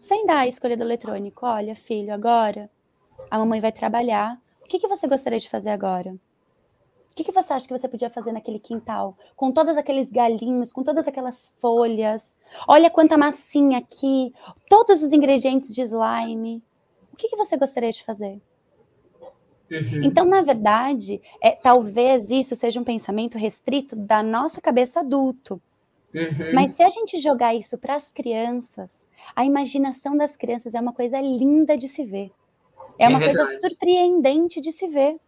Sem 0.00 0.24
dar 0.24 0.38
a 0.38 0.46
escolha 0.46 0.76
do 0.76 0.84
eletrônico. 0.84 1.44
Olha, 1.44 1.74
filho, 1.76 2.12
agora 2.12 2.70
a 3.30 3.38
mamãe 3.38 3.60
vai 3.60 3.72
trabalhar. 3.72 4.40
O 4.62 4.66
que, 4.66 4.78
que 4.78 4.88
você 4.88 5.06
gostaria 5.06 5.38
de 5.38 5.48
fazer 5.48 5.70
agora? 5.70 6.16
Que, 7.16 7.24
que 7.24 7.32
você 7.32 7.50
acha 7.54 7.66
que 7.66 7.76
você 7.76 7.88
podia 7.88 8.10
fazer 8.10 8.30
naquele 8.30 8.58
quintal? 8.58 9.16
Com 9.34 9.50
todos 9.50 9.74
aqueles 9.78 10.10
galinhos, 10.10 10.70
com 10.70 10.84
todas 10.84 11.08
aquelas 11.08 11.54
folhas. 11.58 12.36
Olha 12.68 12.90
quanta 12.90 13.16
massinha 13.16 13.78
aqui, 13.78 14.34
todos 14.68 15.02
os 15.02 15.12
ingredientes 15.14 15.74
de 15.74 15.80
slime. 15.80 16.62
O 17.10 17.16
que, 17.16 17.28
que 17.28 17.36
você 17.36 17.56
gostaria 17.56 17.90
de 17.90 18.04
fazer? 18.04 18.38
Uhum. 19.70 20.04
Então, 20.04 20.26
na 20.26 20.42
verdade, 20.42 21.20
é, 21.42 21.52
talvez 21.52 22.30
isso 22.30 22.54
seja 22.54 22.78
um 22.78 22.84
pensamento 22.84 23.38
restrito 23.38 23.96
da 23.96 24.22
nossa 24.22 24.60
cabeça 24.60 25.00
adulto. 25.00 25.60
Uhum. 26.14 26.52
Mas 26.54 26.72
se 26.72 26.82
a 26.82 26.88
gente 26.90 27.18
jogar 27.18 27.54
isso 27.54 27.78
para 27.78 27.96
as 27.96 28.12
crianças, 28.12 29.06
a 29.34 29.42
imaginação 29.42 30.14
das 30.16 30.36
crianças 30.36 30.74
é 30.74 30.80
uma 30.80 30.92
coisa 30.92 31.18
linda 31.18 31.78
de 31.78 31.88
se 31.88 32.04
ver. 32.04 32.30
É, 32.98 33.04
é 33.04 33.08
uma 33.08 33.18
verdade. 33.18 33.38
coisa 33.38 33.60
surpreendente 33.60 34.60
de 34.60 34.70
se 34.70 34.86
ver. 34.86 35.18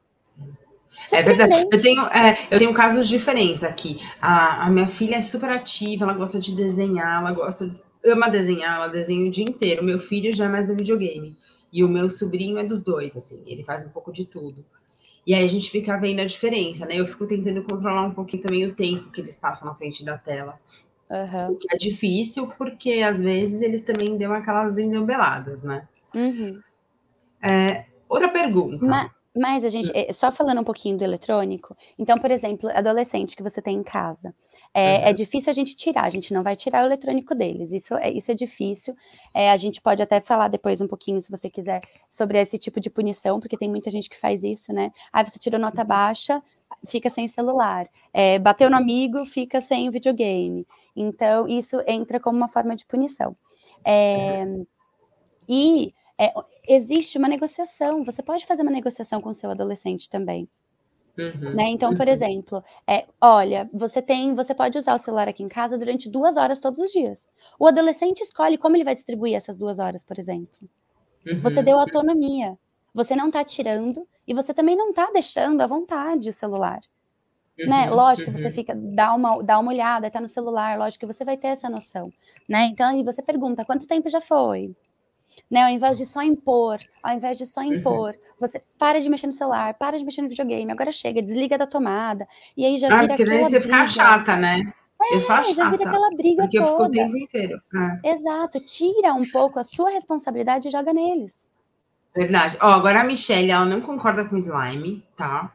É 1.12 1.22
verdade. 1.22 1.68
Eu 1.70 1.82
tenho, 1.82 2.02
é, 2.06 2.36
eu 2.50 2.58
tenho 2.58 2.74
casos 2.74 3.08
diferentes 3.08 3.64
aqui. 3.64 4.00
A, 4.20 4.66
a, 4.66 4.70
minha 4.70 4.86
filha 4.86 5.16
é 5.16 5.22
super 5.22 5.50
ativa, 5.50 6.04
ela 6.04 6.14
gosta 6.14 6.38
de 6.38 6.54
desenhar, 6.54 7.20
ela 7.20 7.32
gosta, 7.32 7.74
ama 8.04 8.28
desenhar, 8.28 8.76
ela 8.76 8.88
desenha 8.88 9.26
o 9.26 9.30
dia 9.30 9.44
inteiro. 9.44 9.84
Meu 9.84 10.00
filho 10.00 10.34
já 10.34 10.46
é 10.46 10.48
mais 10.48 10.66
do 10.66 10.76
videogame. 10.76 11.36
E 11.72 11.84
o 11.84 11.88
meu 11.88 12.08
sobrinho 12.08 12.58
é 12.58 12.64
dos 12.64 12.82
dois, 12.82 13.16
assim, 13.16 13.42
ele 13.46 13.62
faz 13.62 13.84
um 13.84 13.90
pouco 13.90 14.12
de 14.12 14.24
tudo. 14.24 14.64
E 15.26 15.34
aí 15.34 15.44
a 15.44 15.48
gente 15.48 15.70
fica 15.70 15.98
vendo 15.98 16.20
a 16.20 16.24
diferença, 16.24 16.86
né? 16.86 16.94
Eu 16.96 17.06
fico 17.06 17.26
tentando 17.26 17.62
controlar 17.62 18.06
um 18.06 18.14
pouquinho 18.14 18.42
também 18.42 18.66
o 18.66 18.74
tempo 18.74 19.10
que 19.10 19.20
eles 19.20 19.36
passam 19.36 19.68
na 19.68 19.74
frente 19.74 20.02
da 20.02 20.16
tela. 20.16 20.58
Uhum. 21.10 21.52
O 21.52 21.56
que 21.56 21.68
é 21.70 21.76
difícil, 21.76 22.46
porque 22.56 22.94
às 22.94 23.20
vezes 23.20 23.60
eles 23.60 23.82
também 23.82 24.16
dão 24.16 24.32
aquelas 24.32 24.78
engambeladas, 24.78 25.62
né? 25.62 25.86
Uhum. 26.14 26.60
É, 27.42 27.84
outra 28.08 28.30
pergunta. 28.30 28.86
Mas, 28.86 29.10
mas 29.38 29.64
a 29.64 29.68
gente, 29.68 29.90
é, 29.94 30.12
só 30.12 30.32
falando 30.32 30.60
um 30.60 30.64
pouquinho 30.64 30.98
do 30.98 31.04
eletrônico, 31.04 31.76
então, 31.96 32.18
por 32.18 32.30
exemplo, 32.30 32.68
adolescente 32.70 33.36
que 33.36 33.42
você 33.42 33.62
tem 33.62 33.76
em 33.76 33.82
casa, 33.82 34.34
é, 34.74 34.80
é 34.82 34.98
uhum. 34.98 35.06
é, 35.06 35.12
difícil 35.12 35.50
a 35.50 35.54
gente 35.54 35.76
tirar, 35.76 36.04
a 36.04 36.10
gente 36.10 36.34
não 36.34 36.42
vai 36.42 36.56
tirar 36.56 36.82
o 36.82 36.86
eletrônico 36.86 37.34
deles, 37.34 37.72
isso 37.72 37.94
é, 37.94 38.10
isso 38.10 38.30
é 38.30 38.34
difícil. 38.34 38.96
É, 39.32 39.50
a 39.50 39.56
gente 39.56 39.80
pode 39.80 40.02
até 40.02 40.20
falar 40.20 40.48
depois 40.48 40.80
um 40.80 40.88
pouquinho, 40.88 41.20
se 41.20 41.30
você 41.30 41.48
quiser, 41.48 41.80
sobre 42.10 42.38
esse 42.40 42.58
tipo 42.58 42.80
de 42.80 42.90
punição, 42.90 43.38
porque 43.38 43.56
tem 43.56 43.68
muita 43.70 43.90
gente 43.90 44.10
que 44.10 44.18
faz 44.18 44.42
isso, 44.42 44.72
né? 44.72 44.90
Ah, 45.12 45.24
você 45.24 45.38
tirou 45.38 45.60
nota 45.60 45.82
uhum. 45.82 45.86
baixa, 45.88 46.42
fica 46.86 47.08
sem 47.08 47.28
celular. 47.28 47.88
É, 48.12 48.38
bateu 48.38 48.68
no 48.68 48.76
amigo, 48.76 49.24
fica 49.24 49.60
sem 49.60 49.88
videogame. 49.90 50.66
Então, 50.94 51.46
isso 51.46 51.80
entra 51.86 52.18
como 52.18 52.36
uma 52.36 52.48
forma 52.48 52.74
de 52.74 52.84
punição. 52.84 53.36
É, 53.84 54.44
uhum. 54.44 54.66
e 55.48 55.94
é, 56.18 56.32
existe 56.68 57.18
uma 57.18 57.28
negociação. 57.28 58.04
Você 58.04 58.22
pode 58.22 58.46
fazer 58.46 58.62
uma 58.62 58.70
negociação 58.70 59.20
com 59.20 59.30
o 59.30 59.34
seu 59.34 59.50
adolescente 59.50 60.08
também. 60.10 60.48
Uhum, 61.18 61.54
né? 61.54 61.64
Então, 61.68 61.96
por 61.96 62.06
uhum. 62.06 62.12
exemplo, 62.12 62.64
é, 62.86 63.06
olha, 63.20 63.68
você 63.72 64.00
tem, 64.00 64.34
você 64.34 64.54
pode 64.54 64.78
usar 64.78 64.94
o 64.94 64.98
celular 64.98 65.26
aqui 65.26 65.42
em 65.42 65.48
casa 65.48 65.76
durante 65.76 66.08
duas 66.08 66.36
horas 66.36 66.60
todos 66.60 66.78
os 66.78 66.92
dias. 66.92 67.28
O 67.58 67.66
adolescente 67.66 68.20
escolhe 68.20 68.56
como 68.56 68.76
ele 68.76 68.84
vai 68.84 68.94
distribuir 68.94 69.34
essas 69.34 69.58
duas 69.58 69.80
horas, 69.80 70.04
por 70.04 70.18
exemplo. 70.18 70.68
Uhum. 71.26 71.40
Você 71.40 71.60
deu 71.60 71.78
autonomia. 71.80 72.56
Você 72.94 73.16
não 73.16 73.26
está 73.26 73.44
tirando 73.44 74.06
e 74.26 74.34
você 74.34 74.54
também 74.54 74.76
não 74.76 74.90
está 74.90 75.10
deixando 75.12 75.60
à 75.60 75.66
vontade 75.66 76.28
o 76.28 76.32
celular. 76.32 76.80
Né? 77.58 77.90
Uhum, 77.90 77.96
lógico 77.96 78.30
que 78.30 78.38
você 78.38 78.46
uhum. 78.46 78.52
fica, 78.52 78.72
dá 78.76 79.12
uma, 79.12 79.42
dá 79.42 79.58
uma 79.58 79.72
olhada, 79.72 80.06
está 80.06 80.20
no 80.20 80.28
celular, 80.28 80.78
lógico 80.78 81.00
que 81.00 81.12
você 81.12 81.24
vai 81.24 81.36
ter 81.36 81.48
essa 81.48 81.68
noção, 81.68 82.12
né? 82.48 82.66
Então, 82.66 82.96
e 82.96 83.02
você 83.02 83.20
pergunta, 83.20 83.64
quanto 83.64 83.84
tempo 83.84 84.08
já 84.08 84.20
foi? 84.20 84.76
Né? 85.50 85.62
Ao 85.62 85.70
invés 85.70 85.98
de 85.98 86.06
só 86.06 86.22
impor, 86.22 86.78
ao 87.02 87.14
invés 87.14 87.38
de 87.38 87.46
só 87.46 87.60
uhum. 87.60 87.74
impor, 87.74 88.10
uhum. 88.10 88.20
você 88.40 88.62
para 88.78 89.00
de 89.00 89.08
mexer 89.08 89.26
no 89.26 89.32
celular, 89.32 89.74
para 89.74 89.98
de 89.98 90.04
mexer 90.04 90.22
no 90.22 90.28
videogame, 90.28 90.70
agora 90.70 90.92
chega, 90.92 91.22
desliga 91.22 91.58
da 91.58 91.66
tomada, 91.66 92.26
e 92.56 92.64
aí 92.64 92.78
já 92.78 92.88
ah, 92.88 93.02
vira 93.02 93.08
porque 93.08 93.24
daí 93.24 93.44
você 93.44 93.60
fica 93.60 93.86
chata, 93.86 94.36
né? 94.36 94.62
É, 95.00 95.14
eu 95.14 95.20
sou 95.20 95.36
chata, 95.36 95.54
já 95.54 95.70
vira 95.70 95.88
aquela 95.88 96.10
briga 96.10 96.42
porque 96.42 96.58
toda. 96.58 96.68
eu 96.68 96.72
fico 96.72 96.82
o 96.84 96.90
tempo 96.90 97.16
inteiro. 97.16 97.60
É. 98.02 98.10
Exato, 98.10 98.60
tira 98.60 99.14
um 99.14 99.28
pouco 99.30 99.58
a 99.58 99.64
sua 99.64 99.90
responsabilidade 99.90 100.68
e 100.68 100.70
joga 100.70 100.92
neles. 100.92 101.46
Verdade. 102.14 102.56
Ó, 102.60 102.66
agora 102.66 103.00
a 103.00 103.04
Michelle, 103.04 103.50
ela 103.50 103.64
não 103.64 103.80
concorda 103.80 104.24
com 104.24 104.36
slime, 104.36 105.04
tá? 105.16 105.52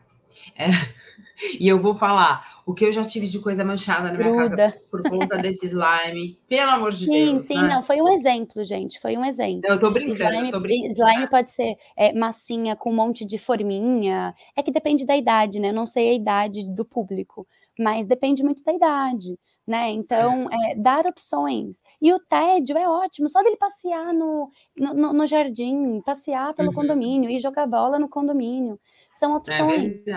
É, 0.55 0.67
e 1.59 1.67
eu 1.67 1.79
vou 1.79 1.95
falar 1.95 2.52
o 2.65 2.73
que 2.73 2.85
eu 2.85 2.91
já 2.91 3.05
tive 3.05 3.27
de 3.27 3.39
coisa 3.39 3.63
manchada 3.63 4.11
na 4.11 4.17
minha 4.17 4.31
Gruda. 4.31 4.57
casa 4.57 4.81
por 4.89 5.03
conta 5.03 5.37
desse 5.37 5.65
slime. 5.65 6.39
Pelo 6.47 6.71
amor 6.71 6.91
de 6.91 7.05
sim, 7.05 7.11
Deus. 7.11 7.41
Sim, 7.43 7.53
sim, 7.53 7.61
né? 7.61 7.67
não. 7.67 7.83
Foi 7.83 8.01
um 8.01 8.07
exemplo, 8.09 8.63
gente. 8.63 8.99
Foi 8.99 9.17
um 9.17 9.25
exemplo. 9.25 9.61
Eu 9.65 9.79
tô 9.79 9.91
brincando, 9.91 10.23
slime, 10.23 10.45
eu 10.45 10.51
tô 10.51 10.59
brincando. 10.59 10.93
Slime 10.93 11.29
pode 11.29 11.51
ser 11.51 11.75
é, 11.97 12.13
massinha 12.13 12.75
com 12.75 12.91
um 12.91 12.95
monte 12.95 13.25
de 13.25 13.37
forminha. 13.37 14.33
É 14.55 14.63
que 14.63 14.71
depende 14.71 15.05
da 15.05 15.15
idade, 15.15 15.59
né? 15.59 15.69
Eu 15.69 15.73
não 15.73 15.85
sei 15.85 16.09
a 16.09 16.13
idade 16.13 16.67
do 16.73 16.85
público, 16.85 17.45
mas 17.77 18.07
depende 18.07 18.43
muito 18.43 18.63
da 18.63 18.73
idade. 18.73 19.37
Né? 19.65 19.91
Então, 19.91 20.49
é, 20.51 20.75
dar 20.75 21.05
opções. 21.05 21.77
E 22.01 22.11
o 22.11 22.19
tédio 22.19 22.77
é 22.77 22.85
ótimo, 22.85 23.29
só 23.29 23.41
dele 23.41 23.55
passear 23.55 24.13
no, 24.13 24.51
no, 24.75 25.13
no 25.13 25.25
jardim, 25.25 26.01
passear 26.01 26.53
pelo 26.53 26.67
uhum. 26.67 26.73
condomínio 26.75 27.29
e 27.29 27.39
jogar 27.39 27.65
bola 27.65 27.97
no 27.97 28.09
condomínio 28.09 28.77
São 29.23 29.37
opções. 29.37 30.05
É 30.05 30.11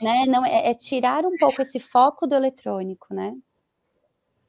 né? 0.00 0.24
Não, 0.26 0.46
é, 0.46 0.70
é 0.70 0.74
tirar 0.74 1.24
um 1.24 1.36
pouco 1.36 1.60
esse 1.62 1.80
foco 1.80 2.28
do 2.28 2.36
eletrônico, 2.36 3.12
né? 3.12 3.34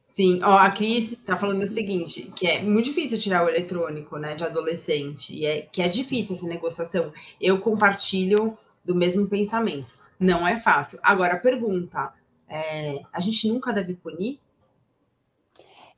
Sim, 0.08 0.40
ó, 0.44 0.60
a 0.60 0.70
Cris 0.70 1.14
está 1.14 1.36
falando 1.36 1.64
o 1.64 1.68
seguinte, 1.68 2.32
que 2.36 2.46
é 2.46 2.62
muito 2.62 2.86
difícil 2.86 3.18
tirar 3.18 3.44
o 3.44 3.50
eletrônico, 3.50 4.20
né, 4.20 4.36
de 4.36 4.44
adolescente, 4.44 5.34
e 5.34 5.48
é 5.48 5.62
que 5.62 5.82
é 5.82 5.88
difícil 5.88 6.36
essa 6.36 6.46
negociação. 6.46 7.12
Eu 7.42 7.60
compartilho 7.60 8.56
do 8.86 8.94
mesmo 8.94 9.28
pensamento. 9.28 9.98
Não 10.20 10.48
é 10.48 10.60
fácil. 10.60 11.00
Agora, 11.02 11.34
a 11.34 11.40
pergunta, 11.40 12.14
é, 12.48 13.02
a 13.12 13.20
gente 13.20 13.48
nunca 13.48 13.74
deve 13.74 13.96
punir? 13.96 14.40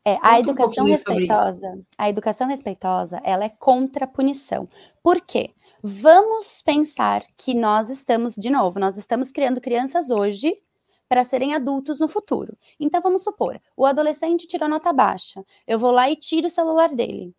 É, 0.05 0.17
a 0.21 0.39
educação 0.39 0.85
um 0.85 0.87
respeitosa, 0.87 1.81
a 1.97 2.09
educação 2.09 2.47
respeitosa, 2.47 3.19
ela 3.21 3.43
é 3.43 3.49
contra 3.49 4.05
a 4.05 4.07
punição. 4.07 4.69
Por 5.03 5.19
quê? 5.19 5.54
Vamos 5.87 6.63
pensar 6.63 7.21
que 7.37 7.53
nós 7.53 7.91
estamos, 7.91 8.33
de 8.33 8.49
novo, 8.49 8.79
nós 8.79 8.97
estamos 8.97 9.29
criando 9.29 9.61
crianças 9.61 10.09
hoje 10.09 10.59
para 11.07 11.23
serem 11.23 11.53
adultos 11.53 11.99
no 11.99 12.07
futuro. 12.07 12.57
Então 12.79 12.99
vamos 12.99 13.21
supor, 13.21 13.61
o 13.77 13.85
adolescente 13.85 14.47
tirou 14.47 14.67
nota 14.67 14.91
baixa, 14.91 15.45
eu 15.67 15.77
vou 15.77 15.91
lá 15.91 16.09
e 16.09 16.15
tiro 16.15 16.47
o 16.47 16.49
celular 16.49 16.89
dele. 16.89 17.35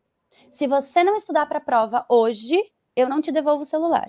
Se 0.48 0.68
você 0.68 1.02
não 1.02 1.16
estudar 1.16 1.46
para 1.46 1.58
a 1.58 1.60
prova 1.60 2.06
hoje, 2.08 2.56
eu 2.94 3.08
não 3.08 3.20
te 3.20 3.32
devolvo 3.32 3.64
o 3.64 3.66
celular. 3.66 4.06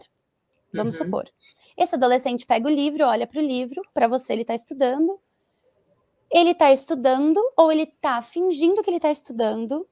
Vamos 0.72 1.00
uhum. 1.00 1.06
supor. 1.06 1.28
Esse 1.76 1.96
adolescente 1.96 2.46
pega 2.46 2.68
o 2.68 2.72
livro, 2.72 3.06
olha 3.06 3.26
para 3.26 3.40
o 3.40 3.44
livro, 3.44 3.82
para 3.92 4.08
você 4.08 4.34
ele 4.34 4.44
está 4.44 4.54
estudando. 4.54 5.20
Ele 6.30 6.52
está 6.52 6.72
estudando 6.72 7.42
ou 7.58 7.72
ele 7.72 7.86
está 7.86 8.22
fingindo 8.22 8.84
que 8.84 8.90
ele 8.92 8.98
está 8.98 9.10
estudando 9.10 9.88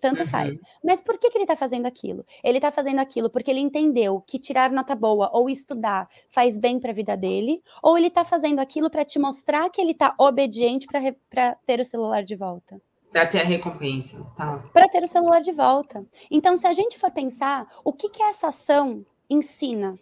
tanto 0.00 0.20
uhum. 0.20 0.26
faz. 0.26 0.58
Mas 0.82 1.00
por 1.00 1.18
que, 1.18 1.30
que 1.30 1.38
ele 1.38 1.44
está 1.44 1.56
fazendo 1.56 1.86
aquilo? 1.86 2.24
Ele 2.42 2.58
está 2.58 2.70
fazendo 2.70 2.98
aquilo 2.98 3.30
porque 3.30 3.50
ele 3.50 3.60
entendeu 3.60 4.22
que 4.26 4.38
tirar 4.38 4.70
nota 4.70 4.94
boa 4.94 5.30
ou 5.32 5.48
estudar 5.48 6.08
faz 6.30 6.58
bem 6.58 6.78
para 6.78 6.90
a 6.90 6.94
vida 6.94 7.16
dele, 7.16 7.62
ou 7.82 7.96
ele 7.96 8.08
está 8.08 8.24
fazendo 8.24 8.58
aquilo 8.58 8.90
para 8.90 9.04
te 9.04 9.18
mostrar 9.18 9.68
que 9.70 9.80
ele 9.80 9.92
está 9.92 10.14
obediente 10.18 10.86
para 10.86 11.54
ter 11.66 11.80
o 11.80 11.84
celular 11.84 12.22
de 12.22 12.36
volta. 12.36 12.80
Para 13.12 13.26
ter 13.26 13.40
a 13.40 13.44
recompensa, 13.44 14.24
tá? 14.36 14.62
Para 14.72 14.88
ter 14.88 15.02
o 15.02 15.08
celular 15.08 15.40
de 15.40 15.52
volta. 15.52 16.04
Então, 16.30 16.56
se 16.56 16.66
a 16.66 16.72
gente 16.72 16.98
for 16.98 17.10
pensar, 17.10 17.66
o 17.82 17.92
que, 17.92 18.10
que 18.10 18.22
essa 18.22 18.48
ação 18.48 19.06
ensina? 19.30 19.98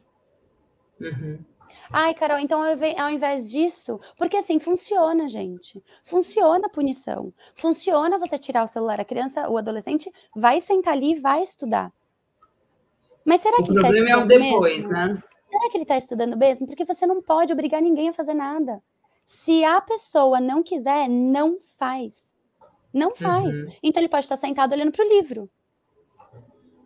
Uhum. 1.00 1.38
Ai, 1.96 2.12
Carol, 2.12 2.40
então 2.40 2.61
ao 2.61 3.11
invés 3.11 3.48
disso, 3.48 4.00
porque 4.16 4.37
assim 4.37 4.59
funciona, 4.59 5.28
gente. 5.28 5.80
Funciona 6.02 6.66
a 6.66 6.68
punição. 6.68 7.33
Funciona 7.54 8.18
você 8.18 8.37
tirar 8.37 8.64
o 8.64 8.66
celular. 8.66 8.98
A 8.98 9.04
criança, 9.04 9.48
o 9.48 9.57
adolescente 9.57 10.11
vai 10.35 10.61
sentar 10.61 10.94
ali 10.94 11.12
e 11.12 11.20
vai 11.20 11.44
estudar. 11.44 11.92
Mas 13.24 13.42
será 13.42 13.59
que 13.59 13.70
o 13.70 13.74
tá 13.76 13.83
problema 13.83 14.09
tá 14.09 14.12
é 14.12 14.16
o 14.16 14.26
depois, 14.26 14.76
mesmo? 14.88 14.92
né? 14.92 15.22
Será 15.46 15.70
que 15.70 15.76
ele 15.76 15.85
está 15.85 15.96
estudando 15.96 16.37
mesmo? 16.37 16.66
Porque 16.66 16.85
você 16.85 17.07
não 17.07 17.22
pode 17.22 17.52
obrigar 17.52 17.80
ninguém 17.80 18.09
a 18.09 18.12
fazer 18.12 18.35
nada. 18.35 18.83
Se 19.24 19.64
a 19.64 19.80
pessoa 19.80 20.40
não 20.40 20.64
quiser, 20.64 21.09
não 21.09 21.59
faz. 21.78 22.35
Não 22.92 23.14
faz. 23.14 23.57
Uhum. 23.57 23.72
Então 23.80 24.00
ele 24.02 24.09
pode 24.09 24.24
estar 24.24 24.37
sentado 24.37 24.72
olhando 24.72 24.90
para 24.90 25.04
o 25.04 25.09
livro. 25.09 25.48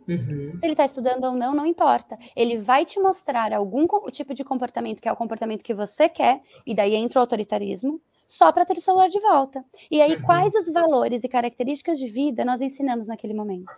Uhum. 0.09 0.57
Se 0.57 0.65
ele 0.65 0.73
está 0.73 0.85
estudando 0.85 1.23
ou 1.25 1.33
não, 1.33 1.53
não 1.53 1.65
importa. 1.65 2.17
Ele 2.35 2.57
vai 2.57 2.83
te 2.85 2.99
mostrar 2.99 3.53
algum 3.53 3.85
tipo 4.11 4.33
de 4.33 4.43
comportamento 4.43 5.01
que 5.01 5.07
é 5.07 5.11
o 5.11 5.15
comportamento 5.15 5.63
que 5.63 5.73
você 5.73 6.09
quer, 6.09 6.41
e 6.65 6.73
daí 6.73 6.95
entra 6.95 7.19
o 7.19 7.21
autoritarismo, 7.21 8.01
só 8.27 8.51
para 8.51 8.65
ter 8.65 8.77
o 8.77 8.81
celular 8.81 9.07
de 9.07 9.19
volta. 9.19 9.63
E 9.89 10.01
aí, 10.01 10.15
uhum. 10.15 10.21
quais 10.21 10.53
os 10.55 10.71
valores 10.71 11.23
e 11.23 11.27
características 11.27 11.97
de 11.97 12.07
vida 12.07 12.43
nós 12.43 12.61
ensinamos 12.61 13.07
naquele 13.07 13.33
momento? 13.33 13.71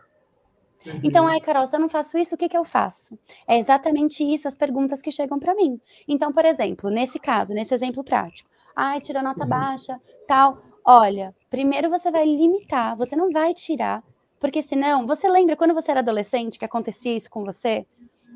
Uhum. 0.86 1.00
Então, 1.04 1.28
ai, 1.28 1.40
Carol, 1.40 1.68
se 1.68 1.76
eu 1.76 1.80
não 1.80 1.90
faço 1.90 2.18
isso, 2.18 2.36
o 2.36 2.38
que, 2.38 2.50
que 2.50 2.58
eu 2.58 2.66
faço? 2.66 3.18
É 3.48 3.58
exatamente 3.58 4.24
isso 4.24 4.48
as 4.48 4.56
perguntas 4.56 5.02
que 5.02 5.12
chegam 5.12 5.40
para 5.40 5.56
mim. 5.56 5.80
Então, 6.08 6.34
por 6.34 6.46
exemplo, 6.46 6.90
nesse 6.90 7.20
caso, 7.20 7.54
nesse 7.54 7.74
exemplo 7.74 8.04
prático, 8.04 8.50
ai, 8.76 9.00
tira 9.00 9.22
nota 9.22 9.44
uhum. 9.44 9.50
baixa, 9.50 10.00
tal. 10.28 10.62
Olha, 10.84 11.36
primeiro 11.50 11.90
você 11.90 12.10
vai 12.10 12.26
limitar, 12.26 12.98
você 12.98 13.16
não 13.16 13.30
vai 13.30 13.54
tirar 13.54 14.04
porque 14.42 14.64
senão, 14.64 15.06
você 15.06 15.30
lembra 15.30 15.56
quando 15.56 15.72
você 15.72 15.92
era 15.92 16.00
adolescente 16.00 16.58
que 16.58 16.66
acontecia 16.66 17.16
isso 17.16 17.30
com 17.30 17.46
você? 17.46 17.86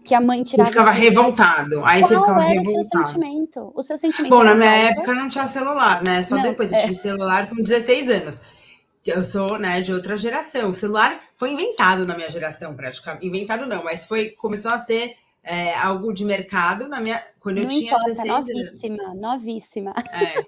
Que 0.04 0.14
a 0.14 0.22
mãe 0.22 0.44
tirava. 0.44 0.68
Você 0.70 0.74
ficava 0.74 0.92
revoltado. 0.92 1.84
Aí 1.84 2.00
Qual 2.00 2.10
você 2.10 2.20
ficava 2.20 2.44
era 2.44 2.50
revoltado. 2.54 2.80
O 2.80 2.88
seu 2.88 3.06
sentimento. 3.08 3.72
O 3.74 3.84
seu 3.84 3.98
sentimento. 3.98 4.30
Bom, 4.30 4.44
na 4.44 4.54
minha 4.54 4.72
época 4.72 5.16
não 5.16 5.28
tinha 5.28 5.48
celular, 5.48 6.04
né? 6.04 6.22
Só 6.22 6.36
não, 6.36 6.44
depois 6.44 6.72
eu 6.72 6.78
é. 6.78 6.82
tive 6.82 6.94
celular 6.94 7.50
com 7.50 7.56
16 7.56 8.10
anos. 8.10 8.44
Eu 9.04 9.24
sou, 9.24 9.58
né, 9.58 9.82
de 9.82 9.92
outra 9.92 10.16
geração. 10.16 10.70
O 10.70 10.74
celular 10.76 11.20
foi 11.38 11.52
inventado 11.54 12.06
na 12.06 12.16
minha 12.16 12.30
geração, 12.30 12.76
praticamente. 12.76 13.26
Inventado 13.26 13.66
não, 13.66 13.84
mas 13.84 14.06
foi 14.06 14.30
começou 14.30 14.72
a 14.72 14.78
ser 14.78 15.16
é, 15.44 15.74
algo 15.74 16.14
de 16.14 16.24
mercado 16.24 16.88
na 16.88 17.02
minha 17.02 17.20
quando 17.40 17.58
não 17.58 17.64
eu 17.64 17.70
tinha 17.70 17.88
importa, 17.88 18.10
16 18.10 18.32
novíssima, 18.32 19.04
anos. 19.04 19.22
Novíssima, 19.22 19.94
novíssima. 19.94 19.94
É. 20.12 20.46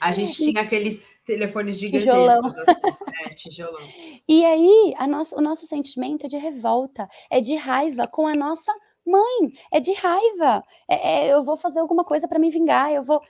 A 0.00 0.12
gente 0.12 0.34
tinha 0.38 0.62
aqueles 0.62 1.00
telefones 1.26 1.76
gigantescos. 1.76 2.56
Assim, 2.56 2.72
é, 3.20 3.34
tijolão. 3.34 3.80
E 4.28 4.44
aí, 4.44 4.94
a 4.96 5.06
nossa, 5.06 5.36
o 5.36 5.40
nosso 5.40 5.66
sentimento 5.66 6.26
é 6.26 6.28
de 6.28 6.36
revolta, 6.36 7.08
é 7.30 7.40
de 7.40 7.54
raiva 7.54 8.06
com 8.06 8.26
a 8.26 8.34
nossa 8.34 8.72
mãe, 9.06 9.52
é 9.70 9.80
de 9.80 9.92
raiva. 9.92 10.64
É, 10.88 11.26
é, 11.26 11.32
eu 11.32 11.42
vou 11.42 11.56
fazer 11.56 11.80
alguma 11.80 12.04
coisa 12.04 12.28
para 12.28 12.38
me 12.38 12.50
vingar, 12.50 12.92
eu 12.92 13.02
vou. 13.02 13.20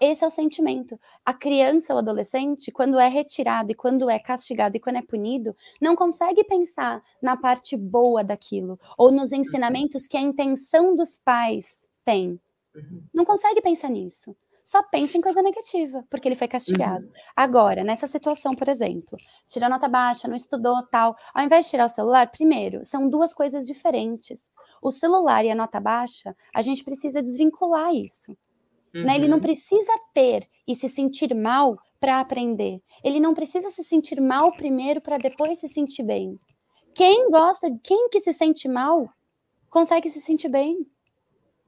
Esse 0.00 0.24
é 0.24 0.26
o 0.26 0.30
sentimento. 0.30 0.98
A 1.26 1.34
criança 1.34 1.92
ou 1.92 1.98
adolescente, 1.98 2.72
quando 2.72 2.98
é 2.98 3.06
retirado 3.06 3.70
e 3.70 3.74
quando 3.74 4.08
é 4.08 4.18
castigado 4.18 4.74
e 4.76 4.80
quando 4.80 4.96
é 4.96 5.02
punido, 5.02 5.54
não 5.78 5.94
consegue 5.94 6.42
pensar 6.42 7.02
na 7.20 7.36
parte 7.36 7.76
boa 7.76 8.24
daquilo 8.24 8.78
ou 8.96 9.12
nos 9.12 9.30
ensinamentos 9.30 10.06
que 10.06 10.16
a 10.16 10.20
intenção 10.22 10.96
dos 10.96 11.18
pais 11.18 11.86
tem. 12.02 12.40
Uhum. 12.74 13.02
Não 13.12 13.26
consegue 13.26 13.60
pensar 13.60 13.90
nisso 13.90 14.34
só 14.70 14.84
pensa 14.84 15.18
em 15.18 15.20
coisa 15.20 15.42
negativa, 15.42 16.06
porque 16.08 16.28
ele 16.28 16.36
foi 16.36 16.46
castigado. 16.46 17.04
Uhum. 17.04 17.12
Agora, 17.34 17.82
nessa 17.82 18.06
situação, 18.06 18.54
por 18.54 18.68
exemplo, 18.68 19.18
tirou 19.48 19.68
nota 19.68 19.88
baixa, 19.88 20.28
não 20.28 20.36
estudou, 20.36 20.80
tal, 20.86 21.16
ao 21.34 21.44
invés 21.44 21.64
de 21.64 21.72
tirar 21.72 21.86
o 21.86 21.88
celular, 21.88 22.30
primeiro, 22.30 22.84
são 22.84 23.08
duas 23.08 23.34
coisas 23.34 23.66
diferentes. 23.66 24.48
O 24.80 24.92
celular 24.92 25.44
e 25.44 25.50
a 25.50 25.56
nota 25.56 25.80
baixa, 25.80 26.36
a 26.54 26.62
gente 26.62 26.84
precisa 26.84 27.20
desvincular 27.20 27.92
isso. 27.92 28.30
Uhum. 28.94 29.02
Né? 29.02 29.16
Ele 29.16 29.26
não 29.26 29.38
uhum. 29.38 29.42
precisa 29.42 29.92
ter 30.14 30.46
e 30.68 30.76
se 30.76 30.88
sentir 30.88 31.34
mal 31.34 31.76
para 31.98 32.20
aprender. 32.20 32.80
Ele 33.02 33.18
não 33.18 33.34
precisa 33.34 33.70
se 33.70 33.82
sentir 33.82 34.20
mal 34.20 34.52
primeiro 34.52 35.00
para 35.00 35.18
depois 35.18 35.58
se 35.58 35.66
sentir 35.66 36.04
bem. 36.04 36.38
Quem 36.94 37.28
gosta, 37.28 37.66
quem 37.82 38.08
que 38.08 38.20
se 38.20 38.32
sente 38.32 38.68
mal, 38.68 39.08
consegue 39.68 40.08
se 40.10 40.20
sentir 40.20 40.48
bem. 40.48 40.86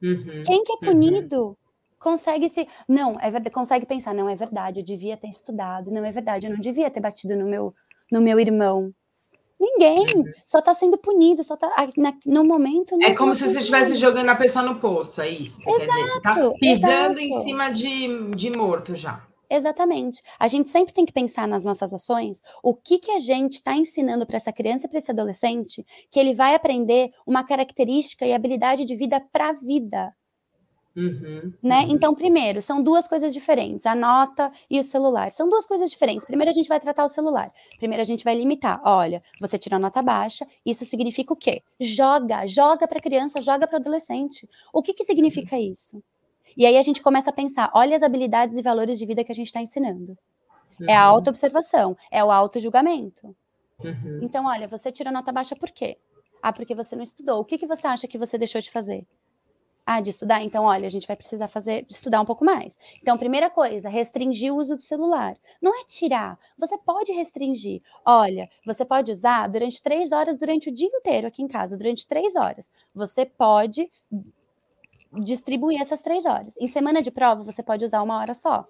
Uhum. 0.01 0.43
Quem 0.45 0.63
que 0.63 0.71
é 0.71 0.75
uhum. 0.75 0.93
punido 0.93 1.57
consegue 2.03 2.49
se. 2.49 2.67
Não, 2.87 3.17
é 3.19 3.31
verdade, 3.31 3.49
consegue 3.49 3.85
pensar, 3.85 4.13
não, 4.13 4.29
é 4.29 4.35
verdade, 4.35 4.81
eu 4.81 4.85
devia 4.85 5.15
ter 5.15 5.29
estudado, 5.29 5.89
não 5.89 6.03
é 6.03 6.11
verdade, 6.11 6.45
eu 6.45 6.51
não 6.51 6.59
devia 6.59 6.91
ter 6.91 6.99
batido 6.99 7.35
no 7.35 7.45
meu, 7.45 7.73
no 8.11 8.21
meu 8.21 8.39
irmão. 8.39 8.93
Ninguém, 9.59 10.05
só 10.45 10.59
está 10.59 10.73
sendo 10.73 10.97
punido, 10.97 11.41
só 11.41 11.55
tá 11.55 11.71
na, 11.95 12.13
no 12.25 12.43
momento. 12.43 12.97
É 13.01 13.15
como 13.15 13.33
se 13.33 13.45
você 13.45 13.59
estivesse 13.59 13.95
jogando 13.95 14.29
a 14.29 14.35
pessoa 14.35 14.65
no 14.65 14.77
poço, 14.77 15.21
é 15.21 15.29
isso? 15.29 15.61
Você 15.61 15.71
exato, 15.71 15.87
quer 15.87 16.03
dizer? 16.03 16.09
Você 16.09 16.17
está 16.17 16.51
pisando 16.59 17.19
exato. 17.19 17.21
em 17.21 17.43
cima 17.43 17.69
de, 17.69 18.31
de 18.31 18.49
morto 18.49 18.93
já. 18.93 19.25
Exatamente. 19.49 20.21
A 20.37 20.49
gente 20.49 20.69
sempre 20.69 20.93
tem 20.93 21.05
que 21.05 21.13
pensar 21.13 21.47
nas 21.47 21.63
nossas 21.63 21.93
ações, 21.93 22.41
o 22.61 22.73
que, 22.73 22.99
que 22.99 23.11
a 23.11 23.19
gente 23.19 23.53
está 23.53 23.73
ensinando 23.73 24.25
para 24.25 24.37
essa 24.37 24.51
criança 24.51 24.85
e 24.85 24.89
para 24.89 24.99
esse 24.99 25.11
adolescente, 25.11 25.85
que 26.11 26.19
ele 26.19 26.33
vai 26.33 26.55
aprender 26.55 27.11
uma 27.25 27.45
característica 27.45 28.25
e 28.25 28.33
habilidade 28.33 28.83
de 28.83 28.95
vida 28.95 29.21
para 29.31 29.49
a 29.49 29.53
vida. 29.53 30.11
Uhum, 30.95 31.51
né? 31.61 31.85
Então, 31.89 32.13
primeiro, 32.13 32.61
são 32.61 32.81
duas 32.81 33.07
coisas 33.07 33.33
diferentes, 33.33 33.85
a 33.87 33.95
nota 33.95 34.51
e 34.69 34.79
o 34.79 34.83
celular. 34.83 35.31
São 35.31 35.49
duas 35.49 35.65
coisas 35.65 35.89
diferentes. 35.89 36.25
Primeiro, 36.25 36.51
a 36.51 36.53
gente 36.53 36.69
vai 36.69 36.79
tratar 36.79 37.03
o 37.03 37.09
celular. 37.09 37.51
Primeiro, 37.79 38.01
a 38.01 38.05
gente 38.05 38.23
vai 38.23 38.35
limitar. 38.35 38.79
Olha, 38.85 39.23
você 39.41 39.57
tirou 39.57 39.79
nota 39.79 40.03
baixa, 40.03 40.45
isso 40.63 40.85
significa 40.85 41.33
o 41.33 41.35
quê? 41.35 41.63
Joga, 41.79 42.45
joga 42.45 42.87
para 42.87 43.01
criança, 43.01 43.41
joga 43.41 43.67
para 43.67 43.79
adolescente. 43.79 44.47
O 44.71 44.83
que, 44.83 44.93
que 44.93 45.03
significa 45.03 45.55
uhum. 45.55 45.71
isso? 45.71 46.03
E 46.55 46.65
aí 46.65 46.77
a 46.77 46.81
gente 46.83 47.01
começa 47.01 47.31
a 47.31 47.33
pensar: 47.33 47.71
olha 47.73 47.95
as 47.95 48.03
habilidades 48.03 48.55
e 48.55 48.61
valores 48.61 48.99
de 48.99 49.05
vida 49.05 49.23
que 49.23 49.31
a 49.31 49.35
gente 49.35 49.47
está 49.47 49.61
ensinando. 49.61 50.15
Uhum. 50.79 50.87
É 50.87 50.95
a 50.95 51.09
uhum. 51.09 51.15
auto-observação, 51.15 51.97
é 52.11 52.23
o 52.23 52.31
auto-julgamento. 52.31 53.35
Uhum. 53.83 54.19
Então, 54.21 54.45
olha, 54.45 54.67
você 54.67 54.91
tirou 54.91 55.11
nota 55.11 55.31
baixa 55.31 55.55
por 55.55 55.71
quê? 55.71 55.97
Ah, 56.41 56.53
porque 56.53 56.75
você 56.75 56.95
não 56.95 57.03
estudou. 57.03 57.39
O 57.39 57.45
que, 57.45 57.57
que 57.57 57.65
você 57.65 57.87
acha 57.87 58.07
que 58.07 58.17
você 58.17 58.37
deixou 58.37 58.61
de 58.61 58.69
fazer? 58.69 59.07
Ah, 59.85 59.99
de 59.99 60.11
estudar? 60.11 60.41
Então, 60.41 60.63
olha, 60.63 60.87
a 60.87 60.89
gente 60.89 61.05
vai 61.05 61.15
precisar 61.15 61.49
fazer, 61.49 61.85
estudar 61.89 62.21
um 62.21 62.25
pouco 62.25 62.45
mais. 62.45 62.77
Então, 63.01 63.17
primeira 63.17 63.49
coisa, 63.49 63.89
restringir 63.89 64.53
o 64.53 64.57
uso 64.57 64.77
do 64.77 64.81
celular. 64.81 65.35
Não 65.61 65.77
é 65.77 65.83
tirar, 65.83 66.39
você 66.57 66.77
pode 66.77 67.11
restringir. 67.11 67.81
Olha, 68.05 68.49
você 68.65 68.85
pode 68.85 69.11
usar 69.11 69.47
durante 69.47 69.83
três 69.83 70.13
horas, 70.13 70.37
durante 70.37 70.69
o 70.69 70.73
dia 70.73 70.87
inteiro 70.87 71.27
aqui 71.27 71.43
em 71.43 71.47
casa, 71.49 71.77
durante 71.77 72.07
três 72.07 72.33
horas. 72.35 72.71
Você 72.95 73.25
pode 73.25 73.91
distribuir 75.21 75.81
essas 75.81 76.01
três 76.01 76.25
horas. 76.25 76.55
Em 76.57 76.67
semana 76.67 77.01
de 77.01 77.11
prova, 77.11 77.43
você 77.43 77.61
pode 77.61 77.83
usar 77.83 78.01
uma 78.01 78.19
hora 78.19 78.33
só. 78.33 78.65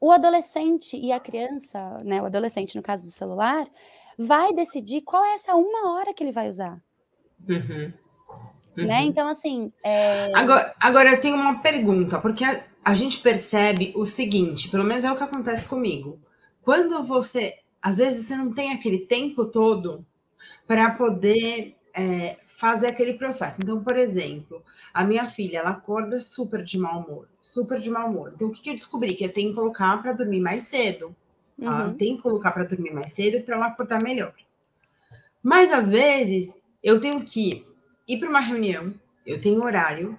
O 0.00 0.10
adolescente 0.10 0.96
e 0.96 1.12
a 1.12 1.20
criança, 1.20 2.02
né, 2.04 2.20
o 2.20 2.26
adolescente, 2.26 2.76
no 2.76 2.82
caso 2.82 3.04
do 3.04 3.10
celular, 3.10 3.66
vai 4.18 4.52
decidir 4.52 5.02
qual 5.02 5.24
é 5.24 5.34
essa 5.34 5.54
uma 5.54 5.92
hora 5.92 6.12
que 6.12 6.22
ele 6.22 6.32
vai 6.32 6.48
usar. 6.48 6.82
Uhum. 7.48 7.92
Né? 8.84 9.04
Então, 9.04 9.28
assim. 9.28 9.72
É... 9.82 10.30
Agora, 10.34 10.74
agora, 10.80 11.10
eu 11.10 11.20
tenho 11.20 11.36
uma 11.36 11.60
pergunta, 11.60 12.18
porque 12.18 12.44
a, 12.44 12.64
a 12.84 12.94
gente 12.94 13.20
percebe 13.20 13.92
o 13.96 14.04
seguinte, 14.04 14.68
pelo 14.68 14.84
menos 14.84 15.04
é 15.04 15.10
o 15.10 15.16
que 15.16 15.24
acontece 15.24 15.66
comigo. 15.66 16.18
Quando 16.62 17.02
você. 17.04 17.58
Às 17.80 17.98
vezes 17.98 18.26
você 18.26 18.36
não 18.36 18.52
tem 18.52 18.72
aquele 18.72 18.98
tempo 18.98 19.44
todo 19.46 20.04
para 20.66 20.90
poder 20.90 21.76
é, 21.94 22.36
fazer 22.56 22.88
aquele 22.88 23.14
processo. 23.14 23.60
Então, 23.62 23.82
por 23.84 23.96
exemplo, 23.96 24.62
a 24.92 25.04
minha 25.04 25.26
filha, 25.26 25.58
ela 25.58 25.70
acorda 25.70 26.20
super 26.20 26.64
de 26.64 26.78
mau 26.78 27.00
humor, 27.00 27.28
super 27.40 27.80
de 27.80 27.90
mau 27.90 28.08
humor. 28.08 28.32
Então, 28.34 28.48
o 28.48 28.50
que, 28.50 28.62
que 28.62 28.70
eu 28.70 28.74
descobri? 28.74 29.14
Que 29.14 29.24
eu 29.24 29.32
tenho 29.32 29.50
que 29.50 29.54
colocar 29.54 30.02
para 30.02 30.12
dormir 30.12 30.40
mais 30.40 30.64
cedo. 30.64 31.14
Tá? 31.60 31.86
Uhum. 31.86 31.94
Tem 31.94 32.16
que 32.16 32.22
colocar 32.22 32.50
para 32.50 32.64
dormir 32.64 32.92
mais 32.92 33.12
cedo 33.12 33.42
para 33.44 33.56
ela 33.56 33.66
acordar 33.66 34.02
melhor. 34.02 34.34
Mas, 35.42 35.72
às 35.72 35.90
vezes, 35.90 36.54
eu 36.82 36.98
tenho 36.98 37.22
que 37.22 37.66
ir 38.06 38.18
para 38.18 38.28
uma 38.28 38.40
reunião, 38.40 38.94
eu 39.24 39.40
tenho 39.40 39.62
horário, 39.62 40.18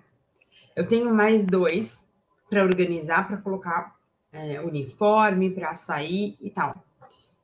eu 0.76 0.88
tenho 0.88 1.14
mais 1.14 1.46
dois 1.46 2.06
para 2.50 2.64
organizar, 2.64 3.28
para 3.28 3.38
colocar 3.38 3.96
é, 4.32 4.62
uniforme, 4.62 5.50
para 5.50 5.76
sair 5.76 6.36
e 6.40 6.50
tal. 6.50 6.84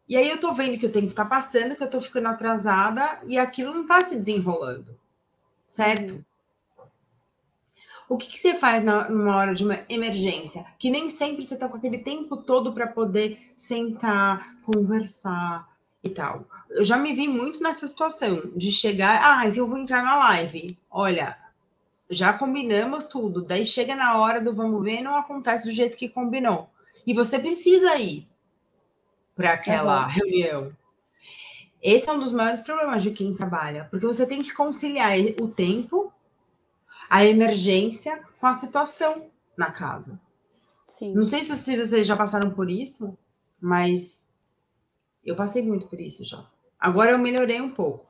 E 0.08 0.18
aí 0.18 0.30
eu 0.30 0.40
tô 0.40 0.54
vendo 0.54 0.78
que 0.78 0.86
o 0.86 0.92
tempo 0.92 1.14
tá 1.14 1.26
passando, 1.26 1.76
que 1.76 1.84
eu 1.84 1.90
tô 1.90 2.02
ficando 2.02 2.28
atrasada 2.28 3.22
e 3.28 3.38
aquilo 3.38 3.74
não 3.74 3.88
tá 3.88 4.02
se 4.02 4.18
desenrolando, 4.18 4.98
certo? 5.66 6.14
Uhum. 6.16 6.24
O 8.10 8.18
que, 8.18 8.30
que 8.30 8.38
você 8.38 8.54
faz 8.54 8.84
na, 8.84 9.10
numa 9.10 9.38
hora 9.38 9.56
de 9.56 9.64
uma 9.64 9.80
emergência? 9.88 10.66
Que 10.78 10.92
nem 10.92 11.10
sempre 11.10 11.46
você 11.46 11.56
tá 11.56 11.70
com 11.70 11.78
aquele 11.78 12.00
tempo 12.00 12.38
todo 12.38 12.74
para 12.74 12.86
poder 12.86 13.40
sentar, 13.56 14.62
conversar 14.62 15.73
e 16.04 16.10
tal. 16.10 16.46
Eu 16.70 16.84
já 16.84 16.98
me 16.98 17.14
vi 17.14 17.28
muito 17.28 17.62
nessa 17.62 17.88
situação 17.88 18.52
de 18.56 18.72
chegar, 18.72 19.22
ah, 19.24 19.48
então 19.48 19.64
eu 19.64 19.68
vou 19.68 19.78
entrar 19.78 20.04
na 20.04 20.18
live. 20.18 20.78
Olha, 20.90 21.38
já 22.10 22.34
combinamos 22.34 23.06
tudo. 23.06 23.44
Daí 23.44 23.66
chega 23.66 23.96
na 23.96 24.18
hora 24.18 24.42
do 24.42 24.54
vamos 24.54 24.84
ver, 24.84 25.02
não 25.02 25.16
acontece 25.16 25.66
do 25.66 25.72
jeito 25.72 25.98
que 25.98 26.10
combinou. 26.10 26.70
E 27.06 27.14
você 27.14 27.40
precisa 27.40 27.96
ir 27.98 28.28
para 29.36 29.54
aquela 29.54 30.04
uhum. 30.04 30.10
reunião. 30.10 30.76
Esse 31.82 32.10
é 32.10 32.14
um 32.14 32.20
dos 32.20 32.32
maiores 32.32 32.62
problemas 32.62 33.04
de 33.04 33.12
quem 33.12 33.34
trabalha, 33.34 33.88
porque 33.92 34.06
você 34.06 34.26
tem 34.26 34.42
que 34.42 34.54
conciliar 34.54 35.18
o 35.42 35.50
tempo, 35.50 36.14
a 37.10 37.26
emergência 37.26 38.22
com 38.40 38.48
a 38.48 38.54
situação 38.54 39.26
na 39.58 39.70
casa. 39.70 40.20
Sim. 40.88 41.14
Não 41.14 41.26
sei 41.26 41.44
se 41.44 41.76
vocês 41.76 42.08
já 42.08 42.16
passaram 42.16 42.52
por 42.52 42.70
isso, 42.70 43.18
mas 43.60 44.23
eu 45.26 45.36
passei 45.36 45.62
muito 45.62 45.88
por 45.88 46.00
isso 46.00 46.24
já. 46.24 46.46
Agora 46.80 47.12
eu 47.12 47.18
melhorei 47.18 47.62
um 47.62 47.72
pouco. 47.72 48.06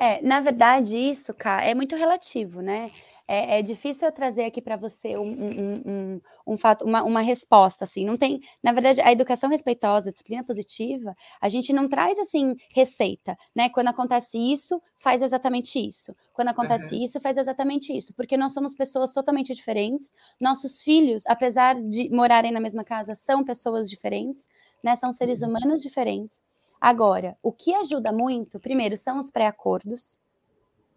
É, 0.00 0.22
na 0.22 0.40
verdade, 0.40 0.96
isso, 0.96 1.34
cara, 1.34 1.64
é 1.64 1.74
muito 1.74 1.96
relativo, 1.96 2.60
né? 2.60 2.90
é, 3.28 3.58
é 3.58 3.62
difícil 3.62 4.08
eu 4.08 4.12
trazer 4.12 4.44
aqui 4.44 4.62
para 4.62 4.74
você 4.74 5.18
um, 5.18 5.28
um, 5.28 5.82
um, 5.86 6.20
um, 6.46 6.56
fato, 6.56 6.82
uma, 6.86 7.02
uma 7.02 7.20
resposta, 7.20 7.84
assim, 7.84 8.02
não 8.02 8.16
tem, 8.16 8.40
na 8.62 8.72
verdade, 8.72 9.02
a 9.02 9.12
educação 9.12 9.50
respeitosa, 9.50 10.08
a 10.08 10.12
disciplina 10.12 10.42
positiva, 10.42 11.14
a 11.38 11.48
gente 11.50 11.70
não 11.70 11.86
traz, 11.86 12.18
assim, 12.18 12.56
receita, 12.70 13.36
né, 13.54 13.68
quando 13.68 13.88
acontece 13.88 14.38
isso, 14.38 14.80
faz 14.96 15.20
exatamente 15.20 15.78
isso, 15.78 16.16
quando 16.32 16.48
acontece 16.48 16.94
uhum. 16.94 17.04
isso, 17.04 17.20
faz 17.20 17.36
exatamente 17.36 17.94
isso, 17.94 18.14
porque 18.14 18.36
nós 18.36 18.54
somos 18.54 18.72
pessoas 18.74 19.12
totalmente 19.12 19.52
diferentes, 19.52 20.10
nossos 20.40 20.82
filhos, 20.82 21.24
apesar 21.26 21.74
de 21.74 22.08
morarem 22.08 22.50
na 22.50 22.60
mesma 22.60 22.82
casa, 22.82 23.14
são 23.14 23.44
pessoas 23.44 23.90
diferentes, 23.90 24.48
né, 24.82 24.96
são 24.96 25.12
seres 25.12 25.42
uhum. 25.42 25.48
humanos 25.48 25.82
diferentes, 25.82 26.40
Agora, 26.80 27.36
o 27.42 27.50
que 27.50 27.74
ajuda 27.74 28.12
muito, 28.12 28.60
primeiro, 28.60 28.96
são 28.96 29.18
os 29.18 29.30
pré-acordos, 29.30 30.18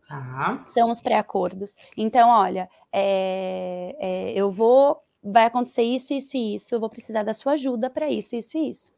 Tá. 0.07 0.65
São 0.67 0.91
os 0.91 0.99
pré-acordos. 0.99 1.73
Então, 1.95 2.27
olha, 2.27 2.69
é, 2.91 3.95
é, 3.97 4.33
eu 4.33 4.51
vou. 4.51 5.01
Vai 5.23 5.45
acontecer 5.45 5.83
isso, 5.83 6.13
isso 6.13 6.35
e 6.35 6.55
isso. 6.55 6.75
Eu 6.75 6.81
vou 6.81 6.89
precisar 6.89 7.23
da 7.23 7.33
sua 7.33 7.53
ajuda 7.53 7.89
para 7.89 8.09
isso, 8.09 8.35
isso 8.35 8.57
e 8.57 8.71
isso. 8.71 8.91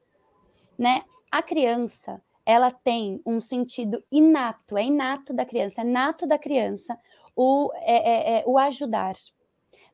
Né? 0.75 1.03
A 1.31 1.43
criança, 1.43 2.19
ela 2.43 2.71
tem 2.71 3.21
um 3.27 3.39
sentido 3.39 4.03
inato, 4.11 4.75
é 4.75 4.85
inato 4.85 5.33
da 5.33 5.45
criança, 5.45 5.81
é 5.81 5.83
nato 5.83 6.25
da 6.25 6.39
criança 6.39 6.97
o, 7.35 7.71
é, 7.75 8.37
é, 8.37 8.39
é 8.39 8.43
o 8.47 8.57
ajudar. 8.57 9.13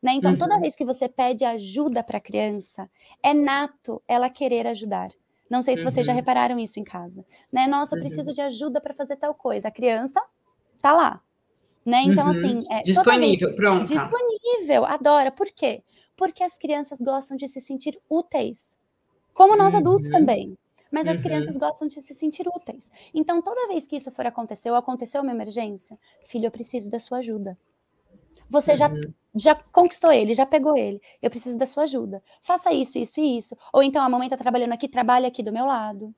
Né? 0.02 0.14
Então, 0.14 0.32
uhum. 0.32 0.38
toda 0.38 0.60
vez 0.60 0.76
que 0.76 0.86
você 0.86 1.10
pede 1.10 1.44
ajuda 1.44 2.04
para 2.04 2.18
a 2.18 2.22
criança, 2.22 2.90
é 3.22 3.34
nato 3.34 4.02
ela 4.08 4.30
querer 4.30 4.66
ajudar. 4.68 5.10
Não 5.50 5.62
sei 5.62 5.76
se 5.76 5.84
vocês 5.84 6.06
já 6.06 6.14
uhum. 6.14 6.18
repararam 6.18 6.60
isso 6.60 6.80
em 6.80 6.84
casa. 6.84 7.26
Né? 7.52 7.66
Nossa, 7.66 7.96
eu 7.96 8.00
preciso 8.00 8.30
uhum. 8.30 8.36
de 8.36 8.42
ajuda 8.42 8.80
para 8.80 8.94
fazer 8.94 9.16
tal 9.18 9.34
coisa. 9.34 9.68
A 9.68 9.72
criança 9.72 10.22
tá 10.82 10.94
lá. 10.94 11.22
Né? 11.86 12.04
Então, 12.04 12.26
uhum. 12.26 12.32
assim. 12.32 12.64
É, 12.70 12.82
disponível, 12.82 13.56
pronto. 13.56 13.86
Disponível, 13.86 14.86
adora. 14.86 15.32
Por 15.32 15.48
quê? 15.48 15.84
Porque 16.16 16.44
as 16.44 16.58
crianças 16.58 17.00
gostam 17.02 17.36
de 17.36 17.48
se 17.48 17.60
sentir 17.60 18.00
úteis. 18.08 18.78
Como 19.34 19.56
nós 19.58 19.74
uhum. 19.74 19.80
adultos 19.80 20.10
também. 20.10 20.58
Mas 20.92 21.08
as 21.08 21.18
uhum. 21.18 21.24
crianças 21.24 21.58
gostam 21.58 21.88
de 21.88 22.02
se 22.02 22.14
sentir 22.14 22.48
úteis. 22.48 22.92
Então, 23.14 23.42
toda 23.42 23.68
vez 23.68 23.88
que 23.88 23.96
isso 23.96 24.12
for 24.12 24.26
acontecer, 24.26 24.70
ou 24.70 24.76
aconteceu 24.76 25.22
uma 25.22 25.32
emergência, 25.32 25.98
filho, 26.26 26.46
eu 26.46 26.52
preciso 26.52 26.90
da 26.90 27.00
sua 27.00 27.20
ajuda. 27.20 27.58
Você 28.50 28.76
já, 28.76 28.90
uhum. 28.90 29.02
já 29.36 29.56
conquistou 29.56 30.12
ele, 30.12 30.34
já 30.34 30.46
pegou 30.46 30.76
ele. 30.76 31.02
Eu 31.22 31.30
preciso 31.30 31.58
da 31.58 31.68
sua 31.68 31.84
ajuda. 31.84 32.22
Faça 32.44 32.74
isso, 32.74 32.98
isso 32.98 33.20
e 33.20 33.38
isso. 33.38 33.56
Ou 33.72 33.84
então, 33.84 34.04
a 34.04 34.10
mamãe 34.10 34.28
está 34.28 34.38
trabalhando 34.38 34.74
aqui, 34.74 34.88
trabalha 34.88 35.28
aqui 35.28 35.44
do 35.44 35.54
meu 35.54 35.66
lado. 35.66 36.14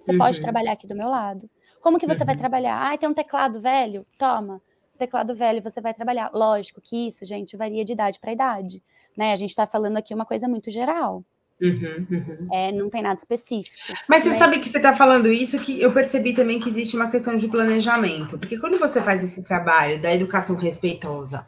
Você 0.00 0.16
pode 0.16 0.38
uhum. 0.38 0.42
trabalhar 0.42 0.72
aqui 0.72 0.86
do 0.86 0.94
meu 0.94 1.08
lado. 1.08 1.50
Como 1.80 1.98
que 1.98 2.06
você 2.06 2.20
uhum. 2.20 2.26
vai 2.26 2.36
trabalhar? 2.36 2.92
Ah, 2.92 2.96
tem 2.96 3.08
um 3.08 3.14
teclado 3.14 3.60
velho? 3.60 4.06
Toma. 4.18 4.62
Teclado 4.98 5.34
velho, 5.34 5.62
você 5.62 5.80
vai 5.80 5.92
trabalhar. 5.92 6.30
Lógico 6.32 6.80
que 6.80 7.08
isso, 7.08 7.26
gente, 7.26 7.56
varia 7.56 7.84
de 7.84 7.92
idade 7.92 8.18
para 8.18 8.32
idade. 8.32 8.82
Né? 9.16 9.32
A 9.32 9.36
gente 9.36 9.50
está 9.50 9.66
falando 9.66 9.96
aqui 9.96 10.14
uma 10.14 10.24
coisa 10.24 10.48
muito 10.48 10.70
geral. 10.70 11.22
Uhum, 11.60 12.06
uhum. 12.10 12.48
É, 12.52 12.70
não 12.70 12.88
tem 12.88 13.02
nada 13.02 13.18
específico. 13.18 13.76
Mas 14.08 14.22
você 14.22 14.30
né? 14.30 14.34
sabe 14.34 14.58
que 14.58 14.68
você 14.68 14.76
está 14.76 14.94
falando 14.94 15.28
isso, 15.28 15.58
que 15.58 15.80
eu 15.80 15.92
percebi 15.92 16.34
também 16.34 16.60
que 16.60 16.68
existe 16.68 16.96
uma 16.96 17.10
questão 17.10 17.36
de 17.36 17.48
planejamento. 17.48 18.38
Porque 18.38 18.58
quando 18.58 18.78
você 18.78 19.02
faz 19.02 19.22
esse 19.22 19.42
trabalho 19.42 20.00
da 20.00 20.12
educação 20.14 20.56
respeitosa 20.56 21.46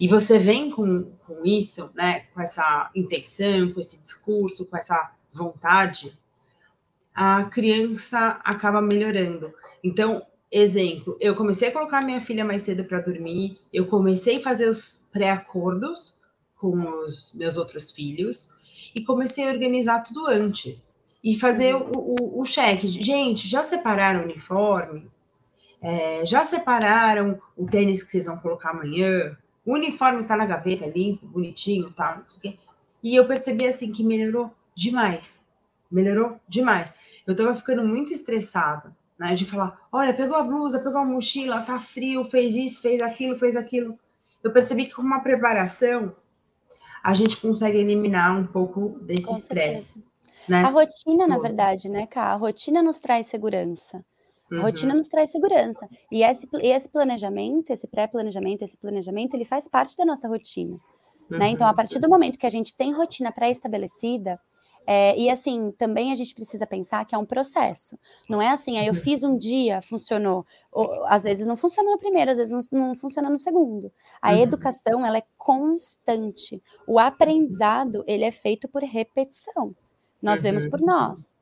e 0.00 0.08
você 0.08 0.38
vem 0.38 0.70
com, 0.70 1.10
com 1.26 1.44
isso, 1.44 1.90
né, 1.94 2.20
com 2.32 2.40
essa 2.40 2.90
intenção, 2.94 3.72
com 3.72 3.80
esse 3.80 4.00
discurso, 4.00 4.66
com 4.66 4.76
essa 4.76 5.12
vontade, 5.32 6.16
a 7.14 7.44
criança 7.44 8.38
acaba 8.44 8.82
melhorando. 8.82 9.52
Então, 9.82 10.22
exemplo, 10.50 11.16
eu 11.20 11.34
comecei 11.34 11.68
a 11.68 11.72
colocar 11.72 12.04
minha 12.04 12.20
filha 12.20 12.44
mais 12.44 12.62
cedo 12.62 12.84
para 12.84 13.00
dormir, 13.00 13.58
eu 13.72 13.86
comecei 13.86 14.36
a 14.36 14.42
fazer 14.42 14.68
os 14.68 15.06
pré-acordos 15.12 16.14
com 16.56 17.02
os 17.04 17.32
meus 17.34 17.56
outros 17.56 17.90
filhos 17.90 18.54
e 18.94 19.02
comecei 19.02 19.48
a 19.48 19.52
organizar 19.52 20.02
tudo 20.02 20.26
antes 20.26 20.94
e 21.22 21.38
fazer 21.38 21.74
uhum. 21.74 21.90
o, 21.96 22.16
o, 22.20 22.40
o 22.40 22.44
cheque. 22.44 22.88
Gente, 22.88 23.48
já 23.48 23.64
separaram 23.64 24.20
o 24.20 24.24
uniforme? 24.24 25.10
É, 25.80 26.24
já 26.24 26.44
separaram 26.44 27.40
o 27.56 27.66
tênis 27.66 28.02
que 28.02 28.10
vocês 28.10 28.26
vão 28.26 28.38
colocar 28.38 28.70
amanhã? 28.70 29.36
O 29.66 29.74
uniforme 29.74 30.22
está 30.22 30.36
na 30.36 30.46
gaveta, 30.46 30.86
limpo, 30.86 31.26
bonitinho, 31.26 31.90
tal, 31.90 32.18
não 32.18 32.26
sei 32.26 32.38
o 32.38 32.42
quê. 32.42 32.58
E 33.02 33.14
eu 33.14 33.26
percebi 33.26 33.66
assim 33.66 33.92
que 33.92 34.02
melhorou 34.02 34.50
demais. 34.74 35.40
Melhorou 35.90 36.40
demais 36.48 36.94
eu 37.26 37.32
estava 37.32 37.54
ficando 37.54 37.82
muito 37.84 38.12
estressada, 38.12 38.96
né? 39.18 39.34
De 39.34 39.44
falar, 39.44 39.78
olha, 39.90 40.14
pegou 40.14 40.36
a 40.36 40.44
blusa, 40.44 40.78
pegou 40.78 41.00
a 41.00 41.04
mochila, 41.04 41.62
tá 41.62 41.78
frio, 41.78 42.24
fez 42.24 42.54
isso, 42.54 42.80
fez 42.80 43.02
aquilo, 43.02 43.36
fez 43.36 43.56
aquilo. 43.56 43.98
Eu 44.42 44.52
percebi 44.52 44.84
que 44.84 44.94
com 44.94 45.02
uma 45.02 45.20
preparação 45.20 46.14
a 47.02 47.14
gente 47.14 47.36
consegue 47.36 47.78
eliminar 47.78 48.36
um 48.36 48.46
pouco 48.46 49.00
desse 49.00 49.32
estresse. 49.32 50.04
Né? 50.48 50.62
A 50.62 50.68
rotina, 50.68 51.26
na 51.26 51.38
verdade, 51.38 51.88
né, 51.88 52.06
Cá? 52.06 52.32
A 52.32 52.36
rotina 52.36 52.82
nos 52.82 53.00
traz 53.00 53.26
segurança. 53.26 54.04
A 54.50 54.54
uhum. 54.54 54.62
rotina 54.62 54.94
nos 54.94 55.08
traz 55.08 55.30
segurança. 55.30 55.88
E 56.10 56.22
esse, 56.22 56.48
esse 56.60 56.88
planejamento, 56.88 57.70
esse 57.70 57.86
pré-planejamento, 57.86 58.62
esse 58.62 58.76
planejamento, 58.76 59.34
ele 59.34 59.44
faz 59.44 59.68
parte 59.68 59.96
da 59.96 60.04
nossa 60.04 60.28
rotina. 60.28 60.76
Uhum. 61.30 61.38
Né? 61.38 61.48
Então, 61.48 61.66
a 61.66 61.74
partir 61.74 61.98
do 61.98 62.08
momento 62.08 62.38
que 62.38 62.46
a 62.46 62.50
gente 62.50 62.76
tem 62.76 62.92
rotina 62.92 63.32
pré-estabelecida, 63.32 64.40
é, 64.86 65.18
e 65.18 65.28
assim, 65.28 65.72
também 65.72 66.12
a 66.12 66.14
gente 66.14 66.32
precisa 66.32 66.64
pensar 66.64 67.04
que 67.04 67.14
é 67.14 67.18
um 67.18 67.26
processo. 67.26 67.98
Não 68.30 68.40
é 68.40 68.50
assim, 68.50 68.78
aí 68.78 68.86
eu 68.86 68.94
uhum. 68.94 69.00
fiz 69.00 69.24
um 69.24 69.36
dia, 69.36 69.82
funcionou. 69.82 70.46
Ou, 70.70 71.04
às 71.06 71.24
vezes 71.24 71.44
não 71.44 71.56
funciona 71.56 71.90
no 71.90 71.98
primeiro, 71.98 72.30
às 72.30 72.38
vezes 72.38 72.70
não, 72.70 72.86
não 72.88 72.96
funciona 72.96 73.28
no 73.28 73.38
segundo. 73.38 73.92
A 74.22 74.32
uhum. 74.32 74.42
educação, 74.42 75.04
ela 75.04 75.18
é 75.18 75.24
constante. 75.36 76.62
O 76.86 77.00
aprendizado, 77.00 78.04
ele 78.06 78.24
é 78.24 78.30
feito 78.30 78.68
por 78.68 78.82
repetição. 78.84 79.74
Nós 80.22 80.36
uhum. 80.36 80.42
vemos 80.44 80.66
por 80.66 80.80
nós. 80.80 81.35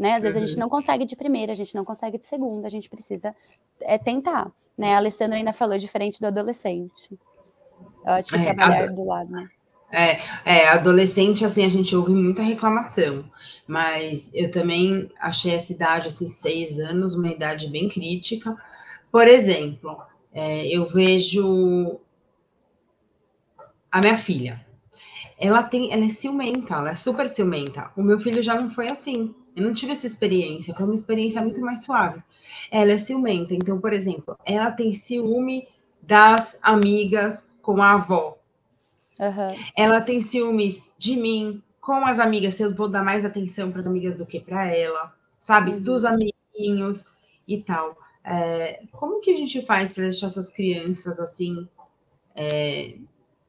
Né? 0.00 0.14
Às 0.14 0.22
vezes 0.22 0.36
a 0.36 0.40
gente 0.40 0.54
uhum. 0.54 0.60
não 0.60 0.68
consegue 0.70 1.04
de 1.04 1.14
primeira, 1.14 1.52
a 1.52 1.54
gente 1.54 1.74
não 1.74 1.84
consegue 1.84 2.16
de 2.16 2.24
segunda, 2.24 2.66
a 2.66 2.70
gente 2.70 2.88
precisa 2.88 3.36
é, 3.82 3.98
tentar. 3.98 4.50
Né? 4.76 4.94
A 4.94 4.96
Alessandra 4.96 5.36
ainda 5.36 5.52
falou 5.52 5.76
diferente 5.76 6.18
do 6.18 6.26
adolescente. 6.26 7.10
Eu 8.06 8.12
acho 8.14 8.28
que 8.30 8.36
é, 8.36 8.54
trabalhar 8.54 8.86
do 8.86 9.04
lado, 9.04 9.30
né? 9.30 9.46
É, 9.92 10.20
é, 10.46 10.68
adolescente, 10.68 11.44
assim, 11.44 11.66
a 11.66 11.68
gente 11.68 11.94
ouve 11.94 12.12
muita 12.12 12.40
reclamação, 12.40 13.30
mas 13.66 14.32
eu 14.32 14.50
também 14.50 15.10
achei 15.20 15.52
essa 15.52 15.70
idade, 15.70 16.08
assim, 16.08 16.30
seis 16.30 16.78
anos, 16.78 17.14
uma 17.14 17.28
idade 17.28 17.68
bem 17.68 17.86
crítica. 17.88 18.56
Por 19.12 19.28
exemplo, 19.28 19.98
É, 20.32 20.64
eu 20.68 20.88
vejo 20.88 21.98
a 23.90 24.00
minha 24.00 24.16
filha. 24.16 24.64
Ela 25.36 25.62
tem, 25.62 25.92
ela 25.92 26.04
é 26.04 26.08
ciumenta, 26.08 26.74
ela 26.76 26.90
é 26.90 26.94
super 26.94 27.28
ciumenta. 27.28 27.90
O 27.96 28.02
meu 28.02 28.18
filho 28.20 28.42
já 28.42 28.54
não 28.54 28.70
foi 28.70 28.88
assim. 28.88 29.34
Eu 29.60 29.66
não 29.66 29.74
tive 29.74 29.92
essa 29.92 30.06
experiência, 30.06 30.74
foi 30.74 30.86
uma 30.86 30.94
experiência 30.94 31.42
muito 31.42 31.60
mais 31.60 31.84
suave. 31.84 32.22
Ela 32.70 32.92
é 32.92 32.98
ciumenta, 32.98 33.52
então, 33.52 33.78
por 33.78 33.92
exemplo, 33.92 34.34
ela 34.46 34.70
tem 34.70 34.90
ciúme 34.90 35.68
das 36.02 36.56
amigas 36.62 37.44
com 37.60 37.82
a 37.82 37.92
avó. 37.92 38.38
Uhum. 39.18 39.56
Ela 39.76 40.00
tem 40.00 40.22
ciúmes 40.22 40.82
de 40.96 41.14
mim 41.14 41.62
com 41.78 42.06
as 42.06 42.18
amigas, 42.18 42.54
se 42.54 42.62
eu 42.62 42.74
vou 42.74 42.88
dar 42.88 43.04
mais 43.04 43.22
atenção 43.22 43.70
para 43.70 43.80
as 43.80 43.86
amigas 43.86 44.16
do 44.16 44.24
que 44.24 44.40
para 44.40 44.74
ela, 44.74 45.14
sabe? 45.38 45.72
Uhum. 45.72 45.82
Dos 45.82 46.06
amiguinhos 46.06 47.04
e 47.46 47.62
tal. 47.62 47.98
É, 48.24 48.82
como 48.92 49.20
que 49.20 49.30
a 49.30 49.36
gente 49.36 49.60
faz 49.66 49.92
para 49.92 50.04
deixar 50.04 50.26
essas 50.26 50.48
crianças 50.48 51.20
assim 51.20 51.68
é, 52.34 52.96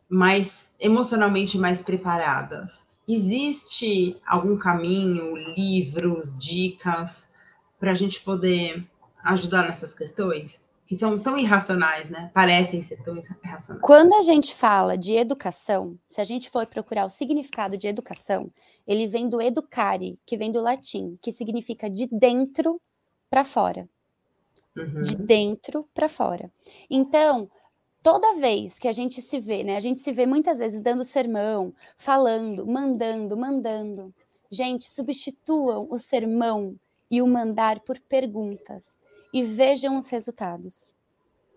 mais 0.10 0.74
emocionalmente 0.78 1.58
mais 1.58 1.82
preparadas? 1.82 2.91
Existe 3.12 4.16
algum 4.26 4.58
caminho, 4.58 5.36
livros, 5.36 6.38
dicas 6.38 7.28
para 7.80 7.92
a 7.92 7.96
gente 7.96 8.22
poder 8.22 8.88
ajudar 9.24 9.64
nessas 9.64 9.94
questões? 9.94 10.70
Que 10.86 10.96
são 10.96 11.20
tão 11.20 11.38
irracionais, 11.38 12.10
né? 12.10 12.32
Parecem 12.34 12.82
ser 12.82 13.02
tão 13.04 13.16
irracionais. 13.16 13.82
Quando 13.82 14.14
a 14.14 14.24
gente 14.24 14.54
fala 14.54 14.98
de 14.98 15.14
educação, 15.14 15.98
se 16.10 16.22
a 16.22 16.24
gente 16.24 16.50
for 16.50 16.66
procurar 16.68 17.06
o 17.06 17.10
significado 17.10 17.78
de 17.78 17.88
educação, 17.88 18.52
ele 18.88 19.08
vem 19.08 19.28
do 19.28 19.42
educare, 19.42 20.20
que 20.26 20.38
vem 20.38 20.52
do 20.52 20.62
latim, 20.62 21.18
que 21.22 21.32
significa 21.32 21.90
de 21.90 22.08
dentro 22.08 22.80
para 23.30 23.44
fora. 23.44 23.90
Uhum. 24.78 25.04
De 25.04 25.16
dentro 25.18 25.86
para 25.94 26.08
fora. 26.08 26.50
Então, 26.90 27.50
toda 28.04 28.36
vez 28.36 28.80
que 28.80 28.88
a 28.88 28.92
gente 28.92 29.22
se 29.22 29.40
vê, 29.40 29.64
né? 29.64 29.76
A 29.76 29.80
gente 29.80 30.00
se 30.00 30.12
vê 30.12 30.26
muitas 30.26 30.58
vezes 30.58 30.82
dando 30.82 31.04
sermão, 31.04 31.74
falando, 31.98 32.66
mandando, 32.66 33.38
mandando. 33.38 34.14
Gente, 34.50 34.90
substituam 34.90 35.88
o 35.90 35.98
sermão 35.98 36.76
e 37.10 37.22
o 37.22 37.28
mandar 37.28 37.80
por 37.82 38.00
perguntas 38.00 38.98
e 39.34 39.44
vejam 39.44 39.98
os 39.98 40.10
resultados. 40.10 40.92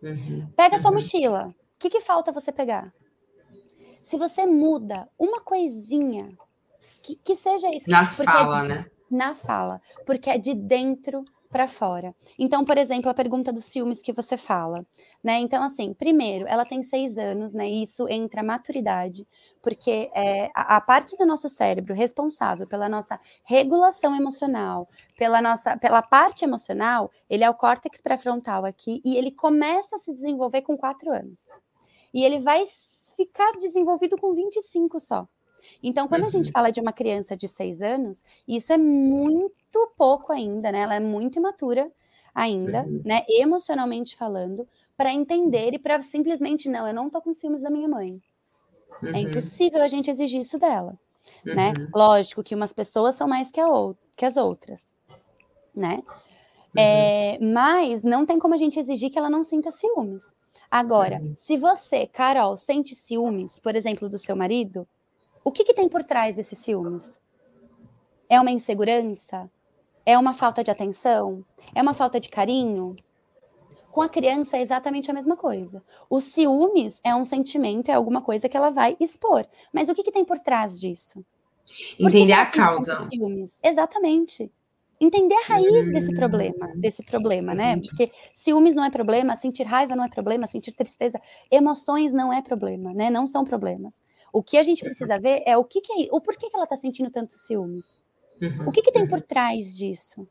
Uhum. 0.02 0.46
Pega 0.56 0.76
uhum. 0.76 0.82
sua 0.82 0.92
mochila. 0.92 1.48
O 1.48 1.78
que, 1.78 1.90
que 1.90 2.00
falta 2.00 2.32
você 2.32 2.52
pegar? 2.52 2.92
Se 4.02 4.16
você 4.16 4.46
muda 4.46 5.08
uma 5.18 5.40
coisinha, 5.40 6.36
que, 7.02 7.16
que 7.16 7.36
seja 7.36 7.74
isso. 7.74 7.90
Na 7.90 8.10
fala, 8.10 8.64
é, 8.64 8.68
né? 8.68 8.90
Na 9.10 9.34
fala. 9.34 9.80
Porque 10.04 10.30
é 10.30 10.38
de 10.38 10.54
dentro 10.54 11.24
para 11.54 11.68
fora. 11.68 12.12
Então, 12.36 12.64
por 12.64 12.76
exemplo, 12.76 13.08
a 13.08 13.14
pergunta 13.14 13.52
dos 13.52 13.66
ciúmes 13.66 14.02
que 14.02 14.12
você 14.12 14.36
fala, 14.36 14.84
né? 15.22 15.38
Então, 15.38 15.62
assim, 15.62 15.94
primeiro, 15.94 16.48
ela 16.48 16.64
tem 16.64 16.82
seis 16.82 17.16
anos, 17.16 17.54
né? 17.54 17.70
E 17.70 17.84
isso 17.84 18.08
entra 18.08 18.40
a 18.40 18.44
maturidade, 18.44 19.24
porque 19.62 20.10
é, 20.12 20.50
a, 20.52 20.74
a, 20.74 20.80
parte 20.80 21.16
do 21.16 21.24
nosso 21.24 21.48
cérebro 21.48 21.94
responsável 21.94 22.66
pela 22.66 22.88
nossa 22.88 23.20
regulação 23.44 24.16
emocional, 24.16 24.88
pela 25.16 25.40
nossa, 25.40 25.76
pela 25.76 26.02
parte 26.02 26.44
emocional, 26.44 27.08
ele 27.30 27.44
é 27.44 27.48
o 27.48 27.54
córtex 27.54 28.00
pré-frontal 28.00 28.64
aqui 28.64 29.00
e 29.04 29.16
ele 29.16 29.30
começa 29.30 29.94
a 29.94 30.00
se 30.00 30.12
desenvolver 30.12 30.62
com 30.62 30.76
quatro 30.76 31.12
anos. 31.12 31.50
E 32.12 32.24
ele 32.24 32.40
vai 32.40 32.64
ficar 33.16 33.52
desenvolvido 33.58 34.18
com 34.18 34.34
25 34.34 34.98
só. 34.98 35.28
Então, 35.82 36.08
quando 36.08 36.24
a 36.24 36.28
gente 36.28 36.46
uhum. 36.46 36.52
fala 36.52 36.70
de 36.70 36.80
uma 36.80 36.92
criança 36.92 37.36
de 37.36 37.48
seis 37.48 37.82
anos, 37.82 38.22
isso 38.46 38.72
é 38.72 38.78
muito 38.78 39.92
pouco 39.96 40.32
ainda, 40.32 40.70
né? 40.72 40.80
Ela 40.80 40.96
é 40.96 41.00
muito 41.00 41.38
imatura 41.38 41.90
ainda, 42.34 42.82
uhum. 42.82 43.02
né? 43.04 43.24
Emocionalmente 43.28 44.16
falando, 44.16 44.66
para 44.96 45.12
entender 45.12 45.74
e 45.74 45.78
para 45.78 46.00
simplesmente, 46.02 46.68
não, 46.68 46.86
eu 46.86 46.94
não 46.94 47.10
tô 47.10 47.20
com 47.20 47.32
ciúmes 47.32 47.60
da 47.60 47.70
minha 47.70 47.88
mãe. 47.88 48.20
É 49.02 49.06
uhum. 49.06 49.14
É 49.14 49.18
impossível 49.20 49.82
a 49.82 49.88
gente 49.88 50.10
exigir 50.10 50.40
isso 50.40 50.58
dela, 50.58 50.98
né? 51.44 51.72
Lógico 51.94 52.42
que 52.42 52.54
umas 52.54 52.72
pessoas 52.72 53.14
são 53.14 53.28
mais 53.28 53.50
que, 53.50 53.60
a 53.60 53.68
ou 53.68 53.96
que 54.16 54.24
as 54.24 54.36
outras, 54.36 54.84
né? 55.74 56.02
É, 56.76 57.38
mas 57.40 58.02
não 58.02 58.26
tem 58.26 58.38
como 58.38 58.54
a 58.54 58.56
gente 58.56 58.80
exigir 58.80 59.10
que 59.10 59.18
ela 59.18 59.30
não 59.30 59.44
sinta 59.44 59.70
ciúmes. 59.70 60.24
Agora, 60.70 61.22
se 61.36 61.56
você, 61.56 62.04
Carol, 62.04 62.56
sente 62.56 62.96
ciúmes, 62.96 63.60
por 63.60 63.76
exemplo, 63.76 64.08
do 64.08 64.18
seu 64.18 64.34
marido, 64.34 64.86
o 65.44 65.52
que, 65.52 65.62
que 65.62 65.74
tem 65.74 65.88
por 65.88 66.02
trás 66.02 66.36
desses 66.36 66.58
ciúmes? 66.58 67.20
É 68.28 68.40
uma 68.40 68.50
insegurança? 68.50 69.50
É 70.06 70.18
uma 70.18 70.32
falta 70.32 70.64
de 70.64 70.70
atenção? 70.70 71.44
É 71.74 71.82
uma 71.82 71.94
falta 71.94 72.18
de 72.18 72.28
carinho? 72.30 72.96
Com 73.92 74.00
a 74.02 74.08
criança 74.08 74.56
é 74.56 74.62
exatamente 74.62 75.10
a 75.10 75.14
mesma 75.14 75.36
coisa. 75.36 75.82
O 76.10 76.20
ciúmes 76.20 77.00
é 77.04 77.14
um 77.14 77.24
sentimento, 77.24 77.90
é 77.90 77.94
alguma 77.94 78.22
coisa 78.22 78.48
que 78.48 78.56
ela 78.56 78.70
vai 78.70 78.96
expor. 78.98 79.46
Mas 79.72 79.88
o 79.88 79.94
que, 79.94 80.02
que 80.02 80.10
tem 80.10 80.24
por 80.24 80.40
trás 80.40 80.80
disso? 80.80 81.24
Entender 81.98 82.32
a 82.32 82.46
causa. 82.46 83.04
Ciúmes? 83.06 83.56
Exatamente. 83.62 84.50
Entender 85.00 85.34
a 85.34 85.46
raiz 85.46 85.88
hum, 85.88 85.92
desse 85.92 86.14
problema, 86.14 86.72
desse 86.76 87.02
problema, 87.02 87.54
né? 87.54 87.80
Porque 87.80 88.10
ciúmes 88.32 88.74
não 88.74 88.84
é 88.84 88.90
problema, 88.90 89.36
sentir 89.36 89.64
raiva 89.64 89.94
não 89.94 90.04
é 90.04 90.08
problema, 90.08 90.46
sentir 90.46 90.72
tristeza, 90.72 91.20
emoções 91.50 92.12
não 92.12 92.32
é 92.32 92.40
problema, 92.40 92.92
né? 92.94 93.10
Não 93.10 93.26
são 93.26 93.44
problemas. 93.44 94.00
O 94.34 94.42
que 94.42 94.58
a 94.58 94.64
gente 94.64 94.82
precisa 94.82 95.16
ver 95.16 95.44
é 95.46 95.56
o 95.56 95.62
que, 95.62 95.80
que 95.80 95.92
é, 95.92 96.08
o 96.10 96.20
porquê 96.20 96.50
que 96.50 96.56
ela 96.56 96.64
está 96.64 96.76
sentindo 96.76 97.08
tantos 97.08 97.40
ciúmes. 97.42 98.00
Uhum, 98.42 98.66
o 98.66 98.72
que, 98.72 98.82
que 98.82 98.90
tem 98.90 99.06
por 99.06 99.22
trás 99.22 99.76
disso? 99.76 100.26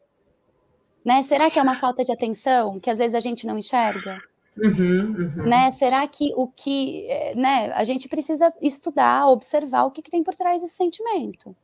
Né? 1.06 1.24
Será 1.24 1.50
que 1.50 1.58
é 1.58 1.62
uma 1.62 1.80
falta 1.80 2.04
de 2.04 2.12
atenção 2.12 2.82
que 2.82 2.90
às 2.90 2.98
vezes 2.98 3.16
a 3.16 3.22
gente 3.22 3.48
não 3.48 3.58
enxerga? 3.58 4.22
Uhum, 4.58 5.16
uhum. 5.18 5.48
Né? 5.48 5.72
Será 5.72 6.06
que 6.06 6.34
o 6.36 6.50
que 6.50 7.08
eh, 7.08 7.34
né, 7.34 7.72
a 7.72 7.86
gente 7.86 8.10
precisa 8.10 8.54
estudar, 8.62 9.26
observar 9.30 9.86
o 9.86 9.92
que, 9.92 10.02
que 10.02 10.12
tem 10.12 10.22
por 10.22 10.36
trás 10.36 10.62
desse 10.62 10.76
sentimento? 10.76 11.56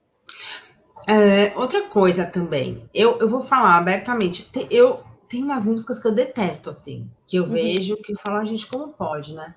É, 1.06 1.52
outra 1.58 1.82
coisa 1.90 2.26
também, 2.26 2.90
eu, 2.94 3.20
eu 3.20 3.30
vou 3.30 3.42
falar 3.42 3.76
abertamente, 3.76 4.50
eu 4.72 5.04
tenho 5.28 5.44
umas 5.44 5.66
músicas 5.66 6.00
que 6.00 6.08
eu 6.08 6.14
detesto, 6.14 6.70
assim, 6.70 7.06
que 7.28 7.36
eu 7.36 7.44
uhum. 7.44 7.52
vejo, 7.52 7.98
que 7.98 8.14
eu 8.14 8.18
falo, 8.18 8.38
a 8.38 8.40
ah, 8.40 8.46
gente, 8.46 8.66
como 8.66 8.94
pode, 8.94 9.34
né? 9.34 9.54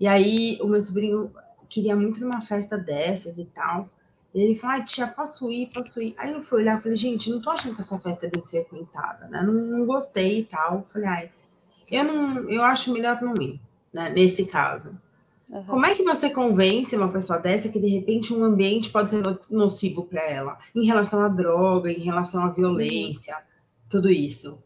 E 0.00 0.08
aí 0.08 0.58
o 0.62 0.66
meu 0.66 0.80
sobrinho 0.80 1.30
queria 1.74 1.96
muito 1.96 2.20
numa 2.20 2.40
festa 2.40 2.78
dessas 2.78 3.36
e 3.36 3.44
tal. 3.46 3.88
E 4.32 4.40
ele 4.40 4.54
falou, 4.54 4.76
ah, 4.76 4.84
tia, 4.84 5.08
posso 5.08 5.50
ir, 5.50 5.70
posso 5.72 6.00
ir. 6.00 6.14
Aí 6.16 6.32
eu 6.32 6.42
fui 6.42 6.62
olhar 6.62 6.80
falei, 6.80 6.96
gente, 6.96 7.30
não 7.30 7.40
tô 7.40 7.50
achando 7.50 7.74
que 7.74 7.80
essa 7.80 7.98
festa 7.98 8.26
é 8.26 8.30
bem 8.30 8.42
frequentada, 8.42 9.26
né? 9.28 9.42
Não, 9.42 9.52
não 9.52 9.86
gostei 9.86 10.40
e 10.40 10.44
tal. 10.44 10.86
Falei, 10.92 11.08
ai, 11.08 11.30
eu 11.90 12.04
não, 12.04 12.48
eu 12.48 12.62
acho 12.62 12.92
melhor 12.92 13.20
não 13.20 13.34
ir, 13.40 13.60
né? 13.92 14.08
Nesse 14.10 14.46
caso. 14.46 14.96
Uhum. 15.48 15.64
Como 15.64 15.86
é 15.86 15.94
que 15.94 16.02
você 16.02 16.30
convence 16.30 16.96
uma 16.96 17.12
pessoa 17.12 17.38
dessa 17.38 17.68
que 17.68 17.78
de 17.78 17.88
repente 17.88 18.32
um 18.32 18.42
ambiente 18.42 18.90
pode 18.90 19.10
ser 19.10 19.22
nocivo 19.50 20.04
para 20.04 20.22
ela, 20.22 20.58
em 20.74 20.86
relação 20.86 21.20
à 21.20 21.28
droga, 21.28 21.90
em 21.90 22.02
relação 22.02 22.42
à 22.42 22.48
violência, 22.48 23.36
tudo 23.88 24.10
isso? 24.10 24.62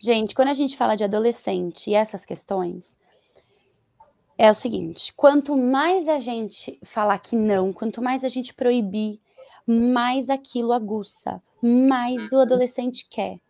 Gente, 0.00 0.34
quando 0.34 0.48
a 0.48 0.54
gente 0.54 0.76
fala 0.76 0.96
de 0.96 1.04
adolescente 1.04 1.90
e 1.90 1.94
essas 1.94 2.24
questões, 2.24 2.96
é 4.38 4.48
o 4.48 4.54
seguinte: 4.54 5.12
quanto 5.14 5.56
mais 5.56 6.08
a 6.08 6.20
gente 6.20 6.78
falar 6.84 7.18
que 7.18 7.34
não, 7.34 7.72
quanto 7.72 8.00
mais 8.00 8.24
a 8.24 8.28
gente 8.28 8.54
proibir, 8.54 9.20
mais 9.66 10.30
aquilo 10.30 10.72
aguça, 10.72 11.42
mais 11.60 12.30
o 12.30 12.38
adolescente 12.38 13.06
quer. 13.10 13.40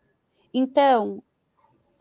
Então, 0.52 1.22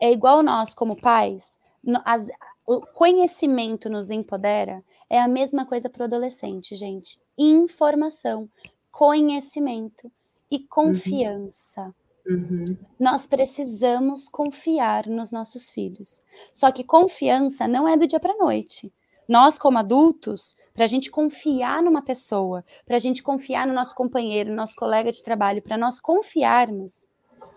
é 0.00 0.10
igual 0.10 0.42
nós, 0.42 0.74
como 0.74 0.96
pais, 0.96 1.58
as, 2.04 2.26
o 2.66 2.80
conhecimento 2.80 3.90
nos 3.90 4.10
empodera, 4.10 4.82
é 5.08 5.20
a 5.20 5.28
mesma 5.28 5.66
coisa 5.66 5.88
para 5.88 6.02
o 6.02 6.04
adolescente, 6.04 6.74
gente. 6.74 7.20
Informação, 7.36 8.48
conhecimento 8.90 10.10
e 10.50 10.56
uhum. 10.56 10.66
confiança. 10.68 11.82
Uhum. 11.82 11.94
Uhum. 12.28 12.76
Nós 13.00 13.26
precisamos 13.26 14.28
confiar 14.28 15.06
nos 15.06 15.32
nossos 15.32 15.70
filhos. 15.70 16.22
Só 16.52 16.70
que 16.70 16.84
confiança 16.84 17.66
não 17.66 17.88
é 17.88 17.96
do 17.96 18.06
dia 18.06 18.20
para 18.20 18.34
a 18.34 18.36
noite. 18.36 18.92
Nós, 19.26 19.58
como 19.58 19.78
adultos, 19.78 20.54
para 20.74 20.84
a 20.84 20.86
gente 20.86 21.10
confiar 21.10 21.82
numa 21.82 22.02
pessoa, 22.02 22.64
para 22.86 22.96
a 22.96 22.98
gente 22.98 23.22
confiar 23.22 23.66
no 23.66 23.74
nosso 23.74 23.94
companheiro, 23.94 24.50
no 24.50 24.56
nosso 24.56 24.74
colega 24.74 25.10
de 25.10 25.22
trabalho, 25.22 25.62
para 25.62 25.76
nós 25.76 26.00
confiarmos, 26.00 27.06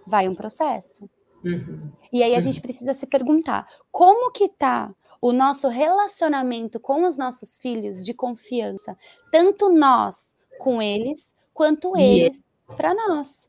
vai 0.05 0.27
um 0.27 0.35
processo. 0.35 1.09
Uhum. 1.43 1.89
E 2.11 2.23
aí 2.23 2.33
a 2.33 2.35
uhum. 2.37 2.41
gente 2.41 2.61
precisa 2.61 2.93
se 2.93 3.05
perguntar: 3.05 3.67
como 3.91 4.31
que 4.31 4.45
está 4.45 4.93
o 5.21 5.31
nosso 5.31 5.67
relacionamento 5.67 6.79
com 6.79 7.05
os 7.05 7.17
nossos 7.17 7.57
filhos 7.59 8.03
de 8.03 8.13
confiança, 8.13 8.97
tanto 9.31 9.69
nós 9.69 10.35
com 10.59 10.81
eles, 10.81 11.35
quanto 11.53 11.97
eles 11.97 12.43
para 12.75 12.93
nós? 12.93 13.47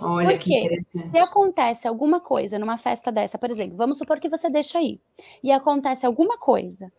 Olha 0.00 0.30
Porque 0.30 0.80
se 0.80 1.18
acontece 1.18 1.86
alguma 1.86 2.20
coisa 2.20 2.58
numa 2.58 2.78
festa 2.78 3.12
dessa, 3.12 3.38
por 3.38 3.50
exemplo, 3.50 3.76
vamos 3.76 3.98
supor 3.98 4.18
que 4.18 4.28
você 4.28 4.48
deixa 4.48 4.78
aí, 4.78 5.00
e 5.42 5.52
acontece 5.52 6.06
alguma 6.06 6.38
coisa, 6.38 6.90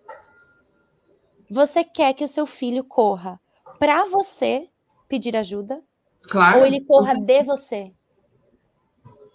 você 1.49 1.83
quer 1.83 2.13
que 2.13 2.23
o 2.23 2.27
seu 2.27 2.45
filho 2.45 2.83
corra 2.83 3.39
para 3.79 4.05
você 4.05 4.69
pedir 5.07 5.35
ajuda? 5.35 5.81
Claro. 6.29 6.59
Ou 6.59 6.65
ele 6.65 6.81
corra 6.81 7.15
você... 7.15 7.21
de 7.21 7.43
você? 7.43 7.93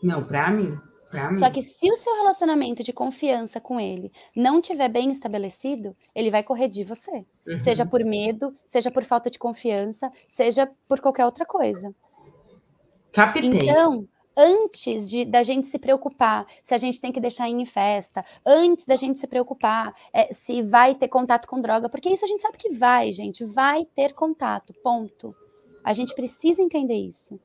Não, 0.03 0.25
para 0.25 0.51
mim. 0.51 0.71
Só 1.39 1.51
que 1.51 1.63
se 1.63 1.91
o 1.91 1.97
seu 1.97 2.15
relacionamento 2.17 2.83
de 2.83 2.93
confiança 2.93 3.61
com 3.61 3.81
ele 3.81 4.13
não 4.37 4.61
tiver 4.61 4.89
bem 4.89 5.11
estabelecido, 5.11 5.97
ele 6.15 6.31
vai 6.31 6.43
correr 6.43 6.69
de 6.69 6.85
você. 6.85 7.25
Uhum. 7.47 7.59
Seja 7.61 7.87
por 7.87 8.05
medo, 8.05 8.55
seja 8.67 8.91
por 8.91 9.05
falta 9.05 9.31
de 9.31 9.39
confiança, 9.39 10.13
seja 10.29 10.71
por 10.87 11.01
qualquer 11.01 11.25
outra 11.25 11.47
coisa. 11.47 11.95
Captei. 13.13 13.49
Então, 13.49 14.07
antes 14.37 15.11
de, 15.11 15.25
da 15.25 15.43
gente 15.43 15.67
se 15.67 15.79
preocupar 15.79 16.47
se 16.63 16.73
a 16.73 16.79
gente 16.79 17.01
tem 17.01 17.11
que 17.11 17.21
deixar 17.21 17.49
ir 17.49 17.55
em 17.55 17.67
festa, 17.67 18.25
antes 18.47 18.87
da 18.87 18.95
gente 18.95 19.19
se 19.19 19.27
preocupar 19.27 19.93
é, 20.13 20.33
se 20.33 20.63
vai 20.63 20.95
ter 20.95 21.09
contato 21.09 21.49
com 21.49 21.61
droga, 21.61 21.89
porque 21.89 22.09
isso 22.09 22.25
a 22.25 22.29
gente 22.29 22.43
sabe 22.43 22.57
que 22.57 22.71
vai, 22.71 23.13
gente, 23.13 23.45
vai 23.45 23.85
ter 23.97 24.13
contato, 24.13 24.73
ponto. 24.83 25.35
A 25.83 25.93
gente 25.93 26.15
precisa 26.15 26.63
entender 26.63 26.95
isso. 26.95 27.41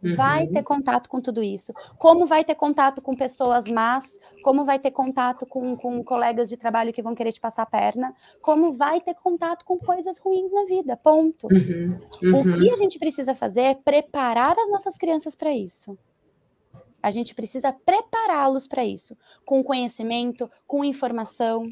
Vai 0.00 0.44
uhum. 0.44 0.52
ter 0.52 0.62
contato 0.62 1.08
com 1.08 1.20
tudo 1.20 1.42
isso. 1.42 1.72
Como 1.98 2.24
vai 2.24 2.44
ter 2.44 2.54
contato 2.54 3.02
com 3.02 3.16
pessoas 3.16 3.66
más, 3.66 4.18
como 4.44 4.64
vai 4.64 4.78
ter 4.78 4.92
contato 4.92 5.44
com, 5.44 5.76
com 5.76 6.04
colegas 6.04 6.48
de 6.48 6.56
trabalho 6.56 6.92
que 6.92 7.02
vão 7.02 7.14
querer 7.14 7.32
te 7.32 7.40
passar 7.40 7.62
a 7.62 7.66
perna, 7.66 8.14
como 8.40 8.72
vai 8.72 9.00
ter 9.00 9.14
contato 9.14 9.64
com 9.64 9.76
coisas 9.76 10.18
ruins 10.18 10.52
na 10.52 10.64
vida, 10.66 10.96
ponto. 10.96 11.48
Uhum. 11.50 11.98
Uhum. 12.22 12.40
O 12.40 12.54
que 12.54 12.70
a 12.70 12.76
gente 12.76 12.98
precisa 12.98 13.34
fazer 13.34 13.62
é 13.62 13.74
preparar 13.74 14.56
as 14.56 14.70
nossas 14.70 14.96
crianças 14.96 15.34
para 15.34 15.52
isso. 15.52 15.98
A 17.02 17.10
gente 17.10 17.34
precisa 17.34 17.72
prepará-los 17.72 18.66
para 18.66 18.84
isso, 18.84 19.16
com 19.44 19.62
conhecimento, 19.62 20.50
com 20.66 20.84
informação. 20.84 21.68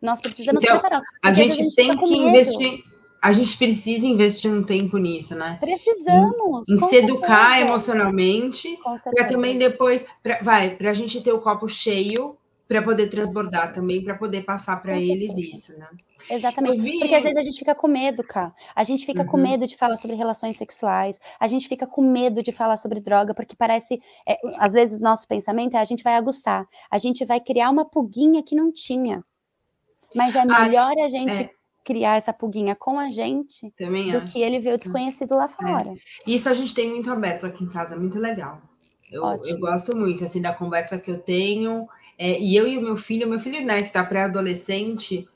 Nós 0.00 0.20
precisamos 0.20 0.62
então, 0.62 0.78
preparar. 0.78 1.02
A 1.22 1.32
gente, 1.32 1.50
a 1.60 1.64
gente 1.64 1.74
tem 1.74 1.96
que 1.96 2.16
investir 2.16 2.84
a 3.22 3.32
gente 3.32 3.56
precisa 3.56 4.06
investir 4.06 4.50
um 4.50 4.62
tempo 4.62 4.96
nisso, 4.96 5.34
né? 5.34 5.58
Precisamos. 5.60 6.68
Em, 6.68 6.74
em 6.74 6.78
se 6.78 6.96
educar 6.96 7.50
certeza. 7.50 7.66
emocionalmente, 7.66 8.78
para 9.14 9.26
também 9.26 9.58
depois, 9.58 10.06
pra, 10.22 10.40
vai, 10.42 10.70
para 10.70 10.90
a 10.90 10.94
gente 10.94 11.20
ter 11.20 11.32
o 11.32 11.40
copo 11.40 11.68
cheio, 11.68 12.36
para 12.66 12.80
poder 12.80 13.08
transbordar 13.08 13.72
também, 13.72 14.02
para 14.02 14.14
poder 14.14 14.42
passar 14.42 14.80
para 14.80 14.98
eles 14.98 15.36
isso, 15.36 15.76
né? 15.76 15.88
Exatamente. 16.30 16.80
Vi... 16.80 17.00
Porque 17.00 17.14
às 17.14 17.22
vezes 17.22 17.36
a 17.36 17.42
gente 17.42 17.58
fica 17.58 17.74
com 17.74 17.88
medo, 17.88 18.22
cara. 18.22 18.54
A 18.74 18.84
gente 18.84 19.04
fica 19.04 19.22
uhum. 19.22 19.26
com 19.26 19.36
medo 19.36 19.66
de 19.66 19.76
falar 19.76 19.96
sobre 19.96 20.16
relações 20.16 20.56
sexuais, 20.56 21.18
a 21.38 21.46
gente 21.46 21.68
fica 21.68 21.86
com 21.86 22.00
medo 22.00 22.42
de 22.42 22.52
falar 22.52 22.76
sobre 22.76 23.00
droga, 23.00 23.34
porque 23.34 23.56
parece, 23.56 24.00
é, 24.26 24.38
às 24.56 24.72
vezes, 24.72 25.00
o 25.00 25.02
nosso 25.02 25.26
pensamento 25.26 25.76
é 25.76 25.80
a 25.80 25.84
gente 25.84 26.04
vai 26.04 26.14
aguçar, 26.14 26.66
a 26.90 26.98
gente 26.98 27.24
vai 27.24 27.40
criar 27.40 27.70
uma 27.70 27.84
pulguinha 27.84 28.42
que 28.42 28.54
não 28.54 28.72
tinha. 28.72 29.24
Mas 30.14 30.34
é 30.34 30.44
melhor 30.44 30.92
a 31.04 31.08
gente 31.08 31.32
é 31.32 31.50
criar 31.84 32.16
essa 32.16 32.32
pulguinha 32.32 32.74
com 32.74 32.98
a 32.98 33.10
gente 33.10 33.70
Também 33.76 34.10
do 34.10 34.18
acho. 34.18 34.32
que 34.32 34.42
ele 34.42 34.58
ver 34.58 34.74
o 34.74 34.78
desconhecido 34.78 35.34
lá 35.34 35.44
é. 35.44 35.48
fora. 35.48 35.90
É. 35.90 35.94
Isso 36.26 36.48
a 36.48 36.54
gente 36.54 36.74
tem 36.74 36.88
muito 36.88 37.10
aberto 37.10 37.46
aqui 37.46 37.64
em 37.64 37.68
casa, 37.68 37.96
muito 37.96 38.18
legal. 38.18 38.60
Eu, 39.10 39.24
eu 39.44 39.58
gosto 39.58 39.96
muito 39.96 40.24
assim 40.24 40.40
da 40.40 40.52
conversa 40.52 40.98
que 40.98 41.10
eu 41.10 41.18
tenho. 41.18 41.88
É, 42.16 42.38
e 42.38 42.54
eu 42.54 42.68
e 42.68 42.78
o 42.78 42.82
meu 42.82 42.96
filho, 42.96 43.28
meu 43.28 43.40
filho, 43.40 43.64
né, 43.64 43.82
que 43.82 43.92
tá 43.92 44.04
pré-adolescente, 44.04 45.26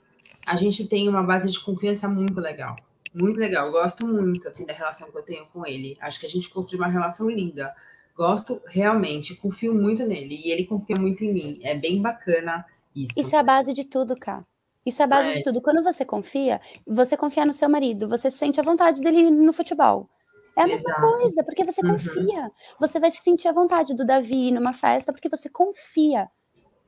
a 0.47 0.55
gente 0.57 0.86
tem 0.86 1.09
uma 1.09 1.22
base 1.22 1.51
de 1.51 1.59
confiança 1.59 2.09
muito 2.09 2.40
legal. 2.40 2.76
Muito 3.12 3.38
legal. 3.38 3.66
Eu 3.66 3.72
gosto 3.72 4.07
muito 4.07 4.47
assim 4.47 4.66
da 4.66 4.72
relação 4.72 5.11
que 5.11 5.16
eu 5.16 5.22
tenho 5.22 5.47
com 5.47 5.66
ele. 5.66 5.97
Acho 6.01 6.20
que 6.20 6.26
a 6.26 6.28
gente 6.28 6.51
construiu 6.51 6.82
uma 6.82 6.90
relação 6.90 7.28
linda. 7.30 7.74
Gosto 8.16 8.61
realmente, 8.66 9.34
confio 9.34 9.74
muito 9.74 10.05
nele 10.07 10.40
e 10.45 10.53
ele 10.53 10.66
confia 10.66 10.97
muito 10.99 11.24
em 11.24 11.32
mim. 11.32 11.61
É 11.62 11.74
bem 11.74 12.01
bacana 12.01 12.64
isso. 12.95 13.20
Isso 13.20 13.34
é 13.34 13.38
a 13.38 13.42
base 13.42 13.72
de 13.72 13.84
tudo, 13.84 14.16
cara. 14.16 14.45
Isso 14.85 15.01
é 15.01 15.05
a 15.05 15.09
base 15.09 15.30
é. 15.30 15.32
de 15.35 15.43
tudo. 15.43 15.62
Quando 15.62 15.82
você 15.82 16.05
confia, 16.05 16.61
você 16.87 17.16
confia 17.16 17.45
no 17.45 17.53
seu 17.53 17.68
marido, 17.68 18.09
você 18.09 18.30
sente 18.30 18.61
a 18.61 18.62
vontade 18.62 19.01
dele 19.01 19.30
no 19.30 19.53
futebol. 19.53 20.09
É 20.57 20.62
a 20.62 20.68
Exato. 20.68 20.89
mesma 20.89 21.18
coisa, 21.18 21.45
porque 21.45 21.64
você 21.64 21.80
uhum. 21.85 21.93
confia. 21.93 22.51
Você 22.78 23.01
vai 23.01 23.11
se 23.11 23.22
sentir 23.22 23.49
à 23.49 23.53
vontade 23.53 23.95
do 23.95 24.07
Davi 24.07 24.53
numa 24.53 24.72
festa, 24.72 25.12
porque 25.12 25.28
você 25.28 25.49
confia. 25.49 26.28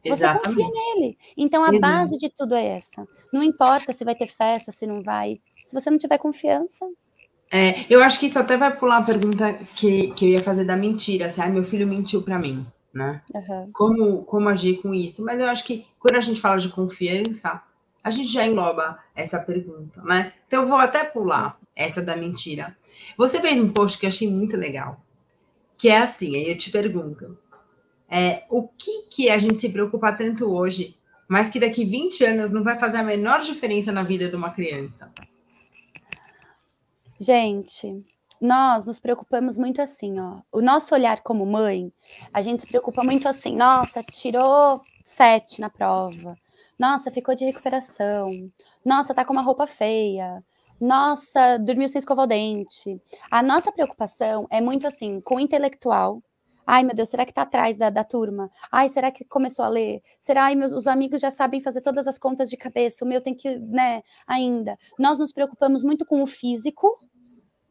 Você 0.05 0.24
Exatamente. 0.24 0.62
confia 0.62 0.70
nele. 0.70 1.18
Então 1.36 1.64
a 1.64 1.74
Exato. 1.74 1.80
base 1.80 2.18
de 2.18 2.30
tudo 2.30 2.55
é 2.55 2.64
essa. 2.76 3.07
Não 3.32 3.42
importa 3.42 3.92
se 3.92 4.05
vai 4.05 4.14
ter 4.14 4.28
festa, 4.28 4.70
se 4.70 4.86
não 4.86 5.03
vai. 5.03 5.40
Se 5.66 5.74
você 5.74 5.90
não 5.90 5.99
tiver 5.99 6.18
confiança. 6.18 6.86
É, 7.51 7.84
eu 7.90 8.03
acho 8.03 8.20
que 8.20 8.26
isso 8.26 8.38
até 8.38 8.57
vai 8.57 8.76
pular 8.76 8.99
a 8.99 9.03
pergunta 9.03 9.55
que, 9.74 10.12
que 10.12 10.26
eu 10.26 10.28
ia 10.30 10.42
fazer 10.42 10.64
da 10.64 10.76
mentira. 10.76 11.30
Se 11.30 11.40
assim, 11.40 11.51
ah, 11.51 11.53
meu 11.53 11.64
filho 11.64 11.86
mentiu 11.86 12.22
para 12.22 12.38
mim, 12.38 12.64
né? 12.94 13.20
Uhum. 13.34 13.70
Como, 13.72 14.24
como 14.24 14.49
agir 14.49 14.80
com 14.80 14.94
isso? 14.94 15.24
Mas 15.24 15.40
eu 15.40 15.49
acho 15.49 15.64
que 15.64 15.84
quando 15.99 16.16
a 16.16 16.20
gente 16.20 16.40
fala 16.40 16.59
de 16.59 16.68
confiança, 16.68 17.62
a 18.07 18.11
gente 18.12 18.32
já 18.32 18.46
engloba 18.46 19.00
essa 19.16 19.36
pergunta, 19.36 20.00
né? 20.02 20.32
Então 20.46 20.62
eu 20.62 20.68
vou 20.68 20.78
até 20.78 21.02
pular 21.02 21.59
essa 21.74 22.00
da 22.00 22.14
mentira. 22.14 22.76
Você 23.18 23.40
fez 23.40 23.59
um 23.59 23.72
post 23.72 23.98
que 23.98 24.07
eu 24.07 24.11
achei 24.11 24.30
muito 24.30 24.57
legal, 24.57 25.00
que 25.76 25.88
é 25.88 25.98
assim, 25.98 26.36
aí 26.36 26.48
eu 26.48 26.57
te 26.57 26.70
pergunto, 26.70 27.36
é, 28.09 28.44
o 28.48 28.68
que 28.68 29.09
que 29.11 29.28
a 29.28 29.40
gente 29.40 29.59
se 29.59 29.70
preocupa 29.70 30.12
tanto 30.12 30.48
hoje, 30.48 30.96
mas 31.26 31.50
que 31.50 31.59
daqui 31.59 31.84
20 31.84 32.24
anos 32.26 32.52
não 32.52 32.62
vai 32.62 32.78
fazer 32.78 32.98
a 32.98 33.02
menor 33.02 33.40
diferença 33.40 33.90
na 33.90 34.04
vida 34.04 34.28
de 34.28 34.36
uma 34.36 34.50
criança? 34.50 35.11
Gente, 37.18 38.04
nós 38.40 38.86
nos 38.86 39.00
preocupamos 39.00 39.59
muito 39.59 39.82
assim, 39.82 40.20
ó. 40.20 40.42
O 40.52 40.62
nosso 40.62 40.94
olhar 40.94 41.24
como 41.24 41.44
mãe, 41.44 41.92
a 42.32 42.40
gente 42.40 42.61
se 42.61 42.68
preocupa 42.68 43.02
muito 43.02 43.28
assim, 43.28 43.57
nossa, 43.57 44.00
tirou 44.04 44.80
sete 45.04 45.61
na 45.61 45.68
prova 45.68 46.36
nossa, 46.79 47.11
ficou 47.11 47.35
de 47.35 47.45
recuperação. 47.45 48.31
Nossa, 48.85 49.14
tá 49.14 49.24
com 49.24 49.33
uma 49.33 49.43
roupa 49.43 49.66
feia. 49.66 50.45
Nossa, 50.81 51.59
dormiu 51.59 51.89
sem 51.89 51.99
escovar 51.99 52.24
o 52.24 52.29
dente. 52.29 53.01
A 53.31 53.43
nossa 53.43 53.72
preocupação 53.72 54.47
é 54.51 54.61
muito 54.61 54.87
assim, 54.87 55.20
com 55.20 55.37
o 55.37 55.41
intelectual. 55.41 56.22
Ai, 56.66 56.83
meu 56.83 56.95
Deus, 56.95 57.09
será 57.09 57.24
que 57.24 57.33
tá 57.33 57.43
atrás 57.43 57.79
da, 57.79 57.89
da 57.91 58.05
turma? 58.05 58.51
Ai, 58.70 58.89
será 58.89 59.11
que 59.11 59.24
começou 59.24 59.64
a 59.64 59.68
ler? 59.68 60.03
Será, 60.20 60.45
ai, 60.45 60.55
meus 60.57 60.72
os 60.72 60.87
amigos 60.87 61.20
já 61.20 61.31
sabem 61.31 61.61
fazer 61.61 61.81
todas 61.81 62.07
as 62.09 62.18
contas 62.18 62.51
de 62.51 62.57
cabeça, 62.57 63.05
o 63.05 63.09
meu 63.09 63.20
tem 63.22 63.35
que, 63.35 63.57
né, 63.59 64.03
ainda. 64.27 64.77
Nós 64.99 65.20
nos 65.20 65.33
preocupamos 65.33 65.83
muito 65.83 66.05
com 66.05 66.22
o 66.22 66.27
físico. 66.27 66.99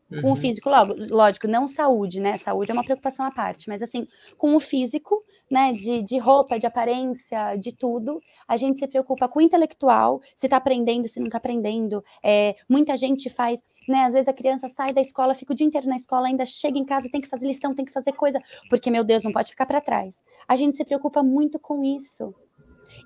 Com 0.07 0.27
o 0.27 0.29
uhum. 0.29 0.35
físico, 0.35 0.69
logo, 0.69 0.93
lógico, 1.09 1.47
não 1.47 1.67
saúde, 1.67 2.19
né? 2.19 2.37
Saúde 2.37 2.69
é 2.69 2.73
uma 2.73 2.83
preocupação 2.83 3.25
à 3.25 3.31
parte, 3.31 3.67
mas 3.67 3.81
assim, 3.81 4.07
com 4.37 4.55
o 4.55 4.59
físico, 4.59 5.23
né? 5.49 5.73
De, 5.73 6.03
de 6.03 6.19
roupa, 6.19 6.59
de 6.59 6.67
aparência, 6.67 7.55
de 7.55 7.71
tudo, 7.71 8.21
a 8.47 8.55
gente 8.55 8.79
se 8.79 8.87
preocupa 8.87 9.27
com 9.27 9.39
o 9.39 9.41
intelectual, 9.41 10.21
se 10.35 10.47
tá 10.47 10.57
aprendendo, 10.57 11.07
se 11.07 11.19
não 11.19 11.27
tá 11.27 11.37
aprendendo. 11.37 12.03
É, 12.23 12.55
muita 12.69 12.95
gente 12.95 13.31
faz, 13.31 13.59
né? 13.89 14.05
Às 14.05 14.13
vezes 14.13 14.27
a 14.27 14.33
criança 14.33 14.69
sai 14.69 14.93
da 14.93 15.01
escola, 15.01 15.33
fica 15.33 15.53
o 15.53 15.55
dia 15.55 15.65
inteiro 15.65 15.87
na 15.87 15.95
escola, 15.95 16.27
ainda 16.27 16.45
chega 16.45 16.77
em 16.77 16.85
casa, 16.85 17.09
tem 17.11 17.21
que 17.21 17.27
fazer 17.27 17.47
lição, 17.47 17.73
tem 17.73 17.85
que 17.85 17.91
fazer 17.91 18.13
coisa, 18.13 18.39
porque, 18.69 18.91
meu 18.91 19.03
Deus, 19.03 19.23
não 19.23 19.31
pode 19.31 19.49
ficar 19.49 19.65
para 19.65 19.81
trás. 19.81 20.21
A 20.47 20.55
gente 20.55 20.77
se 20.77 20.85
preocupa 20.85 21.23
muito 21.23 21.57
com 21.59 21.83
isso. 21.83 22.33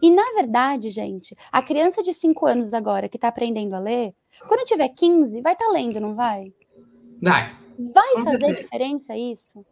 E, 0.02 0.12
na 0.12 0.24
verdade, 0.36 0.90
gente, 0.90 1.36
a 1.52 1.62
criança 1.62 2.04
de 2.04 2.14
5 2.14 2.46
anos 2.46 2.74
agora 2.74 3.10
que 3.10 3.18
está 3.18 3.30
aprendendo 3.30 3.74
a 3.74 3.80
ler, 3.80 4.14
quando 4.48 4.66
tiver 4.66 4.90
15, 4.90 5.42
vai 5.42 5.54
estar 5.54 5.66
tá 5.66 5.72
lendo, 5.72 6.00
não 6.00 6.14
vai? 6.14 6.54
Vai. 7.22 7.56
Vai 7.94 8.14
Com 8.14 8.26
fazer 8.26 8.40
certeza. 8.40 8.64
diferença 8.64 9.18
isso? 9.18 9.66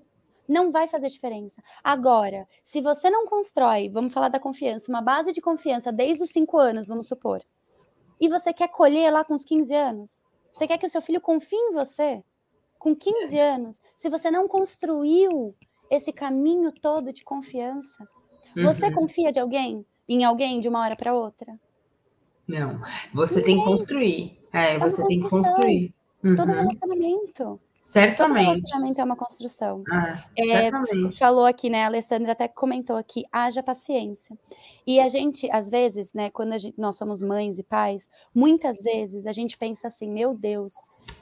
Não 0.47 0.71
vai 0.71 0.87
fazer 0.87 1.09
diferença. 1.09 1.61
Agora, 1.83 2.47
se 2.63 2.81
você 2.81 3.09
não 3.09 3.25
constrói, 3.25 3.89
vamos 3.89 4.13
falar 4.13 4.29
da 4.29 4.39
confiança, 4.39 4.89
uma 4.89 5.01
base 5.01 5.33
de 5.33 5.41
confiança 5.41 5.91
desde 5.91 6.23
os 6.23 6.29
5 6.29 6.57
anos, 6.57 6.87
vamos 6.87 7.07
supor, 7.07 7.43
e 8.19 8.29
você 8.29 8.53
quer 8.53 8.69
colher 8.69 9.11
lá 9.11 9.25
com 9.25 9.33
os 9.33 9.43
15 9.43 9.73
anos, 9.73 10.23
você 10.53 10.65
quer 10.65 10.77
que 10.77 10.85
o 10.85 10.89
seu 10.89 11.01
filho 11.01 11.19
confie 11.19 11.55
em 11.55 11.73
você 11.73 12.23
com 12.79 12.95
15 12.95 13.37
é. 13.37 13.49
anos, 13.55 13.81
se 13.97 14.09
você 14.09 14.31
não 14.31 14.47
construiu 14.47 15.53
esse 15.89 16.13
caminho 16.13 16.71
todo 16.71 17.11
de 17.11 17.23
confiança, 17.23 18.07
uhum. 18.55 18.63
você 18.63 18.91
confia 18.91 19.31
de 19.31 19.39
alguém 19.39 19.85
em 20.07 20.23
alguém 20.23 20.59
de 20.59 20.69
uma 20.69 20.79
hora 20.79 20.95
para 20.95 21.13
outra? 21.13 21.59
Não, 22.47 22.79
você 23.13 23.39
Ninguém. 23.39 23.55
tem 23.55 23.63
que 23.63 23.69
construir. 23.69 24.39
É, 24.53 24.75
é 24.75 24.79
você 24.79 25.05
tem 25.05 25.21
que 25.21 25.29
construir. 25.29 25.93
Uhum. 26.23 26.35
Todo 26.35 26.51
relacionamento. 26.51 27.59
Certamente. 27.79 28.45
Todo 28.45 28.55
relacionamento 28.55 29.01
é 29.01 29.03
uma 29.03 29.15
construção. 29.15 29.83
Ah, 29.89 30.23
é, 30.35 30.47
certamente. 30.47 31.17
Falou 31.17 31.45
aqui, 31.45 31.69
né? 31.69 31.83
A 31.83 31.87
Alessandra 31.87 32.31
até 32.31 32.47
comentou 32.47 32.95
aqui, 32.95 33.23
haja 33.31 33.61
paciência. 33.61 34.37
E 34.85 34.99
a 34.99 35.07
gente, 35.07 35.49
às 35.51 35.69
vezes, 35.69 36.11
né, 36.13 36.29
quando 36.29 36.57
gente, 36.57 36.79
nós 36.79 36.97
somos 36.97 37.21
mães 37.21 37.59
e 37.59 37.63
pais, 37.63 38.09
muitas 38.33 38.81
vezes 38.81 39.25
a 39.27 39.31
gente 39.31 39.57
pensa 39.57 39.87
assim, 39.87 40.09
meu 40.09 40.33
Deus, 40.33 40.73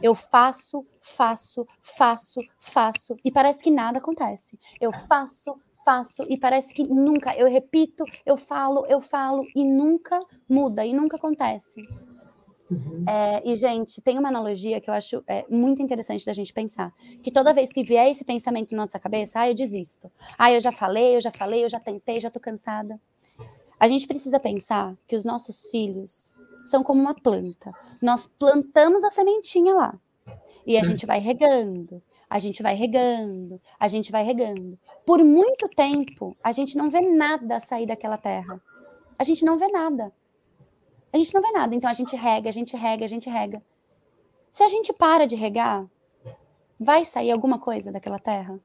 eu 0.02 0.16
faço, 0.16 0.86
faço, 1.02 1.68
faço, 1.82 2.40
faço, 2.60 3.16
e 3.24 3.32
parece 3.32 3.62
que 3.62 3.72
nada 3.72 3.98
acontece. 3.98 4.58
Eu 4.80 4.92
faço, 5.08 5.60
faço, 5.84 6.24
e 6.30 6.38
parece 6.38 6.74
que 6.74 6.84
nunca, 6.84 7.36
eu 7.38 7.48
repito, 7.48 8.04
eu 8.26 8.38
falo, 8.38 8.86
eu 8.88 9.02
falo, 9.02 9.44
e 9.56 9.64
nunca 9.64 10.20
muda, 10.50 10.86
e 10.86 10.94
nunca 10.94 11.18
acontece. 11.18 11.82
Uhum. 12.70 13.06
É, 13.08 13.42
e, 13.48 13.56
gente, 13.56 14.02
tem 14.02 14.18
uma 14.18 14.30
analogia 14.30 14.82
que 14.82 14.90
eu 14.90 14.94
acho 14.94 15.24
é, 15.28 15.46
muito 15.50 15.82
interessante 15.82 16.26
da 16.26 16.34
gente 16.34 16.52
pensar. 16.52 16.94
Que 17.22 17.32
toda 17.32 17.54
vez 17.54 17.72
que 17.72 17.84
vier 17.84 18.10
esse 18.12 18.24
pensamento 18.24 18.76
na 18.76 18.84
nossa 18.84 19.00
cabeça, 19.00 19.40
ah, 19.40 19.50
eu 19.50 19.54
desisto. 19.54 20.12
Ah, 20.38 20.52
eu 20.52 20.60
já 20.60 20.72
falei, 20.72 21.16
eu 21.16 21.22
já 21.22 21.32
falei, 21.32 21.64
eu 21.64 21.70
já 21.70 21.80
tentei, 21.80 22.20
já 22.20 22.30
tô 22.30 22.40
cansada. 22.40 23.00
A 23.80 23.88
gente 23.88 24.08
precisa 24.08 24.40
pensar 24.40 24.96
que 25.08 25.16
os 25.16 25.26
nossos 25.26 25.70
filhos 25.70 26.32
são 26.66 26.84
como 26.84 27.02
uma 27.02 27.14
planta. 27.14 27.72
Nós 28.02 28.28
plantamos 28.40 29.04
a 29.04 29.12
sementinha 29.12 29.74
lá. 29.74 30.00
E 30.66 30.78
a 30.78 30.84
gente 30.84 31.06
vai 31.06 31.20
regando, 31.20 32.02
a 32.28 32.40
gente 32.40 32.64
vai 32.64 32.74
regando, 32.74 33.62
a 33.80 33.88
gente 33.88 34.12
vai 34.12 34.24
regando. 34.24 34.80
Por 35.06 35.24
muito 35.24 35.70
tempo, 35.70 36.36
a 36.44 36.52
gente 36.52 36.76
não 36.76 36.90
vê 36.90 37.02
nada 37.02 37.60
sair 37.60 37.86
daquela 37.86 38.18
terra. 38.18 38.60
A 39.20 39.24
gente 39.24 39.46
não 39.46 39.60
vê 39.60 39.68
nada. 39.68 40.12
A 41.16 41.18
gente 41.18 41.34
não 41.34 41.42
vê 41.42 41.50
nada. 41.52 41.74
Então 41.74 41.90
a 41.90 41.94
gente 41.94 42.14
rega, 42.14 42.50
a 42.50 42.52
gente 42.52 42.76
rega, 42.76 43.06
a 43.06 43.08
gente 43.08 43.30
rega. 43.30 43.64
Se 44.52 44.62
a 44.64 44.68
gente 44.68 44.92
para 44.92 45.26
de 45.26 45.34
regar, 45.34 45.86
vai 46.78 47.06
sair 47.06 47.32
alguma 47.32 47.58
coisa 47.58 47.90
daquela 47.90 48.20
terra? 48.20 48.60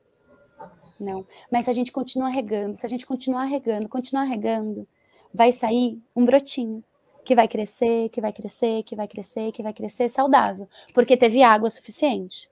Não. 0.98 1.24
Mas 1.48 1.66
se 1.66 1.70
a 1.70 1.72
gente 1.72 1.92
continua 1.92 2.28
regando, 2.28 2.76
se 2.76 2.84
a 2.84 2.88
gente 2.88 3.06
continuar 3.06 3.44
regando, 3.44 3.88
continuar 3.88 4.24
regando, 4.24 4.84
vai 5.32 5.52
sair 5.52 6.02
um 6.14 6.24
brotinho 6.24 6.82
que 7.24 7.36
vai 7.36 7.46
crescer, 7.46 8.08
que 8.08 8.20
vai 8.20 8.32
crescer, 8.32 8.82
que 8.82 8.96
vai 8.96 9.06
crescer, 9.06 9.52
que 9.52 9.62
vai 9.62 9.72
crescer 9.72 10.08
saudável, 10.08 10.68
porque 10.92 11.16
teve 11.16 11.44
água 11.44 11.70
suficiente. 11.70 12.50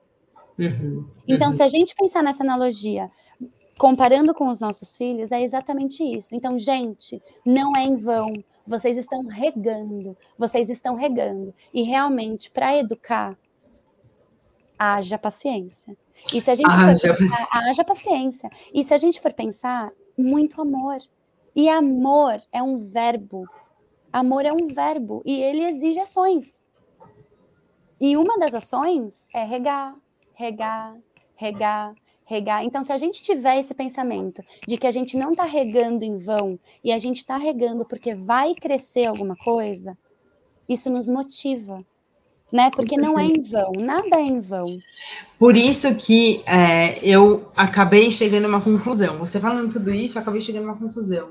Uhum, 0.57 1.09
então, 1.27 1.49
uhum. 1.49 1.57
se 1.57 1.63
a 1.63 1.69
gente 1.69 1.93
pensar 1.97 2.23
nessa 2.23 2.45
analogia, 2.45 3.11
comparando 3.77 4.33
com 4.33 4.49
os 4.49 4.61
nossos 4.61 4.97
filhos, 4.97 5.33
é 5.33 5.43
exatamente 5.43 6.05
isso. 6.05 6.37
Então, 6.37 6.57
gente, 6.57 7.21
não 7.45 7.77
é 7.77 7.83
em 7.83 7.97
vão. 7.97 8.33
Vocês 8.69 8.99
estão 8.99 9.27
regando, 9.27 10.17
vocês 10.37 10.69
estão 10.69 10.95
regando. 10.95 11.55
E 11.73 11.83
realmente, 11.83 12.51
para 12.51 12.77
educar, 12.77 13.37
haja 14.79 15.19
paciência. 15.19 15.97
E 16.33 16.41
se 16.41 16.51
a 16.51 16.55
gente 16.55 16.71
haja. 16.71 17.09
for 17.09 17.17
pensar, 17.17 17.49
haja 17.51 17.85
paciência. 17.85 18.51
E 18.75 18.85
se 18.85 18.93
a 18.93 18.99
gente 18.99 19.21
for 19.21 19.33
pensar, 19.33 19.91
muito 20.17 20.61
amor. 20.61 20.99
E 21.57 21.69
amor 21.69 22.35
é 22.53 22.63
um 22.63 22.85
verbo. 22.85 23.49
Amor 24.13 24.45
é 24.45 24.53
um 24.53 24.69
verbo 24.69 25.23
e 25.25 25.43
ele 25.43 25.65
exige 25.65 26.01
ações. 26.01 26.63
E 28.01 28.17
uma 28.17 28.39
das 28.39 28.55
ações 28.55 29.27
é 29.35 29.45
regar, 29.45 29.95
regar, 30.35 30.97
regar, 31.35 31.95
regar. 32.29 32.63
Então, 32.63 32.85
se 32.85 32.93
a 32.93 32.99
gente 32.99 33.23
tiver 33.23 33.59
esse 33.59 33.75
pensamento 33.75 34.43
de 34.67 34.77
que 34.77 34.87
a 34.87 34.91
gente 34.91 35.17
não 35.17 35.33
está 35.33 35.45
regando 35.45 36.05
em 36.05 36.19
vão 36.19 36.59
e 36.85 36.93
a 36.93 36.99
gente 36.99 37.17
está 37.17 37.39
regando 37.39 37.87
porque 37.87 38.15
vai 38.15 38.55
crescer 38.55 39.07
alguma 39.07 39.35
coisa, 39.35 39.97
isso 40.69 40.91
nos 40.91 41.09
motiva, 41.09 41.83
né? 42.53 42.71
Porque 42.71 42.99
não 42.99 43.19
é 43.19 43.25
em 43.25 43.41
vão, 43.41 43.73
nada 43.79 44.17
é 44.17 44.23
em 44.23 44.41
vão. 44.41 44.79
Por 45.39 45.57
isso 45.57 45.95
que 45.95 46.43
é, 46.47 46.99
eu 47.03 47.51
acabei 47.57 48.13
chegando 48.13 48.45
a 48.45 48.49
uma 48.49 48.61
conclusão. 48.61 49.19
Você 49.19 49.41
falando 49.41 49.73
tudo 49.73 49.91
isso, 49.91 50.19
eu 50.19 50.23
acabei 50.23 50.43
chegando 50.43 50.69
a 50.69 50.73
uma 50.73 50.79
conclusão. 50.79 51.31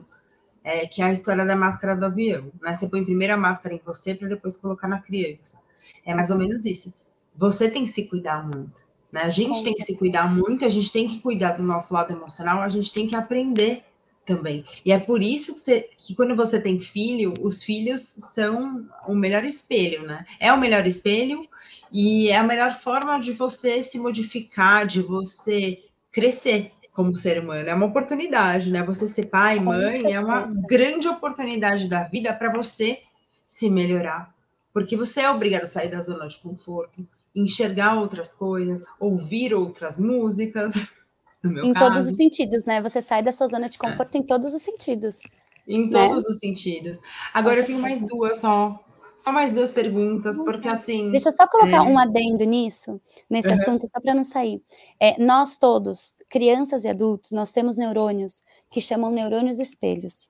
É, 0.64 0.86
que 0.86 1.02
é 1.02 1.06
a 1.06 1.14
história 1.14 1.46
da 1.46 1.56
máscara 1.56 1.96
do 1.96 2.06
avião. 2.06 2.52
Né? 2.62 2.76
Você 2.76 2.90
põe 2.90 3.02
primeiro 3.02 3.34
a 3.34 3.38
máscara 3.38 3.74
em 3.74 3.80
você 3.86 4.14
para 4.14 4.28
depois 4.28 4.58
colocar 4.58 4.90
na 4.90 5.00
criança. 5.00 5.58
É 6.06 6.14
mais 6.14 6.30
ou 6.30 6.38
menos 6.38 6.66
isso. 6.66 6.94
Você 7.38 7.70
tem 7.70 7.86
que 7.86 7.90
se 7.90 8.04
cuidar 8.04 8.44
muito. 8.44 8.86
Né? 9.18 9.24
A 9.24 9.30
gente 9.30 9.64
tem 9.64 9.74
que 9.74 9.84
se 9.84 9.96
cuidar 9.96 10.32
muito, 10.32 10.64
a 10.64 10.70
gente 10.70 10.92
tem 10.92 11.08
que 11.08 11.20
cuidar 11.20 11.54
do 11.54 11.64
nosso 11.64 11.92
lado 11.92 12.14
emocional, 12.14 12.62
a 12.62 12.70
gente 12.70 12.94
tem 12.94 13.08
que 13.08 13.16
aprender 13.16 13.84
também. 14.28 14.64
E 14.86 14.92
é 14.92 15.00
por 15.00 15.24
isso 15.24 15.56
que, 15.56 15.60
você, 15.60 15.90
que, 15.98 16.14
quando 16.14 16.36
você 16.36 16.62
tem 16.62 16.80
filho, 16.80 17.34
os 17.42 17.64
filhos 17.64 18.02
são 18.02 18.88
o 19.08 19.16
melhor 19.16 19.44
espelho, 19.44 20.06
né? 20.06 20.24
É 20.40 20.54
o 20.54 20.60
melhor 20.60 20.86
espelho 20.86 21.48
e 21.92 22.30
é 22.30 22.36
a 22.36 22.44
melhor 22.44 22.76
forma 22.76 23.20
de 23.20 23.32
você 23.32 23.82
se 23.82 23.98
modificar, 23.98 24.86
de 24.86 25.02
você 25.02 25.84
crescer 26.12 26.72
como 26.94 27.16
ser 27.16 27.40
humano. 27.40 27.68
É 27.68 27.74
uma 27.74 27.88
oportunidade, 27.88 28.70
né? 28.70 28.84
Você 28.84 29.08
ser 29.08 29.28
pai, 29.28 29.60
mãe, 29.60 30.14
é 30.14 30.20
uma 30.20 30.42
grande 30.70 31.08
oportunidade 31.08 31.90
da 31.90 32.04
vida 32.04 32.32
para 32.36 32.52
você 32.52 33.02
se 33.48 33.68
melhorar. 33.68 34.32
Porque 34.72 34.96
você 34.96 35.22
é 35.22 35.32
obrigado 35.32 35.64
a 35.64 35.68
sair 35.68 35.90
da 35.90 36.02
zona 36.02 36.28
de 36.28 36.38
conforto, 36.38 37.08
enxergar 37.36 38.00
outras 38.00 38.34
coisas, 38.34 38.86
ouvir 39.00 39.54
outras 39.54 39.98
músicas. 39.98 40.76
em 41.44 41.74
caso. 41.74 41.94
todos 41.94 42.08
os 42.08 42.16
sentidos, 42.16 42.66
né? 42.66 42.82
Você 42.82 43.02
sai 43.02 43.24
da 43.24 43.32
sua 43.32 43.48
zona 43.48 43.70
de 43.70 43.78
conforto 43.78 44.16
é. 44.16 44.18
em 44.20 44.24
todos 44.24 44.54
os 44.54 44.62
sentidos. 44.62 45.22
Em 45.68 45.90
né? 45.90 46.00
todos 46.00 46.26
os 46.26 46.40
sentidos. 46.40 47.00
Agora 47.34 47.60
eu 47.60 47.66
tenho 47.66 47.80
mais 47.80 48.02
duas 48.06 48.40
só. 48.40 48.84
Só 49.18 49.32
mais 49.32 49.52
duas 49.52 49.72
perguntas, 49.72 50.38
porque 50.38 50.68
assim. 50.68 51.10
Deixa 51.10 51.30
eu 51.30 51.34
só 51.34 51.48
colocar 51.48 51.78
é... 51.78 51.82
um 51.82 51.98
adendo 51.98 52.44
nisso, 52.44 53.02
nesse 53.28 53.48
uhum. 53.48 53.54
assunto, 53.56 53.88
só 53.88 54.00
para 54.00 54.14
não 54.14 54.24
sair. 54.24 54.62
É, 55.00 55.20
nós 55.20 55.58
todos, 55.58 56.14
crianças 56.30 56.84
e 56.84 56.88
adultos, 56.88 57.32
nós 57.32 57.52
temos 57.52 57.78
neurônios 57.78 58.44
que 58.70 58.80
chamam 58.80 59.12
neurônios 59.12 59.60
espelhos. 59.60 60.30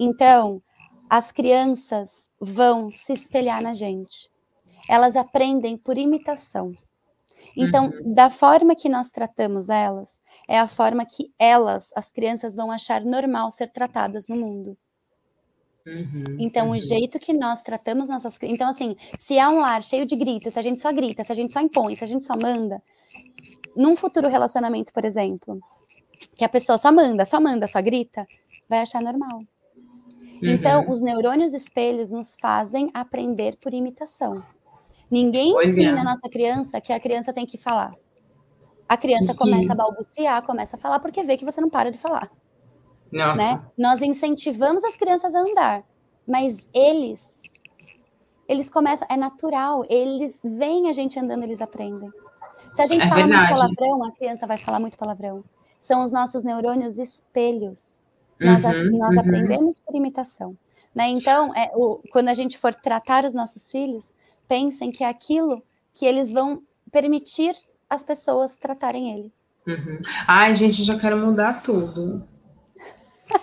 Então, 0.00 0.60
as 1.08 1.30
crianças 1.30 2.28
vão 2.40 2.90
se 2.90 3.12
espelhar 3.12 3.62
na 3.62 3.72
gente 3.72 4.28
elas 4.88 5.16
aprendem 5.16 5.76
por 5.76 5.98
imitação. 5.98 6.74
Então, 7.56 7.86
uhum. 7.86 8.14
da 8.14 8.30
forma 8.30 8.74
que 8.74 8.88
nós 8.88 9.10
tratamos 9.10 9.68
elas, 9.68 10.20
é 10.48 10.58
a 10.58 10.66
forma 10.66 11.04
que 11.04 11.32
elas, 11.38 11.90
as 11.94 12.10
crianças, 12.10 12.54
vão 12.54 12.70
achar 12.70 13.04
normal 13.04 13.50
ser 13.50 13.70
tratadas 13.70 14.26
no 14.28 14.36
mundo. 14.36 14.76
Uhum, 15.86 16.36
então, 16.38 16.66
uhum. 16.66 16.72
o 16.72 16.80
jeito 16.80 17.18
que 17.18 17.32
nós 17.32 17.62
tratamos 17.62 18.08
nossas 18.08 18.36
crianças. 18.36 18.54
Então, 18.54 18.68
assim, 18.68 18.96
se 19.16 19.38
há 19.38 19.48
um 19.48 19.60
lar 19.60 19.82
cheio 19.82 20.04
de 20.04 20.14
gritos, 20.16 20.52
se 20.52 20.58
a 20.58 20.62
gente 20.62 20.80
só 20.80 20.92
grita, 20.92 21.24
se 21.24 21.32
a 21.32 21.34
gente 21.34 21.52
só 21.52 21.60
impõe, 21.60 21.94
se 21.94 22.04
a 22.04 22.06
gente 22.06 22.26
só 22.26 22.36
manda, 22.36 22.82
num 23.74 23.96
futuro 23.96 24.28
relacionamento, 24.28 24.92
por 24.92 25.04
exemplo, 25.04 25.58
que 26.36 26.44
a 26.44 26.48
pessoa 26.48 26.76
só 26.76 26.92
manda, 26.92 27.24
só 27.24 27.40
manda, 27.40 27.66
só 27.66 27.80
grita, 27.80 28.26
vai 28.68 28.80
achar 28.80 29.00
normal. 29.00 29.42
Então, 30.42 30.84
uhum. 30.84 30.92
os 30.92 31.00
neurônios 31.00 31.54
espelhos 31.54 32.10
nos 32.10 32.36
fazem 32.40 32.90
aprender 32.94 33.56
por 33.56 33.72
imitação. 33.74 34.42
Ninguém 35.10 35.52
pois 35.52 35.70
ensina 35.70 35.98
é. 35.98 36.00
a 36.00 36.04
nossa 36.04 36.28
criança 36.28 36.80
que 36.80 36.92
a 36.92 37.00
criança 37.00 37.32
tem 37.32 37.46
que 37.46 37.58
falar. 37.58 37.94
A 38.88 38.96
criança 38.96 39.32
uhum. 39.32 39.38
começa 39.38 39.72
a 39.72 39.76
balbuciar, 39.76 40.42
começa 40.42 40.76
a 40.76 40.78
falar 40.78 40.98
porque 41.00 41.22
vê 41.22 41.36
que 41.36 41.44
você 41.44 41.60
não 41.60 41.70
para 41.70 41.90
de 41.90 41.98
falar. 41.98 42.30
Nossa. 43.12 43.36
Né? 43.36 43.62
Nós 43.76 44.02
incentivamos 44.02 44.84
as 44.84 44.96
crianças 44.96 45.34
a 45.34 45.40
andar, 45.40 45.82
mas 46.26 46.66
eles 46.74 47.36
eles 48.48 48.70
começam, 48.70 49.06
é 49.10 49.16
natural, 49.16 49.84
eles 49.90 50.40
veem 50.42 50.88
a 50.88 50.92
gente 50.94 51.18
andando, 51.18 51.42
eles 51.42 51.60
aprendem. 51.60 52.10
Se 52.72 52.80
a 52.80 52.86
gente 52.86 53.04
é 53.04 53.08
fala 53.08 53.22
verdade. 53.22 53.52
muito 53.52 53.60
palavrão, 53.60 54.04
a 54.04 54.12
criança 54.12 54.46
vai 54.46 54.56
falar 54.56 54.80
muito 54.80 54.96
palavrão. 54.96 55.44
São 55.78 56.02
os 56.02 56.10
nossos 56.10 56.42
neurônios 56.42 56.96
espelhos. 56.96 57.98
Nós, 58.40 58.64
uhum, 58.64 58.98
nós 58.98 59.14
uhum. 59.14 59.20
aprendemos 59.20 59.78
por 59.78 59.94
imitação. 59.94 60.56
Né? 60.94 61.08
Então, 61.08 61.54
é, 61.54 61.70
o, 61.74 62.00
quando 62.10 62.28
a 62.28 62.34
gente 62.34 62.56
for 62.56 62.74
tratar 62.74 63.24
os 63.24 63.34
nossos 63.34 63.70
filhos, 63.70 64.14
pensem 64.48 64.90
que 64.90 65.04
é 65.04 65.08
aquilo 65.08 65.62
que 65.94 66.06
eles 66.06 66.32
vão 66.32 66.62
permitir 66.90 67.54
as 67.88 68.02
pessoas 68.02 68.56
tratarem 68.56 69.12
ele. 69.12 69.32
Uhum. 69.66 70.00
Ai, 70.26 70.54
gente, 70.54 70.82
já 70.82 70.98
quero 70.98 71.18
mudar 71.18 71.62
tudo. 71.62 72.26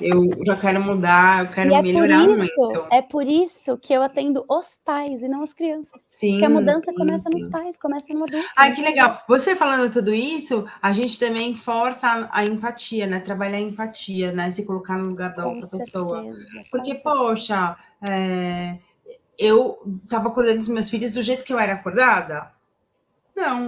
Eu 0.02 0.32
já 0.44 0.56
quero 0.56 0.82
mudar, 0.84 1.46
eu 1.46 1.52
quero 1.52 1.72
e 1.72 1.76
é 1.76 1.82
melhorar 1.82 2.26
por 2.26 2.44
isso, 2.44 2.54
muito. 2.58 2.88
É 2.92 3.02
por 3.04 3.28
isso 3.28 3.78
que 3.78 3.94
eu 3.94 4.02
atendo 4.02 4.44
os 4.50 4.80
pais 4.84 5.22
e 5.22 5.28
não 5.28 5.44
as 5.44 5.54
crianças. 5.54 6.02
Sim. 6.08 6.32
Porque 6.32 6.46
a 6.46 6.50
mudança 6.50 6.92
sim, 6.92 6.98
começa 6.98 7.30
sim. 7.30 7.38
nos 7.38 7.48
pais, 7.48 7.78
começa 7.78 8.14
no 8.14 8.24
adulto. 8.24 8.48
Ai, 8.56 8.74
que 8.74 8.82
legal. 8.82 9.22
Você 9.28 9.56
falando 9.56 9.92
tudo 9.94 10.12
isso, 10.12 10.66
a 10.82 10.92
gente 10.92 11.20
também 11.20 11.56
força 11.56 12.08
a, 12.08 12.40
a 12.40 12.44
empatia, 12.44 13.06
né? 13.06 13.20
Trabalhar 13.20 13.58
a 13.58 13.62
empatia, 13.62 14.32
né? 14.32 14.50
Se 14.50 14.66
colocar 14.66 14.98
no 14.98 15.10
lugar 15.10 15.36
da 15.36 15.44
com 15.44 15.50
outra 15.50 15.68
certeza, 15.68 15.86
pessoa. 15.86 16.26
Porque, 16.72 16.96
poxa, 16.96 17.78
é 18.02 18.78
eu 19.38 19.80
estava 20.04 20.30
acordando 20.30 20.60
os 20.60 20.68
meus 20.68 20.90
filhos 20.90 21.12
do 21.12 21.22
jeito 21.22 21.44
que 21.44 21.54
eu 21.54 21.60
era 21.60 21.74
acordada? 21.74 22.52
Não. 23.36 23.68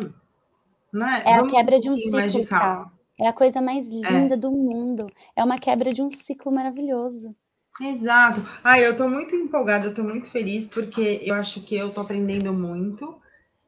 Não 0.91 1.07
é, 1.07 1.23
é 1.25 1.33
a 1.35 1.45
quebra 1.45 1.79
de 1.79 1.89
um 1.89 1.97
ciclo, 1.97 2.45
tá? 2.47 2.89
É 3.19 3.27
a 3.27 3.33
coisa 3.33 3.61
mais 3.61 3.87
é. 3.91 3.95
linda 3.95 4.35
é. 4.35 4.37
do 4.37 4.51
mundo. 4.51 5.07
É 5.35 5.43
uma 5.43 5.59
quebra 5.59 5.93
de 5.93 6.01
um 6.01 6.11
ciclo 6.11 6.51
maravilhoso. 6.51 7.35
Exato. 7.79 8.41
Ai, 8.63 8.85
eu 8.85 8.95
tô 8.95 9.07
muito 9.07 9.35
empolgada, 9.35 9.85
eu 9.85 9.93
tô 9.93 10.03
muito 10.03 10.31
feliz 10.31 10.65
porque 10.65 11.21
eu 11.23 11.35
acho 11.35 11.61
que 11.61 11.75
eu 11.75 11.93
tô 11.93 12.01
aprendendo 12.01 12.51
muito 12.53 13.21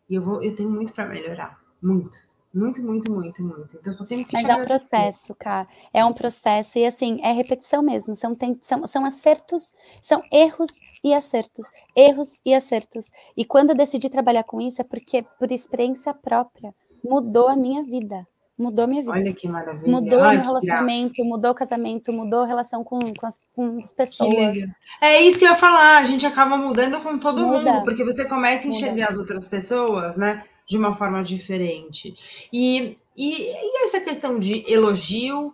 e 0.09 0.15
eu 0.15 0.23
vou, 0.23 0.41
eu 0.41 0.55
tenho 0.55 0.69
muito 0.69 0.93
para 0.93 1.07
melhorar, 1.07 1.59
muito. 1.81 2.17
Muito, 2.53 2.81
muito, 2.81 3.11
muito, 3.11 3.43
muito. 3.43 3.77
Então 3.79 3.93
só 3.93 4.05
tenho 4.05 4.25
que 4.25 4.33
Mas 4.33 4.43
é 4.43 4.55
um 4.55 4.65
processo, 4.65 5.35
cara. 5.35 5.67
É 5.93 6.03
um 6.03 6.13
processo 6.13 6.79
e 6.79 6.85
assim, 6.85 7.19
é 7.21 7.31
repetição 7.31 7.81
mesmo. 7.81 8.15
São, 8.15 8.33
tem, 8.33 8.59
são, 8.63 8.87
são 8.87 9.05
acertos, 9.05 9.71
são 10.01 10.23
erros 10.31 10.71
e 11.03 11.13
acertos. 11.13 11.67
Erros 11.95 12.41
e 12.43 12.53
acertos. 12.53 13.11
E 13.37 13.45
quando 13.45 13.69
eu 13.69 13.77
decidi 13.77 14.09
trabalhar 14.09 14.43
com 14.43 14.59
isso 14.59 14.81
é 14.81 14.83
porque, 14.83 15.23
por 15.37 15.51
experiência 15.51 16.13
própria, 16.13 16.73
mudou 17.03 17.47
a 17.47 17.55
minha 17.55 17.83
vida. 17.83 18.27
Mudou 18.57 18.83
a 18.83 18.87
minha 18.87 19.01
vida. 19.01 19.13
Olha 19.13 19.33
que 19.33 19.47
maravilha. 19.47 19.89
Mudou 19.89 20.19
o 20.19 20.29
meu 20.29 20.41
relacionamento, 20.41 21.13
graça. 21.13 21.29
mudou 21.29 21.51
o 21.51 21.55
casamento, 21.55 22.11
mudou 22.11 22.41
a 22.41 22.45
relação 22.45 22.83
com, 22.83 22.99
com, 23.13 23.25
as, 23.25 23.39
com 23.55 23.79
as 23.81 23.93
pessoas. 23.93 24.57
É 24.99 25.21
isso 25.21 25.39
que 25.39 25.45
eu 25.45 25.51
ia 25.51 25.55
falar. 25.55 25.99
A 25.99 26.03
gente 26.03 26.25
acaba 26.25 26.57
mudando 26.57 26.99
com 26.99 27.17
todo 27.17 27.45
Muda. 27.45 27.71
mundo, 27.71 27.85
porque 27.85 28.03
você 28.03 28.25
começa 28.25 28.67
a 28.67 28.71
enxergar 28.71 28.95
Muda. 28.95 29.11
as 29.11 29.17
outras 29.17 29.47
pessoas, 29.47 30.17
né? 30.17 30.43
De 30.69 30.77
uma 30.77 30.95
forma 30.95 31.23
diferente. 31.23 32.13
E, 32.53 32.97
e, 33.17 33.51
e 33.51 33.83
essa 33.85 33.99
questão 33.99 34.39
de 34.39 34.63
elogio 34.71 35.53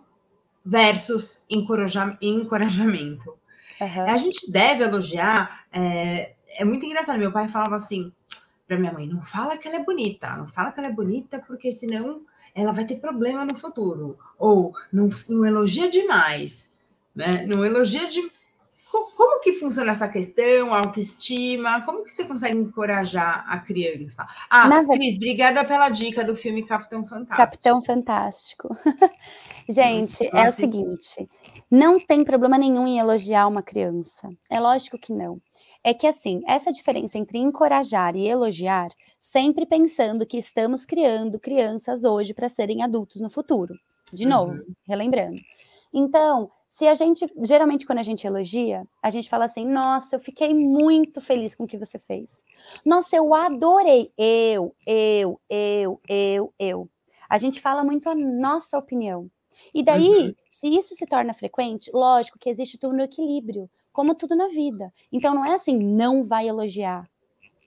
versus 0.64 1.44
encorajamento. 1.50 3.34
Uhum. 3.80 4.02
A 4.06 4.18
gente 4.18 4.50
deve 4.50 4.84
elogiar. 4.84 5.66
É, 5.72 6.34
é 6.58 6.64
muito 6.64 6.84
engraçado. 6.84 7.18
Meu 7.18 7.32
pai 7.32 7.48
falava 7.48 7.76
assim: 7.76 8.12
para 8.66 8.78
minha 8.78 8.92
mãe: 8.92 9.06
não 9.06 9.22
fala 9.22 9.56
que 9.56 9.66
ela 9.66 9.78
é 9.78 9.84
bonita, 9.84 10.36
não 10.36 10.48
fala 10.48 10.72
que 10.72 10.80
ela 10.80 10.88
é 10.88 10.92
bonita, 10.92 11.42
porque 11.46 11.72
senão 11.72 12.22
ela 12.54 12.72
vai 12.72 12.84
ter 12.84 12.96
problema 12.96 13.44
no 13.44 13.56
futuro. 13.56 14.18
Ou 14.38 14.72
não, 14.92 15.08
não 15.28 15.44
elogia 15.44 15.90
demais, 15.90 16.70
né? 17.14 17.46
Não 17.46 17.64
elogia 17.64 18.08
de. 18.08 18.30
Como 19.16 19.40
que 19.40 19.54
funciona 19.54 19.92
essa 19.92 20.06
questão, 20.08 20.74
autoestima? 20.74 21.80
Como 21.86 22.04
que 22.04 22.12
você 22.12 22.26
consegue 22.26 22.58
encorajar 22.58 23.46
a 23.48 23.58
criança? 23.58 24.26
Ah, 24.50 24.68
Na 24.68 24.84
Cris, 24.84 25.16
obrigada 25.16 25.64
pela 25.64 25.88
dica 25.88 26.22
do 26.22 26.36
filme 26.36 26.62
Capitão 26.62 27.02
Fantástico. 27.06 27.36
Capitão 27.36 27.82
Fantástico. 27.82 28.76
Gente, 29.66 30.28
é 30.30 30.50
o 30.50 30.52
seguinte: 30.52 31.26
não 31.70 31.98
tem 31.98 32.24
problema 32.24 32.58
nenhum 32.58 32.86
em 32.86 32.98
elogiar 32.98 33.46
uma 33.46 33.62
criança. 33.62 34.28
É 34.50 34.60
lógico 34.60 34.98
que 34.98 35.14
não. 35.14 35.40
É 35.82 35.94
que 35.94 36.06
assim, 36.06 36.42
essa 36.46 36.70
diferença 36.70 37.16
entre 37.16 37.38
encorajar 37.38 38.14
e 38.16 38.28
elogiar, 38.28 38.90
sempre 39.18 39.64
pensando 39.64 40.26
que 40.26 40.36
estamos 40.36 40.84
criando 40.84 41.40
crianças 41.40 42.04
hoje 42.04 42.34
para 42.34 42.50
serem 42.50 42.82
adultos 42.82 43.18
no 43.22 43.30
futuro. 43.30 43.74
De 44.12 44.26
novo, 44.26 44.52
uhum. 44.52 44.74
relembrando. 44.86 45.40
Então, 45.90 46.50
se 46.76 46.86
a 46.86 46.94
gente, 46.94 47.26
geralmente 47.42 47.86
quando 47.86 48.00
a 48.00 48.02
gente 48.02 48.26
elogia, 48.26 48.86
a 49.02 49.08
gente 49.08 49.30
fala 49.30 49.46
assim: 49.46 49.64
"Nossa, 49.64 50.16
eu 50.16 50.20
fiquei 50.20 50.52
muito 50.52 51.22
feliz 51.22 51.54
com 51.54 51.64
o 51.64 51.66
que 51.66 51.78
você 51.78 51.98
fez. 51.98 52.28
Nossa, 52.84 53.16
eu 53.16 53.34
adorei. 53.34 54.12
Eu, 54.14 54.76
eu, 54.86 55.40
eu, 55.48 56.00
eu, 56.06 56.54
eu." 56.58 56.90
A 57.30 57.38
gente 57.38 57.62
fala 57.62 57.82
muito 57.82 58.10
a 58.10 58.14
nossa 58.14 58.76
opinião. 58.76 59.30
E 59.72 59.82
daí, 59.82 60.06
uhum. 60.06 60.34
se 60.50 60.68
isso 60.68 60.94
se 60.94 61.06
torna 61.06 61.32
frequente, 61.32 61.90
lógico 61.94 62.38
que 62.38 62.50
existe 62.50 62.76
tudo 62.76 62.94
no 62.94 63.04
equilíbrio, 63.04 63.70
como 63.90 64.14
tudo 64.14 64.36
na 64.36 64.48
vida. 64.48 64.92
Então 65.10 65.34
não 65.34 65.46
é 65.46 65.54
assim, 65.54 65.78
não 65.78 66.24
vai 66.24 66.46
elogiar 66.46 67.08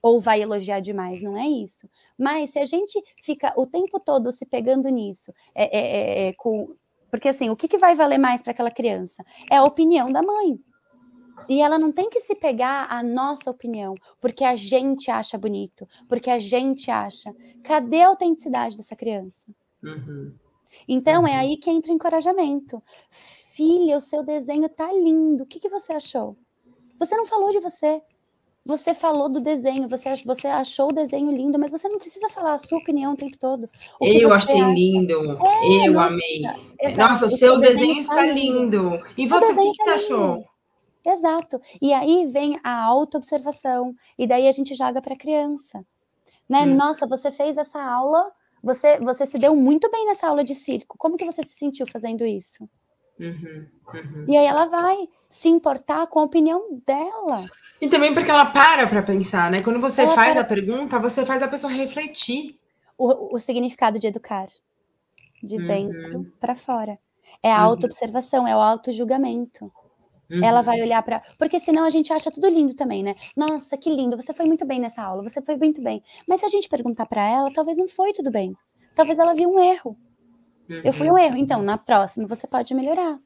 ou 0.00 0.20
vai 0.20 0.40
elogiar 0.40 0.78
demais, 0.78 1.20
não 1.20 1.36
é 1.36 1.48
isso. 1.48 1.90
Mas 2.16 2.50
se 2.50 2.60
a 2.60 2.64
gente 2.64 3.02
fica 3.24 3.52
o 3.56 3.66
tempo 3.66 3.98
todo 3.98 4.30
se 4.30 4.46
pegando 4.46 4.88
nisso, 4.88 5.34
é, 5.52 5.64
é, 5.76 5.80
é, 5.80 6.28
é 6.28 6.32
com, 6.34 6.76
porque 7.10 7.28
assim, 7.28 7.50
o 7.50 7.56
que, 7.56 7.68
que 7.68 7.78
vai 7.78 7.94
valer 7.94 8.18
mais 8.18 8.40
para 8.40 8.52
aquela 8.52 8.70
criança? 8.70 9.24
É 9.50 9.56
a 9.56 9.64
opinião 9.64 10.10
da 10.12 10.22
mãe. 10.22 10.58
E 11.48 11.60
ela 11.60 11.78
não 11.78 11.90
tem 11.90 12.08
que 12.08 12.20
se 12.20 12.34
pegar 12.34 12.86
a 12.90 13.02
nossa 13.02 13.50
opinião, 13.50 13.94
porque 14.20 14.44
a 14.44 14.54
gente 14.54 15.10
acha 15.10 15.38
bonito, 15.38 15.88
porque 16.08 16.30
a 16.30 16.38
gente 16.38 16.90
acha. 16.90 17.34
Cadê 17.64 18.02
a 18.02 18.08
autenticidade 18.08 18.76
dessa 18.76 18.94
criança? 18.94 19.44
Uhum. 19.82 20.34
Então 20.86 21.26
é 21.26 21.32
uhum. 21.32 21.38
aí 21.38 21.56
que 21.56 21.70
entra 21.70 21.90
o 21.90 21.94
encorajamento. 21.94 22.82
Filha, 23.10 23.96
o 23.96 24.00
seu 24.00 24.22
desenho 24.22 24.68
tá 24.68 24.92
lindo. 24.92 25.42
O 25.42 25.46
que, 25.46 25.58
que 25.58 25.68
você 25.68 25.92
achou? 25.92 26.36
Você 26.98 27.16
não 27.16 27.26
falou 27.26 27.50
de 27.50 27.60
você. 27.60 28.02
Você 28.64 28.94
falou 28.94 29.28
do 29.28 29.40
desenho, 29.40 29.88
você, 29.88 30.14
você 30.24 30.46
achou 30.46 30.90
o 30.90 30.92
desenho 30.92 31.34
lindo, 31.34 31.58
mas 31.58 31.70
você 31.70 31.88
não 31.88 31.98
precisa 31.98 32.28
falar 32.28 32.54
a 32.54 32.58
sua 32.58 32.78
opinião 32.78 33.14
o 33.14 33.16
tempo 33.16 33.36
todo. 33.38 33.68
O 33.98 34.06
eu 34.06 34.32
achei 34.32 34.60
acha. 34.60 34.72
lindo, 34.72 35.12
é, 35.12 35.88
eu 35.88 35.92
nossa, 35.92 36.12
amei. 36.12 36.42
Exato. 36.80 36.98
Nossa, 36.98 37.26
o 37.26 37.28
seu, 37.28 37.38
seu 37.38 37.60
desenho, 37.60 37.78
desenho 37.78 38.00
está 38.00 38.26
lindo. 38.26 38.90
lindo. 38.90 39.06
E 39.16 39.26
você, 39.26 39.52
o 39.52 39.56
que, 39.56 39.70
que 39.72 39.76
tá 39.78 39.84
você 39.84 39.90
achou? 39.90 40.44
Exato. 41.04 41.60
E 41.80 41.92
aí 41.92 42.26
vem 42.26 42.60
a 42.62 42.84
autoobservação, 42.84 43.94
e 44.18 44.26
daí 44.26 44.46
a 44.46 44.52
gente 44.52 44.74
joga 44.74 45.00
para 45.00 45.14
a 45.14 45.18
criança. 45.18 45.84
Né? 46.48 46.62
Hum. 46.62 46.76
Nossa, 46.76 47.06
você 47.06 47.32
fez 47.32 47.56
essa 47.56 47.82
aula 47.82 48.30
você, 48.62 48.98
você 48.98 49.26
se 49.26 49.38
deu 49.38 49.56
muito 49.56 49.90
bem 49.90 50.06
nessa 50.06 50.28
aula 50.28 50.44
de 50.44 50.54
circo. 50.54 50.96
Como 50.98 51.16
que 51.16 51.24
você 51.24 51.42
se 51.42 51.54
sentiu 51.54 51.86
fazendo 51.86 52.26
isso? 52.26 52.68
Uhum, 53.20 53.66
uhum. 53.92 54.24
E 54.26 54.34
aí 54.34 54.46
ela 54.46 54.64
vai 54.64 54.96
se 55.28 55.50
importar 55.50 56.06
com 56.06 56.20
a 56.20 56.24
opinião 56.24 56.80
dela. 56.86 57.44
E 57.78 57.86
também 57.86 58.14
porque 58.14 58.30
ela 58.30 58.46
para 58.46 58.86
para 58.86 59.02
pensar, 59.02 59.50
né? 59.50 59.60
Quando 59.60 59.78
você 59.78 60.02
ela 60.02 60.14
faz 60.14 60.32
para... 60.32 60.40
a 60.40 60.44
pergunta, 60.44 60.98
você 60.98 61.26
faz 61.26 61.42
a 61.42 61.48
pessoa 61.48 61.70
refletir. 61.70 62.58
O, 62.96 63.36
o 63.36 63.38
significado 63.38 63.98
de 63.98 64.06
educar. 64.06 64.46
De 65.42 65.56
uhum. 65.56 65.66
dentro 65.66 66.32
para 66.40 66.56
fora. 66.56 66.98
É 67.42 67.52
a 67.52 67.58
uhum. 67.58 67.70
autoobservação, 67.70 68.48
é 68.48 68.56
o 68.56 68.60
auto-julgamento. 68.60 69.70
Uhum. 70.30 70.42
Ela 70.42 70.62
vai 70.62 70.80
olhar 70.80 71.02
para. 71.02 71.22
Porque 71.38 71.60
senão 71.60 71.84
a 71.84 71.90
gente 71.90 72.12
acha 72.12 72.30
tudo 72.30 72.48
lindo 72.48 72.74
também, 72.74 73.02
né? 73.02 73.16
Nossa, 73.36 73.76
que 73.76 73.90
lindo, 73.90 74.16
você 74.16 74.32
foi 74.32 74.46
muito 74.46 74.64
bem 74.64 74.80
nessa 74.80 75.02
aula, 75.02 75.22
você 75.22 75.42
foi 75.42 75.56
muito 75.56 75.82
bem. 75.82 76.02
Mas 76.26 76.40
se 76.40 76.46
a 76.46 76.48
gente 76.48 76.68
perguntar 76.68 77.04
para 77.04 77.28
ela, 77.28 77.52
talvez 77.52 77.76
não 77.76 77.88
foi 77.88 78.12
tudo 78.12 78.30
bem. 78.30 78.56
Talvez 78.94 79.18
ela 79.18 79.34
viu 79.34 79.50
um 79.50 79.60
erro. 79.60 79.96
Uhum. 80.70 80.80
Eu 80.84 80.92
fui 80.92 81.10
um 81.10 81.18
erro. 81.18 81.36
Então, 81.36 81.60
na 81.60 81.76
próxima, 81.76 82.28
você 82.28 82.46
pode 82.46 82.72
melhorar. 82.74 83.18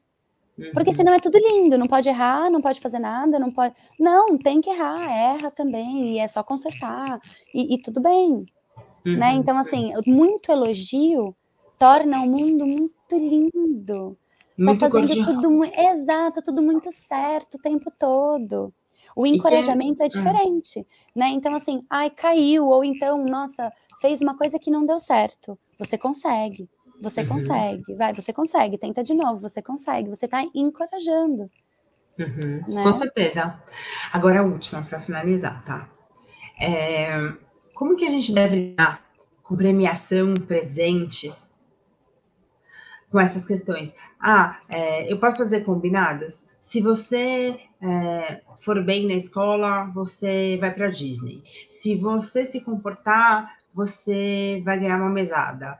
Uhum. 0.57 0.71
Porque 0.73 0.91
senão 0.91 1.13
é 1.13 1.19
tudo 1.19 1.37
lindo, 1.37 1.77
não 1.77 1.85
pode 1.87 2.09
errar, 2.09 2.49
não 2.49 2.61
pode 2.61 2.79
fazer 2.79 2.97
nada, 2.97 3.37
não 3.37 3.51
pode. 3.51 3.75
Não, 3.99 4.37
tem 4.37 4.61
que 4.61 4.69
errar, 4.69 5.11
erra 5.11 5.51
também, 5.51 6.15
e 6.15 6.19
é 6.19 6.27
só 6.27 6.41
consertar, 6.41 7.19
e, 7.53 7.75
e 7.75 7.81
tudo 7.81 8.01
bem. 8.01 8.45
Né? 9.05 9.33
Uhum. 9.33 9.37
Então, 9.37 9.57
assim, 9.59 9.93
muito 10.07 10.51
elogio 10.51 11.35
torna 11.77 12.21
o 12.21 12.27
mundo 12.27 12.65
muito 12.65 12.91
lindo. 13.11 14.17
Tá 14.57 14.63
muito 14.63 14.79
tá 14.79 14.89
fazendo 14.89 15.25
tudo 15.25 15.63
exato, 15.65 16.41
tudo 16.41 16.61
muito 16.61 16.91
certo 16.91 17.55
o 17.55 17.61
tempo 17.61 17.91
todo. 17.99 18.73
O 19.15 19.27
encorajamento 19.27 20.01
é, 20.01 20.05
é 20.05 20.09
diferente, 20.09 20.87
né? 21.13 21.27
Então, 21.29 21.53
assim, 21.53 21.85
ai, 21.89 22.09
caiu, 22.09 22.67
ou 22.67 22.83
então, 22.83 23.23
nossa, 23.23 23.71
fez 24.01 24.21
uma 24.21 24.35
coisa 24.35 24.57
que 24.57 24.71
não 24.71 24.85
deu 24.85 24.99
certo. 24.99 25.59
Você 25.77 25.97
consegue, 25.97 26.67
você 27.01 27.21
uhum. 27.21 27.27
consegue, 27.27 27.93
vai, 27.95 28.13
você 28.13 28.33
consegue, 28.33 28.77
tenta 28.77 29.03
de 29.03 29.13
novo, 29.13 29.39
você 29.39 29.61
consegue, 29.61 30.09
você 30.09 30.25
está 30.25 30.43
encorajando. 30.53 31.49
Uhum. 32.17 32.63
Né? 32.73 32.83
Com 32.83 32.93
certeza. 32.93 33.61
Agora 34.11 34.39
a 34.39 34.43
última 34.43 34.81
para 34.81 34.99
finalizar, 34.99 35.63
tá? 35.63 35.89
É, 36.59 37.33
como 37.73 37.95
que 37.95 38.05
a 38.05 38.09
gente 38.09 38.33
deve 38.33 38.55
lidar 38.55 39.03
com 39.43 39.55
premiação, 39.55 40.33
presentes, 40.33 41.61
com 43.11 43.19
essas 43.19 43.45
questões. 43.45 43.93
Ah, 44.19 44.59
é, 44.67 45.11
eu 45.11 45.19
posso 45.19 45.37
fazer 45.37 45.61
combinados? 45.61 46.49
Se 46.59 46.81
você 46.81 47.57
é, 47.81 48.41
for 48.57 48.83
bem 48.83 49.07
na 49.07 49.13
escola, 49.13 49.85
você 49.93 50.57
vai 50.59 50.73
para 50.73 50.89
Disney. 50.89 51.43
Se 51.69 51.95
você 51.95 52.43
se 52.43 52.61
comportar, 52.61 53.55
você 53.73 54.61
vai 54.65 54.79
ganhar 54.79 54.97
uma 54.97 55.09
mesada. 55.09 55.77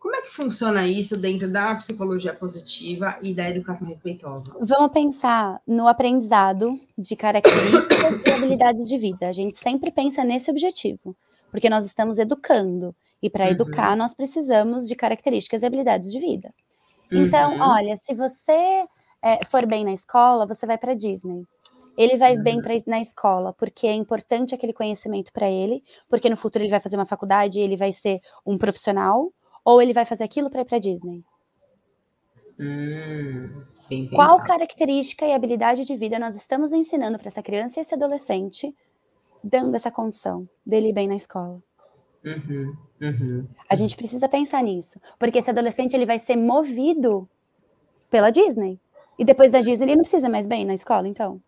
Como 0.00 0.16
é 0.16 0.22
que 0.22 0.30
funciona 0.30 0.86
isso 0.86 1.16
dentro 1.16 1.50
da 1.50 1.74
psicologia 1.74 2.32
positiva 2.32 3.18
e 3.20 3.34
da 3.34 3.48
educação 3.50 3.86
respeitosa? 3.86 4.54
Vamos 4.60 4.92
pensar 4.92 5.60
no 5.66 5.86
aprendizado 5.86 6.80
de 6.96 7.14
características 7.14 8.22
e 8.26 8.32
habilidades 8.32 8.88
de 8.88 8.96
vida. 8.96 9.28
A 9.28 9.32
gente 9.32 9.58
sempre 9.58 9.90
pensa 9.90 10.24
nesse 10.24 10.50
objetivo, 10.50 11.14
porque 11.50 11.68
nós 11.68 11.84
estamos 11.84 12.18
educando. 12.18 12.94
E 13.22 13.28
para 13.28 13.44
uhum. 13.44 13.50
educar, 13.50 13.96
nós 13.96 14.14
precisamos 14.14 14.86
de 14.88 14.94
características 14.94 15.62
e 15.62 15.66
habilidades 15.66 16.10
de 16.10 16.20
vida. 16.20 16.54
Então, 17.10 17.54
uhum. 17.54 17.62
olha, 17.62 17.96
se 17.96 18.14
você 18.14 18.86
é, 19.22 19.44
for 19.44 19.66
bem 19.66 19.84
na 19.84 19.92
escola, 19.92 20.46
você 20.46 20.66
vai 20.66 20.78
para 20.78 20.94
Disney. 20.94 21.44
Ele 21.96 22.16
vai 22.16 22.36
uhum. 22.36 22.42
bem 22.42 22.62
pra, 22.62 22.74
na 22.86 23.00
escola, 23.00 23.52
porque 23.52 23.86
é 23.86 23.92
importante 23.92 24.54
aquele 24.54 24.72
conhecimento 24.72 25.32
para 25.32 25.50
ele, 25.50 25.82
porque 26.08 26.30
no 26.30 26.36
futuro 26.36 26.62
ele 26.62 26.70
vai 26.70 26.80
fazer 26.80 26.96
uma 26.96 27.06
faculdade 27.06 27.58
e 27.58 27.62
ele 27.62 27.76
vai 27.76 27.92
ser 27.92 28.20
um 28.46 28.56
profissional, 28.56 29.32
ou 29.68 29.82
ele 29.82 29.92
vai 29.92 30.06
fazer 30.06 30.24
aquilo 30.24 30.48
para 30.48 30.62
ir 30.62 30.64
para 30.64 30.78
Disney. 30.78 31.22
Hum, 32.58 33.64
Qual 34.14 34.42
característica 34.42 35.26
e 35.26 35.34
habilidade 35.34 35.84
de 35.84 35.94
vida 35.94 36.18
nós 36.18 36.34
estamos 36.34 36.72
ensinando 36.72 37.18
para 37.18 37.28
essa 37.28 37.42
criança 37.42 37.78
e 37.78 37.82
esse 37.82 37.94
adolescente, 37.94 38.74
dando 39.44 39.74
essa 39.74 39.90
condição 39.90 40.48
dele 40.64 40.88
ir 40.88 40.94
bem 40.94 41.06
na 41.06 41.16
escola? 41.16 41.62
Uhum, 42.24 42.76
uhum. 43.02 43.46
A 43.68 43.74
gente 43.74 43.94
precisa 43.94 44.26
pensar 44.26 44.62
nisso, 44.62 44.98
porque 45.18 45.38
esse 45.38 45.50
adolescente 45.50 45.92
ele 45.92 46.06
vai 46.06 46.18
ser 46.18 46.36
movido 46.36 47.28
pela 48.08 48.30
Disney. 48.30 48.80
E 49.18 49.24
depois 49.24 49.52
da 49.52 49.60
Disney 49.60 49.84
ele 49.84 49.96
não 49.96 50.02
precisa 50.02 50.30
mais 50.30 50.46
bem 50.46 50.64
na 50.64 50.72
escola, 50.72 51.06
então. 51.06 51.42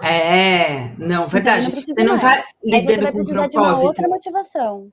É, 0.00 0.96
não, 0.96 1.28
verdade. 1.28 1.66
Então, 1.66 1.76
não 1.76 1.82
você 1.82 2.04
não 2.04 2.16
está 2.16 2.42
lidando 2.64 3.12
com 3.12 3.22
propósito. 3.22 3.50
De 3.50 3.58
uma 3.58 3.80
outra 3.82 4.08
motivação. 4.08 4.90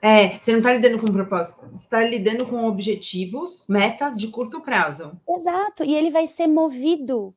É, 0.00 0.38
você 0.38 0.52
não 0.52 0.58
está 0.58 0.72
lidando 0.72 0.98
com 0.98 1.06
propósito, 1.06 1.70
você 1.70 1.84
está 1.84 2.02
lidando 2.02 2.46
com 2.46 2.66
objetivos, 2.66 3.66
metas 3.68 4.18
de 4.18 4.28
curto 4.28 4.60
prazo. 4.60 5.18
Exato, 5.28 5.84
e 5.84 5.94
ele 5.94 6.10
vai 6.10 6.26
ser 6.26 6.46
movido, 6.46 7.34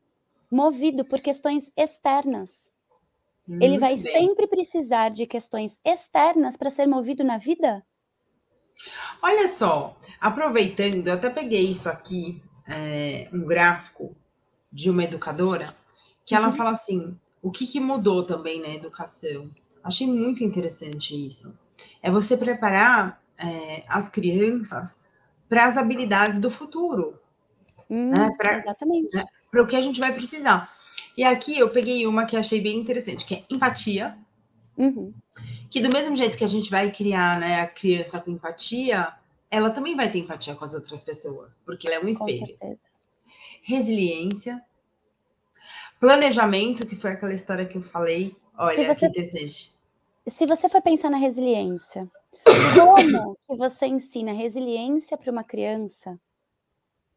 movido 0.51 1.05
por 1.05 1.21
questões 1.21 1.69
externas. 1.75 2.69
Muito 3.47 3.63
ele 3.63 3.79
vai 3.79 3.95
bem. 3.95 4.13
sempre 4.13 4.45
precisar 4.45 5.09
de 5.09 5.25
questões 5.25 5.79
externas 5.83 6.55
para 6.55 6.69
ser 6.69 6.85
movido 6.85 7.23
na 7.23 7.37
vida? 7.37 7.83
Olha 9.21 9.47
só, 9.47 9.97
aproveitando, 10.21 11.07
eu 11.07 11.13
até 11.13 11.29
peguei 11.29 11.71
isso 11.71 11.89
aqui, 11.89 12.41
é, 12.67 13.27
um 13.33 13.45
gráfico 13.45 14.15
de 14.71 14.89
uma 14.89 15.03
educadora, 15.03 15.75
que 16.25 16.35
ela 16.35 16.49
uhum. 16.49 16.53
fala 16.53 16.71
assim: 16.71 17.17
o 17.41 17.49
que, 17.51 17.65
que 17.65 17.79
mudou 17.79 18.23
também 18.23 18.61
na 18.61 18.69
educação? 18.69 19.49
Achei 19.83 20.05
muito 20.05 20.43
interessante 20.43 21.15
isso. 21.15 21.57
É 22.01 22.11
você 22.11 22.37
preparar 22.37 23.21
é, 23.37 23.83
as 23.87 24.09
crianças 24.09 24.99
para 25.47 25.65
as 25.65 25.77
habilidades 25.77 26.39
do 26.39 26.51
futuro. 26.51 27.19
Hum, 27.89 28.09
né? 28.09 28.29
pra, 28.37 28.59
exatamente. 28.59 29.15
Né? 29.15 29.25
Para 29.49 29.63
o 29.63 29.67
que 29.67 29.75
a 29.75 29.81
gente 29.81 29.99
vai 29.99 30.13
precisar. 30.13 30.71
E 31.17 31.23
aqui 31.23 31.57
eu 31.57 31.69
peguei 31.69 32.05
uma 32.05 32.25
que 32.25 32.37
achei 32.37 32.61
bem 32.61 32.77
interessante, 32.77 33.25
que 33.25 33.35
é 33.35 33.43
empatia, 33.49 34.15
Uhum. 34.79 35.13
Que 35.69 35.81
do 35.81 35.91
mesmo 35.91 36.15
jeito 36.15 36.37
que 36.37 36.43
a 36.43 36.47
gente 36.47 36.71
vai 36.71 36.89
criar 36.89 37.37
né, 37.37 37.59
a 37.59 37.67
criança 37.67 38.17
com 38.21 38.31
empatia, 38.31 39.13
ela 39.51 39.69
também 39.69 39.93
vai 39.93 40.09
ter 40.09 40.19
empatia 40.19 40.55
com 40.55 40.63
as 40.63 40.73
outras 40.73 41.03
pessoas, 41.03 41.59
porque 41.65 41.85
ela 41.85 41.97
é 41.97 41.99
um 41.99 42.07
espelho. 42.07 42.57
Resiliência, 43.61 44.63
planejamento, 45.99 46.87
que 46.87 46.95
foi 46.95 47.11
aquela 47.11 47.33
história 47.33 47.65
que 47.65 47.77
eu 47.77 47.81
falei. 47.81 48.33
Olha, 48.57 48.95
você, 48.95 49.09
que 49.09 49.21
desejo. 49.21 49.71
Se 50.29 50.45
você 50.45 50.69
for 50.69 50.81
pensar 50.81 51.09
na 51.09 51.17
resiliência, 51.17 52.09
como 52.75 53.35
que 53.47 53.57
você 53.57 53.87
ensina 53.87 54.31
resiliência 54.31 55.17
para 55.17 55.31
uma 55.31 55.43
criança 55.43 56.19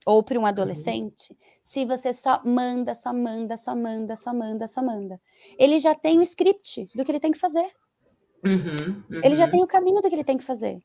ou 0.05 0.23
para 0.23 0.39
um 0.39 0.45
adolescente 0.45 1.31
uhum. 1.31 1.37
se 1.65 1.85
você 1.85 2.13
só 2.13 2.43
manda, 2.45 2.95
só 2.95 3.13
manda, 3.13 3.57
só 3.57 3.75
manda, 3.75 4.17
só 4.17 4.35
manda, 4.35 4.69
só 4.69 4.83
manda? 4.83 5.21
Ele 5.59 5.79
já 5.79 5.95
tem 5.95 6.19
o 6.19 6.23
script 6.23 6.89
do 6.97 7.05
que 7.05 7.13
ele 7.13 7.21
tem 7.21 7.33
que 7.33 7.39
fazer. 7.39 7.71
Uhum, 8.45 9.05
uhum. 9.11 9.21
Ele 9.23 9.35
já 9.35 9.49
tem 9.49 9.63
o 9.63 9.67
caminho 9.67 10.01
do 10.01 10.09
que 10.09 10.15
ele 10.15 10.25
tem 10.25 10.37
que 10.37 10.45
fazer. 10.45 10.83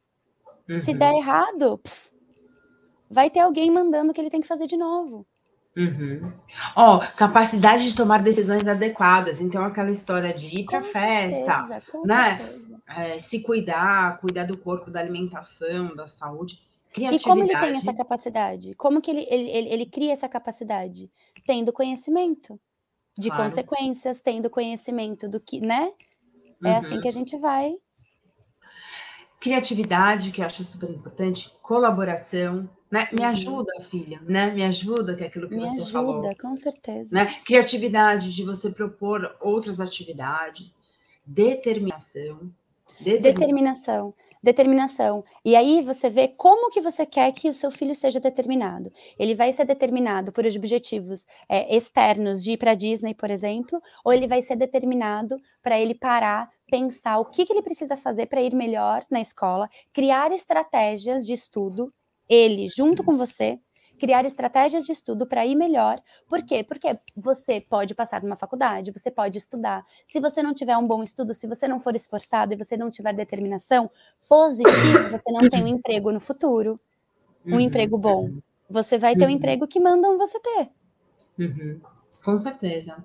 Se 0.83 0.93
der 0.93 1.11
uhum. 1.11 1.17
errado, 1.17 1.77
pff, 1.79 2.11
vai 3.09 3.29
ter 3.29 3.39
alguém 3.39 3.71
mandando 3.71 4.11
o 4.11 4.13
que 4.13 4.19
ele 4.21 4.29
tem 4.29 4.41
que 4.41 4.47
fazer 4.47 4.67
de 4.67 4.77
novo. 4.77 5.25
Uhum. 5.77 6.33
Ó, 6.75 6.99
capacidade 7.15 7.87
de 7.87 7.95
tomar 7.95 8.23
decisões 8.23 8.67
adequadas. 8.67 9.39
Então, 9.39 9.63
aquela 9.63 9.91
história 9.91 10.33
de 10.33 10.61
ir 10.61 10.65
para 10.65 10.81
festa, 10.81 11.81
né? 12.03 12.39
É, 12.89 13.19
se 13.19 13.41
cuidar, 13.41 14.19
cuidar 14.19 14.45
do 14.45 14.57
corpo, 14.57 14.89
da 14.89 14.99
alimentação, 14.99 15.95
da 15.95 16.07
saúde. 16.07 16.59
E 16.97 17.19
como 17.21 17.43
ele 17.43 17.55
tem 17.59 17.75
essa 17.75 17.93
capacidade? 17.93 18.73
Como 18.73 18.99
que 18.99 19.11
ele, 19.11 19.27
ele, 19.29 19.49
ele, 19.51 19.69
ele 19.69 19.85
cria 19.85 20.13
essa 20.13 20.27
capacidade? 20.27 21.11
Tendo 21.45 21.71
conhecimento 21.71 22.59
de 23.15 23.29
claro. 23.29 23.43
consequências, 23.43 24.19
tendo 24.19 24.49
conhecimento 24.49 25.29
do 25.29 25.39
que, 25.39 25.59
né? 25.59 25.91
É 26.63 26.69
uhum. 26.69 26.77
assim 26.77 27.01
que 27.01 27.07
a 27.07 27.11
gente 27.11 27.37
vai. 27.37 27.75
Criatividade, 29.39 30.31
que 30.31 30.41
eu 30.41 30.45
acho 30.45 30.63
super 30.63 30.89
importante, 30.89 31.53
colaboração, 31.61 32.67
né? 32.89 33.07
Me 33.11 33.21
uhum. 33.21 33.27
ajuda, 33.27 33.73
filha, 33.81 34.19
né? 34.23 34.51
Me 34.51 34.63
ajuda, 34.63 35.15
que 35.15 35.23
é 35.23 35.27
aquilo 35.27 35.47
que 35.47 35.55
Me 35.55 35.61
você 35.61 35.81
ajuda, 35.81 35.91
falou. 35.91 36.35
com 36.39 36.55
certeza. 36.55 37.09
Né? 37.11 37.25
Criatividade 37.45 38.33
de 38.33 38.43
você 38.43 38.69
propor 38.69 39.35
outras 39.41 39.79
atividades, 39.79 40.77
determinação. 41.25 42.51
Determinação. 42.99 43.21
determinação. 43.21 44.13
Determinação. 44.41 45.25
E 45.43 45.55
aí 45.55 45.81
você 45.81 46.09
vê 46.09 46.27
como 46.27 46.69
que 46.69 46.79
você 46.79 47.05
quer 47.05 47.31
que 47.33 47.49
o 47.49 47.53
seu 47.53 47.71
filho 47.71 47.95
seja 47.95 48.19
determinado. 48.19 48.91
Ele 49.17 49.35
vai 49.35 49.51
ser 49.51 49.65
determinado 49.65 50.31
por 50.31 50.45
objetivos 50.45 51.25
é, 51.49 51.75
externos 51.75 52.43
de 52.43 52.51
ir 52.51 52.57
para 52.57 52.75
Disney, 52.75 53.13
por 53.13 53.29
exemplo, 53.29 53.81
ou 54.05 54.13
ele 54.13 54.27
vai 54.27 54.41
ser 54.41 54.55
determinado 54.55 55.37
para 55.61 55.79
ele 55.79 55.95
parar, 55.95 56.49
pensar 56.69 57.17
o 57.19 57.25
que, 57.25 57.45
que 57.45 57.51
ele 57.51 57.61
precisa 57.61 57.97
fazer 57.97 58.27
para 58.27 58.41
ir 58.41 58.53
melhor 58.53 59.03
na 59.09 59.19
escola, 59.19 59.69
criar 59.91 60.31
estratégias 60.31 61.25
de 61.25 61.33
estudo 61.33 61.91
ele 62.29 62.67
junto 62.69 63.03
com 63.03 63.17
você, 63.17 63.59
criar 63.97 64.25
estratégias 64.25 64.85
de 64.85 64.91
estudo 64.91 65.25
para 65.25 65.45
ir 65.45 65.55
melhor. 65.55 66.01
Por 66.27 66.43
quê? 66.43 66.63
Porque 66.63 66.97
você 67.15 67.59
pode 67.59 67.93
passar 67.95 68.21
numa 68.21 68.35
faculdade, 68.35 68.91
você 68.91 69.09
pode 69.09 69.37
estudar. 69.37 69.85
Se 70.07 70.19
você 70.19 70.41
não 70.41 70.53
tiver 70.53 70.77
um 70.77 70.87
bom 70.87 71.03
estudo, 71.03 71.33
se 71.33 71.47
você 71.47 71.67
não 71.67 71.79
for 71.79 71.95
esforçado 71.95 72.53
e 72.53 72.57
você 72.57 72.77
não 72.77 72.91
tiver 72.91 73.13
determinação 73.13 73.89
positiva, 74.29 75.09
você 75.17 75.31
não 75.31 75.49
tem 75.49 75.63
um 75.63 75.67
emprego 75.67 76.11
no 76.11 76.19
futuro, 76.19 76.79
um 77.45 77.53
uhum. 77.53 77.59
emprego 77.59 77.97
bom. 77.97 78.31
Você 78.69 78.97
vai 78.97 79.15
ter 79.15 79.23
um 79.23 79.27
uhum. 79.27 79.31
emprego 79.31 79.67
que 79.67 79.79
mandam 79.79 80.17
você 80.17 80.39
ter. 80.39 80.69
Uhum. 81.39 81.79
Com 82.27 82.37
certeza. 82.37 82.97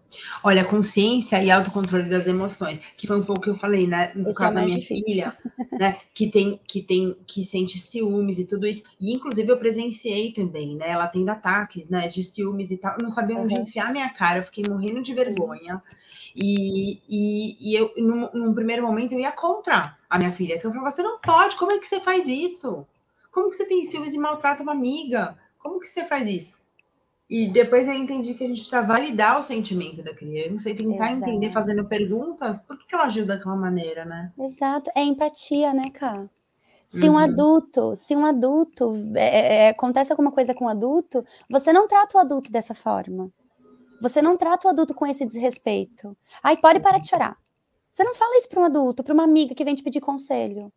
Olha, 0.43 0.65
consciência 0.65 1.41
e 1.41 1.49
autocontrole 1.49 2.11
das 2.11 2.27
emoções, 2.27 2.81
que 2.97 3.07
foi 3.07 3.21
um 3.21 3.25
pouco 3.25 3.43
que 3.43 3.51
eu 3.51 3.57
falei, 3.57 3.87
né? 3.87 4.11
No 4.17 4.31
Esse 4.31 4.35
caso 4.35 4.51
é 4.51 4.55
da 4.57 4.63
minha 4.63 4.81
difícil. 4.81 5.05
filha, 5.05 5.39
né? 5.71 5.97
Que 6.13 6.29
tem, 6.29 6.59
que 6.67 6.83
tem, 6.83 7.17
que 7.25 7.45
sente 7.45 7.79
ciúmes 7.79 8.41
e 8.41 8.45
tudo 8.45 8.67
isso. 8.67 8.83
E 9.01 9.13
inclusive 9.13 9.49
eu 9.49 9.57
presenciei 9.57 10.33
também, 10.33 10.75
né? 10.75 10.91
Ela 10.91 11.07
tendo 11.07 11.29
ataques, 11.29 11.89
né? 11.89 12.09
De 12.09 12.25
ciúmes 12.25 12.73
e 12.73 12.77
tal. 12.77 12.97
Eu 12.97 13.03
não 13.05 13.11
sabia 13.11 13.37
onde 13.37 13.55
uhum. 13.55 13.63
enfiar 13.63 13.93
minha 13.93 14.11
cara, 14.11 14.41
eu 14.41 14.45
fiquei 14.45 14.65
morrendo 14.69 15.01
de 15.01 15.15
vergonha. 15.15 15.81
E, 16.35 17.01
e, 17.09 17.57
e 17.61 17.77
eu, 17.77 17.95
num, 17.97 18.29
num, 18.35 18.53
primeiro 18.53 18.83
momento, 18.83 19.13
eu 19.13 19.21
ia 19.21 19.31
contra 19.31 19.97
a 20.11 20.19
minha 20.19 20.33
filha, 20.33 20.59
que 20.59 20.67
eu 20.67 20.73
falava, 20.73 20.91
você 20.91 21.01
não 21.01 21.21
pode, 21.21 21.55
como 21.55 21.73
é 21.73 21.79
que 21.79 21.87
você 21.87 22.01
faz 22.01 22.27
isso? 22.27 22.85
Como 23.31 23.51
que 23.51 23.55
você 23.55 23.67
tem 23.67 23.85
ciúmes 23.85 24.15
e 24.15 24.19
maltrata 24.19 24.65
uma 24.65 24.73
amiga? 24.73 25.39
Como 25.61 25.79
que 25.79 25.87
você 25.87 26.05
faz 26.05 26.27
isso? 26.27 26.62
E 27.33 27.49
depois 27.49 27.89
eu 27.89 27.95
entendi 27.95 28.35
que 28.35 28.45
a 28.45 28.47
gente 28.47 28.59
precisa 28.59 28.83
validar 28.83 29.39
o 29.39 29.43
sentimento 29.43 30.03
da 30.03 30.13
criança 30.13 30.69
e 30.69 30.75
tentar 30.75 31.13
Exato. 31.13 31.31
entender, 31.31 31.51
fazendo 31.51 31.83
perguntas, 31.83 32.61
por 32.61 32.77
que 32.77 32.95
ela 32.95 33.07
agiu 33.07 33.25
daquela 33.25 33.57
maneira, 33.57 34.05
né? 34.05 34.31
Exato, 34.39 34.91
é 34.95 35.03
empatia, 35.03 35.73
né, 35.73 35.89
Cá? 35.95 36.29
Se 36.91 37.09
uhum. 37.09 37.15
um 37.15 37.19
adulto, 37.19 37.97
se 37.97 38.15
um 38.15 38.27
adulto 38.27 38.95
é, 39.15 39.23
é, 39.23 39.55
é, 39.55 39.69
acontece 39.71 40.13
alguma 40.13 40.31
coisa 40.31 40.53
com 40.53 40.67
um 40.67 40.69
adulto, 40.69 41.25
você 41.49 41.73
não 41.73 41.89
trata 41.89 42.19
o 42.19 42.21
adulto 42.21 42.53
dessa 42.53 42.75
forma. 42.75 43.31
Você 44.03 44.21
não 44.21 44.37
trata 44.37 44.69
o 44.69 44.71
adulto 44.71 44.93
com 44.93 45.07
esse 45.07 45.25
desrespeito. 45.25 46.15
Ai, 46.43 46.59
pode 46.59 46.81
parar 46.81 46.99
de 46.99 47.09
chorar. 47.09 47.39
Você 47.91 48.05
não 48.05 48.15
fala 48.15 48.37
isso 48.37 48.49
para 48.51 48.61
um 48.61 48.65
adulto, 48.65 49.03
para 49.03 49.15
uma 49.15 49.25
amiga 49.25 49.55
que 49.55 49.65
vem 49.65 49.75
te 49.75 49.83
pedir 49.83 50.03
conselho. 50.03 50.71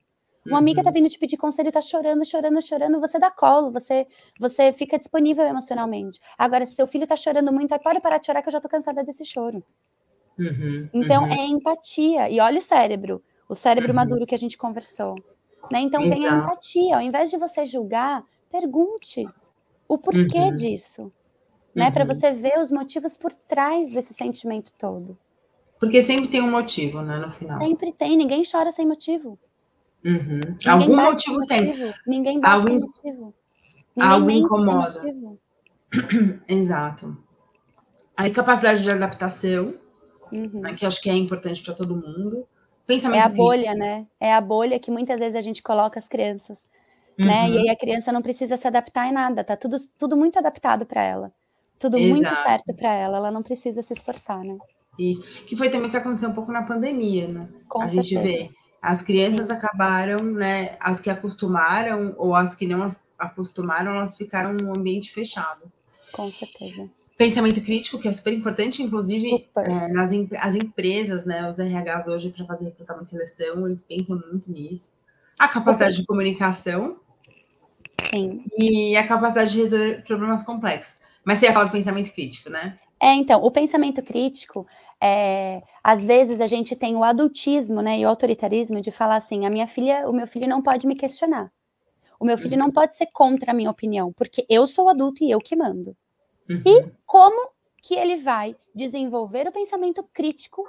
Uma 0.46 0.60
amiga 0.60 0.84
tá 0.84 0.90
uhum. 0.90 0.94
vindo 0.94 1.10
te 1.10 1.18
pedir 1.18 1.38
conselho, 1.38 1.72
tá 1.72 1.82
chorando, 1.82 2.24
chorando, 2.24 2.62
chorando, 2.62 3.00
você 3.00 3.18
dá 3.18 3.32
colo, 3.32 3.72
você 3.72 4.06
você 4.40 4.72
fica 4.72 4.98
disponível 5.00 5.44
emocionalmente. 5.44 6.20
Agora, 6.38 6.66
se 6.66 6.76
seu 6.76 6.86
filho 6.86 7.08
tá 7.08 7.16
chorando 7.16 7.52
muito, 7.52 7.74
aí 7.74 7.80
pode 7.80 8.00
parar 8.00 8.20
de 8.20 8.28
chorar 8.28 8.42
que 8.44 8.50
eu 8.50 8.54
já 8.54 8.62
tô 8.62 8.70
cansada 8.70 9.04
desse 9.04 9.26
choro. 9.26 9.64
Uhum, 10.38 10.90
então, 10.94 11.24
uhum. 11.24 11.32
é 11.32 11.46
empatia. 11.46 12.30
E 12.30 12.40
olha 12.40 12.60
o 12.60 12.62
cérebro, 12.62 13.24
o 13.50 13.56
cérebro 13.56 13.90
uhum. 13.90 13.96
maduro 13.96 14.26
que 14.26 14.36
a 14.36 14.38
gente 14.38 14.58
conversou. 14.58 15.16
Né? 15.72 15.80
Então, 15.80 16.04
Exato. 16.04 16.22
tem 16.22 16.30
a 16.30 16.36
empatia. 16.38 16.96
Ao 16.98 17.02
invés 17.02 17.32
de 17.32 17.38
você 17.38 17.66
julgar, 17.66 18.24
pergunte 18.52 19.28
o 19.88 19.98
porquê 19.98 20.38
uhum. 20.38 20.54
disso. 20.54 21.12
Né? 21.74 21.90
Para 21.90 22.04
uhum. 22.04 22.14
você 22.14 22.32
ver 22.32 22.60
os 22.60 22.70
motivos 22.70 23.18
por 23.18 23.34
trás 23.34 23.92
desse 23.92 24.14
sentimento 24.14 24.74
todo. 24.78 25.18
Porque 25.80 26.02
sempre 26.02 26.28
tem 26.28 26.42
um 26.42 26.52
motivo, 26.52 27.02
né, 27.02 27.18
no 27.18 27.32
final. 27.32 27.60
Sempre 27.60 27.92
tem, 27.92 28.16
ninguém 28.16 28.44
chora 28.50 28.72
sem 28.72 28.86
motivo. 28.86 29.38
Uhum. 30.06 30.40
Algum 30.68 30.96
motivo 30.96 31.46
tem. 31.48 31.66
Motivo. 31.66 31.94
Ninguém 32.06 32.40
bate 32.40 32.54
Algum... 32.54 32.74
motivo. 32.80 33.34
Ninguém 33.96 34.12
Algo 34.14 34.30
incomoda. 34.30 35.02
Exato. 36.48 37.18
Aí 38.16 38.30
capacidade 38.30 38.84
de 38.84 38.92
adaptação, 38.92 39.74
uhum. 40.32 40.62
né, 40.62 40.74
que 40.74 40.86
acho 40.86 41.02
que 41.02 41.10
é 41.10 41.14
importante 41.14 41.64
para 41.64 41.74
todo 41.74 41.96
mundo. 41.96 42.48
Pensamento 42.86 43.20
é 43.20 43.24
a 43.24 43.30
bolha, 43.30 43.74
né? 43.74 44.06
É 44.20 44.34
a 44.34 44.40
bolha 44.40 44.80
que 44.80 44.92
muitas 44.92 45.20
vezes 45.20 45.36
a 45.36 45.42
gente 45.42 45.64
coloca 45.64 45.98
as 45.98 46.08
crianças, 46.08 46.60
uhum. 47.20 47.26
né? 47.26 47.50
E 47.50 47.58
aí 47.58 47.70
a 47.70 47.76
criança 47.76 48.12
não 48.12 48.22
precisa 48.22 48.56
se 48.58 48.68
adaptar 48.68 49.08
em 49.08 49.12
nada, 49.12 49.44
tá 49.44 49.58
tudo, 49.58 49.78
tudo 49.98 50.16
muito 50.16 50.38
adaptado 50.38 50.86
para 50.86 51.02
ela. 51.02 51.32
Tudo 51.80 51.98
Exato. 51.98 52.14
muito 52.14 52.36
certo 52.44 52.74
para 52.76 52.94
ela, 52.94 53.18
ela 53.18 53.32
não 53.32 53.42
precisa 53.42 53.82
se 53.82 53.92
esforçar, 53.92 54.44
né? 54.44 54.58
Isso. 55.00 55.44
Que 55.46 55.58
foi 55.58 55.70
também 55.70 55.88
o 55.88 55.92
que 55.92 55.98
aconteceu 55.98 56.30
um 56.30 56.34
pouco 56.34 56.52
na 56.52 56.64
pandemia, 56.64 57.28
né? 57.28 57.50
Com 57.68 57.82
a 57.82 57.90
certeza. 57.90 58.04
gente 58.04 58.24
vê 58.24 58.50
as 58.86 59.02
crianças 59.02 59.50
acabaram, 59.50 60.24
né? 60.24 60.78
As 60.80 61.02
que 61.02 61.10
acostumaram 61.10 62.14
ou 62.18 62.36
as 62.36 62.54
que 62.54 62.68
não 62.68 62.88
acostumaram, 63.18 63.96
elas 63.96 64.16
ficaram 64.16 64.54
num 64.54 64.70
ambiente 64.70 65.12
fechado. 65.12 65.72
Com 66.12 66.32
certeza. 66.32 66.88
Pensamento 67.18 67.62
crítico, 67.62 67.98
que 67.98 68.08
é 68.08 68.12
super 68.12 68.32
importante, 68.32 68.84
inclusive 68.84 69.50
é, 69.58 69.88
nas 69.88 70.12
as 70.40 70.54
empresas, 70.54 71.26
né? 71.26 71.50
Os 71.50 71.58
RHs 71.58 72.08
hoje, 72.08 72.30
para 72.30 72.46
fazer 72.46 72.66
recrutamento 72.66 73.06
e 73.06 73.10
seleção, 73.10 73.66
eles 73.66 73.82
pensam 73.82 74.22
muito 74.32 74.52
nisso. 74.52 74.92
A 75.40 75.48
capacidade 75.48 75.96
de 75.98 76.06
comunicação. 76.06 76.98
Sim. 78.14 78.44
E 78.56 78.96
a 78.96 79.08
capacidade 79.08 79.52
de 79.52 79.58
resolver 79.58 80.04
problemas 80.04 80.44
complexos. 80.44 81.02
Mas 81.24 81.40
você 81.40 81.48
ia 81.48 81.54
falar 81.54 81.66
do 81.66 81.72
pensamento 81.72 82.14
crítico, 82.14 82.52
né? 82.52 82.78
É, 83.02 83.14
então, 83.16 83.42
o 83.42 83.50
pensamento 83.50 84.04
crítico 84.04 84.68
é, 85.02 85.62
às 85.84 86.04
vezes 86.04 86.42
a 86.42 86.48
gente 86.48 86.76
tem 86.76 86.96
o 86.96 87.04
adultismo, 87.04 87.82
né, 87.82 88.00
e 88.00 88.06
o 88.06 88.10
autoritarismo 88.10 88.82
de 88.82 88.92
falar 88.92 89.18
assim: 89.18 89.46
a 89.46 89.50
minha 89.50 89.68
filha, 89.68 90.10
o 90.10 90.14
meu 90.14 90.28
filho 90.28 90.48
não 90.48 90.62
pode 90.62 90.88
me 90.88 90.96
questionar. 90.96 91.52
O 92.20 92.26
meu 92.26 92.38
filho 92.38 92.58
não 92.58 92.72
pode 92.72 92.96
ser 92.96 93.08
contra 93.08 93.52
a 93.52 93.54
minha 93.54 93.70
opinião, 93.70 94.14
porque 94.14 94.46
eu 94.50 94.66
sou 94.66 94.88
adulto 94.88 95.24
e 95.24 95.30
eu 95.30 95.40
que 95.40 95.56
mando. 95.56 95.96
Uhum. 96.50 96.62
E 96.66 96.92
como 97.06 97.50
que 97.82 97.94
ele 97.94 98.16
vai 98.16 98.56
desenvolver 98.74 99.48
o 99.48 99.52
pensamento 99.52 100.02
crítico 100.14 100.68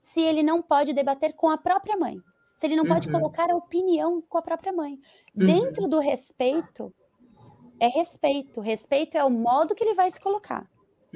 se 0.00 0.20
ele 0.20 0.42
não 0.42 0.62
pode 0.62 0.92
debater 0.92 1.34
com 1.34 1.50
a 1.50 1.58
própria 1.58 1.96
mãe? 1.96 2.18
Se 2.56 2.66
ele 2.66 2.76
não 2.76 2.84
uhum. 2.84 2.90
pode 2.90 3.10
colocar 3.10 3.50
a 3.50 3.56
opinião 3.56 4.22
com 4.22 4.38
a 4.38 4.42
própria 4.42 4.72
mãe? 4.72 4.98
Uhum. 5.34 5.46
Dentro 5.46 5.88
do 5.88 5.98
respeito, 5.98 6.94
é 7.80 7.88
respeito. 7.88 8.60
Respeito 8.60 9.18
é 9.18 9.24
o 9.24 9.30
modo 9.30 9.74
que 9.74 9.84
ele 9.84 9.94
vai 9.94 10.10
se 10.10 10.20
colocar. 10.20 10.66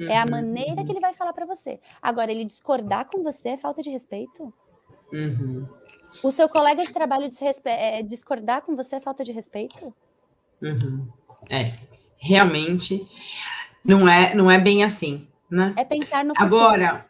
Uhum. 0.01 0.09
É 0.09 0.17
a 0.17 0.23
uhum, 0.23 0.31
maneira 0.31 0.83
que 0.83 0.91
ele 0.91 0.99
vai 0.99 1.13
falar 1.13 1.31
para 1.31 1.45
você. 1.45 1.79
Agora, 2.01 2.31
ele 2.31 2.43
discordar 2.43 3.05
com 3.05 3.21
você 3.21 3.49
é 3.49 3.57
falta 3.57 3.83
de 3.83 3.89
respeito? 3.91 4.51
Uhum. 5.13 5.67
O 6.23 6.31
seu 6.31 6.49
colega 6.49 6.83
de 6.83 6.91
trabalho 6.91 7.29
é, 7.65 8.01
discordar 8.01 8.63
com 8.63 8.75
você 8.75 8.95
é 8.95 9.01
falta 9.01 9.23
de 9.23 9.31
respeito? 9.31 9.93
Uhum. 10.61 11.07
É, 11.49 11.73
realmente 12.17 13.07
não 13.83 14.07
é, 14.07 14.33
não 14.33 14.49
é 14.49 14.57
bem 14.57 14.83
assim, 14.83 15.27
né? 15.49 15.73
É 15.77 15.85
pensar 15.85 16.25
no 16.25 16.33
futuro. 16.35 16.55
Agora, 16.55 17.05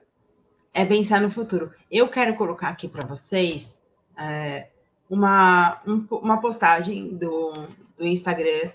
é 0.74 0.86
pensar 0.86 1.22
no 1.22 1.32
futuro. 1.32 1.72
Eu 1.90 2.10
quero 2.10 2.36
colocar 2.36 2.70
aqui 2.70 2.88
para 2.88 3.08
vocês 3.08 3.82
é, 4.18 4.70
uma, 5.10 5.82
um, 5.88 6.06
uma 6.12 6.42
postagem 6.42 7.16
do, 7.16 7.54
do 7.98 8.06
Instagram 8.06 8.72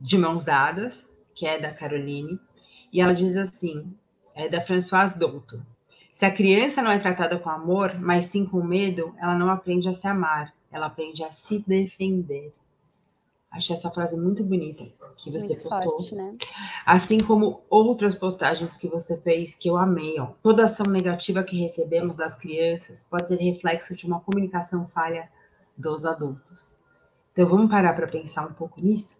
de 0.00 0.18
Mãos 0.18 0.44
Dadas, 0.44 1.08
que 1.34 1.46
é 1.46 1.58
da 1.58 1.72
Caroline, 1.72 2.38
e 2.92 3.00
ela 3.00 3.14
diz 3.14 3.36
assim: 3.36 3.92
é 4.34 4.48
da 4.48 4.60
Françoise 4.60 5.18
Douto. 5.18 5.64
Se 6.10 6.26
a 6.26 6.30
criança 6.30 6.82
não 6.82 6.90
é 6.90 6.98
tratada 6.98 7.38
com 7.38 7.48
amor, 7.48 7.98
mas 7.98 8.26
sim 8.26 8.44
com 8.44 8.62
medo, 8.62 9.14
ela 9.18 9.34
não 9.34 9.50
aprende 9.50 9.88
a 9.88 9.94
se 9.94 10.06
amar, 10.06 10.54
ela 10.70 10.86
aprende 10.86 11.24
a 11.24 11.32
se 11.32 11.58
defender. 11.66 12.52
Achei 13.50 13.76
essa 13.76 13.90
frase 13.90 14.16
muito 14.18 14.42
bonita 14.42 14.86
que 15.16 15.30
você 15.30 15.54
muito 15.54 15.68
postou. 15.68 15.98
Forte, 15.98 16.14
né? 16.14 16.34
Assim 16.86 17.20
como 17.20 17.60
outras 17.68 18.14
postagens 18.14 18.76
que 18.76 18.88
você 18.88 19.16
fez 19.18 19.54
que 19.54 19.68
eu 19.68 19.76
amei. 19.76 20.18
Ó. 20.18 20.28
Toda 20.42 20.64
ação 20.64 20.86
negativa 20.86 21.42
que 21.42 21.60
recebemos 21.60 22.16
das 22.16 22.34
crianças 22.34 23.04
pode 23.04 23.28
ser 23.28 23.36
reflexo 23.36 23.94
de 23.94 24.06
uma 24.06 24.20
comunicação 24.20 24.86
falha 24.88 25.30
dos 25.76 26.06
adultos. 26.06 26.78
Então 27.32 27.46
vamos 27.46 27.70
parar 27.70 27.94
para 27.94 28.06
pensar 28.06 28.46
um 28.46 28.54
pouco 28.54 28.80
nisso? 28.80 29.16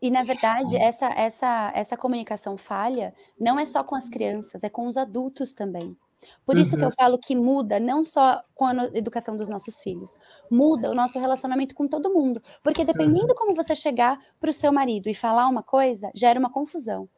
E 0.00 0.10
na 0.10 0.22
verdade, 0.22 0.76
essa, 0.76 1.06
essa, 1.06 1.72
essa 1.74 1.96
comunicação 1.96 2.56
falha 2.56 3.12
não 3.38 3.58
é 3.58 3.66
só 3.66 3.82
com 3.82 3.94
as 3.94 4.08
crianças, 4.08 4.62
é 4.62 4.68
com 4.68 4.86
os 4.86 4.96
adultos 4.96 5.52
também. 5.52 5.96
Por 6.44 6.56
isso 6.56 6.76
que 6.76 6.82
eu 6.82 6.88
uhum. 6.88 6.94
falo 6.98 7.18
que 7.18 7.36
muda 7.36 7.78
não 7.78 8.04
só 8.04 8.42
com 8.54 8.66
a 8.66 8.74
educação 8.92 9.36
dos 9.36 9.48
nossos 9.48 9.80
filhos, 9.80 10.18
muda 10.50 10.90
o 10.90 10.94
nosso 10.94 11.18
relacionamento 11.18 11.74
com 11.74 11.86
todo 11.86 12.12
mundo. 12.12 12.42
Porque 12.62 12.84
dependendo 12.84 13.28
uhum. 13.28 13.34
como 13.34 13.54
você 13.54 13.74
chegar 13.74 14.18
para 14.40 14.50
o 14.50 14.52
seu 14.52 14.72
marido 14.72 15.08
e 15.08 15.14
falar 15.14 15.46
uma 15.46 15.62
coisa, 15.62 16.10
gera 16.14 16.38
uma 16.38 16.50
confusão. 16.50 17.08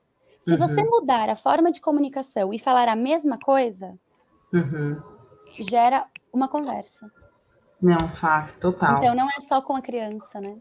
Se 0.43 0.53
uhum. 0.53 0.59
você 0.59 0.83
mudar 0.83 1.29
a 1.29 1.37
forma 1.37 1.71
de 1.71 1.81
comunicação 1.81 2.53
e 2.53 2.59
falar 2.59 2.89
a 2.89 2.97
mesma 2.97 3.39
coisa, 3.39 3.99
uhum. 4.53 5.01
gera 5.69 6.07
uma 6.33 6.49
conversa. 6.49 7.11
Não, 7.81 8.09
fato, 8.11 8.59
total. 8.61 8.97
Então 8.99 9.15
não 9.15 9.29
é 9.29 9.41
só 9.41 9.63
com 9.63 9.75
a 9.75 9.81
criança, 9.81 10.41
né? 10.41 10.59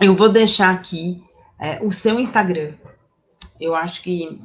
Eu 0.00 0.14
vou 0.14 0.28
deixar 0.28 0.74
aqui 0.74 1.22
é, 1.58 1.82
o 1.82 1.90
seu 1.90 2.18
Instagram. 2.18 2.74
Eu 3.60 3.74
acho 3.74 4.02
que 4.02 4.40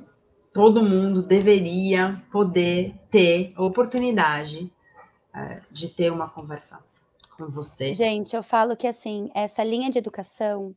todo 0.53 0.83
mundo 0.83 1.23
deveria 1.23 2.21
poder 2.31 2.95
ter 3.09 3.53
a 3.55 3.63
oportunidade 3.63 4.71
é, 5.33 5.61
de 5.71 5.89
ter 5.89 6.11
uma 6.11 6.29
conversa 6.29 6.79
com 7.37 7.47
você. 7.47 7.93
Gente, 7.93 8.35
eu 8.35 8.43
falo 8.43 8.75
que 8.75 8.87
assim, 8.87 9.29
essa 9.33 9.63
linha 9.63 9.89
de 9.89 9.97
educação 9.97 10.75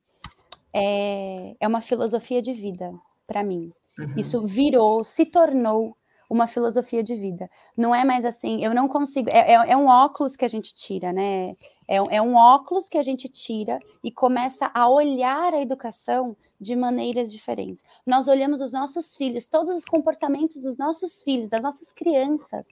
é, 0.72 1.54
é 1.60 1.68
uma 1.68 1.80
filosofia 1.80 2.40
de 2.40 2.52
vida 2.52 2.92
para 3.26 3.42
mim. 3.42 3.72
Uhum. 3.98 4.14
Isso 4.16 4.46
virou, 4.46 5.04
se 5.04 5.26
tornou 5.26 5.96
uma 6.30 6.46
filosofia 6.46 7.02
de 7.02 7.14
vida. 7.14 7.48
Não 7.76 7.94
é 7.94 8.04
mais 8.04 8.24
assim, 8.24 8.64
eu 8.64 8.74
não 8.74 8.88
consigo. 8.88 9.28
É, 9.28 9.52
é, 9.52 9.72
é 9.72 9.76
um 9.76 9.86
óculos 9.86 10.34
que 10.34 10.44
a 10.44 10.48
gente 10.48 10.74
tira, 10.74 11.12
né? 11.12 11.54
É, 11.88 11.96
é 11.96 12.22
um 12.22 12.34
óculos 12.34 12.88
que 12.88 12.98
a 12.98 13.02
gente 13.02 13.28
tira 13.28 13.78
e 14.02 14.10
começa 14.10 14.70
a 14.72 14.88
olhar 14.88 15.52
a 15.52 15.60
educação 15.60 16.36
de 16.60 16.76
maneiras 16.76 17.32
diferentes. 17.32 17.84
Nós 18.06 18.28
olhamos 18.28 18.60
os 18.60 18.72
nossos 18.72 19.16
filhos, 19.16 19.48
todos 19.48 19.76
os 19.76 19.84
comportamentos 19.84 20.62
dos 20.62 20.78
nossos 20.78 21.22
filhos, 21.22 21.48
das 21.48 21.62
nossas 21.62 21.92
crianças, 21.92 22.66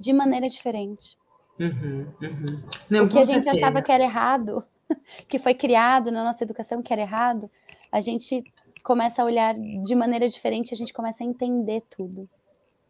de 0.00 0.12
maneira 0.12 0.48
diferente. 0.48 1.16
Uhum, 1.60 2.06
uhum. 2.22 2.62
Não, 2.88 3.04
o 3.04 3.08
que 3.08 3.18
a 3.18 3.24
gente 3.24 3.44
certeza. 3.44 3.66
achava 3.66 3.82
que 3.82 3.92
era 3.92 4.04
errado, 4.04 4.64
que 5.28 5.38
foi 5.38 5.54
criado 5.54 6.10
na 6.10 6.24
nossa 6.24 6.44
educação 6.44 6.82
que 6.82 6.92
era 6.92 7.02
errado, 7.02 7.50
a 7.92 8.00
gente 8.00 8.42
começa 8.82 9.20
a 9.20 9.24
olhar 9.24 9.54
de 9.54 9.94
maneira 9.94 10.28
diferente, 10.28 10.72
a 10.72 10.76
gente 10.76 10.92
começa 10.92 11.24
a 11.24 11.26
entender 11.26 11.82
tudo. 11.90 12.28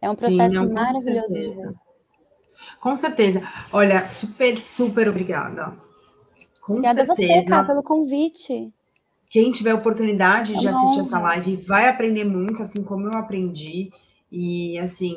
É 0.00 0.10
um 0.10 0.14
processo 0.14 0.50
Sim, 0.50 0.66
não, 0.66 0.72
maravilhoso 0.72 1.34
de 1.34 1.54
ver. 1.54 1.74
Com 2.80 2.94
certeza. 2.94 3.42
Olha, 3.72 4.06
super, 4.08 4.58
super 4.58 5.08
obrigada. 5.08 5.74
Com 6.60 6.74
obrigada 6.74 7.04
certeza. 7.06 7.32
a 7.32 7.36
você, 7.36 7.46
Cá, 7.46 7.64
pelo 7.64 7.82
convite. 7.82 8.72
Quem 9.28 9.50
tiver 9.52 9.74
oportunidade 9.74 10.54
é 10.54 10.58
de 10.58 10.68
assistir 10.68 11.00
essa 11.00 11.18
live 11.18 11.56
vai 11.56 11.88
aprender 11.88 12.24
muito, 12.24 12.62
assim 12.62 12.82
como 12.82 13.06
eu 13.06 13.18
aprendi. 13.18 13.90
E, 14.30 14.78
assim, 14.78 15.16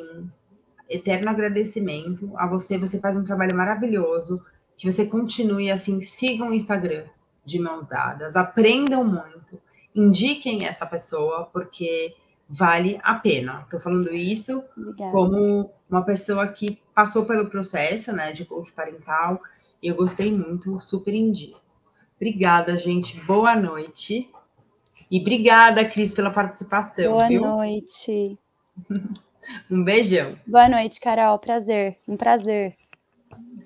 eterno 0.88 1.30
agradecimento 1.30 2.32
a 2.36 2.46
você. 2.46 2.76
Você 2.78 2.98
faz 2.98 3.16
um 3.16 3.24
trabalho 3.24 3.56
maravilhoso. 3.56 4.42
Que 4.76 4.90
você 4.90 5.04
continue 5.04 5.70
assim. 5.70 6.00
Sigam 6.00 6.48
o 6.50 6.54
Instagram 6.54 7.04
de 7.44 7.58
mãos 7.58 7.86
dadas. 7.86 8.36
Aprendam 8.36 9.04
muito. 9.04 9.60
Indiquem 9.94 10.64
essa 10.64 10.86
pessoa, 10.86 11.44
porque 11.52 12.14
vale 12.48 12.98
a 13.02 13.14
pena. 13.14 13.60
Estou 13.60 13.78
falando 13.78 14.12
isso 14.12 14.62
Obrigada. 14.76 15.12
como 15.12 15.70
uma 15.88 16.02
pessoa 16.02 16.46
que 16.48 16.78
passou 17.00 17.24
pelo 17.24 17.48
processo 17.48 18.12
né, 18.12 18.30
de 18.30 18.44
coach 18.44 18.70
parental 18.72 19.40
e 19.82 19.88
eu 19.88 19.94
gostei 19.94 20.30
muito, 20.30 20.78
super 20.80 21.14
indico. 21.14 21.58
Obrigada, 22.16 22.76
gente. 22.76 23.18
Boa 23.22 23.56
noite. 23.56 24.30
E 25.10 25.18
obrigada, 25.18 25.82
Cris, 25.82 26.10
pela 26.12 26.30
participação. 26.30 27.12
Boa 27.12 27.26
viu? 27.26 27.40
noite. 27.40 28.38
um 29.70 29.82
beijão. 29.82 30.38
Boa 30.46 30.68
noite, 30.68 31.00
Carol. 31.00 31.38
Prazer. 31.38 31.96
Um 32.06 32.18
prazer. 32.18 32.76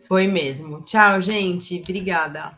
Foi 0.06 0.28
mesmo. 0.28 0.82
Tchau, 0.82 1.20
gente. 1.20 1.80
Obrigada. 1.80 2.56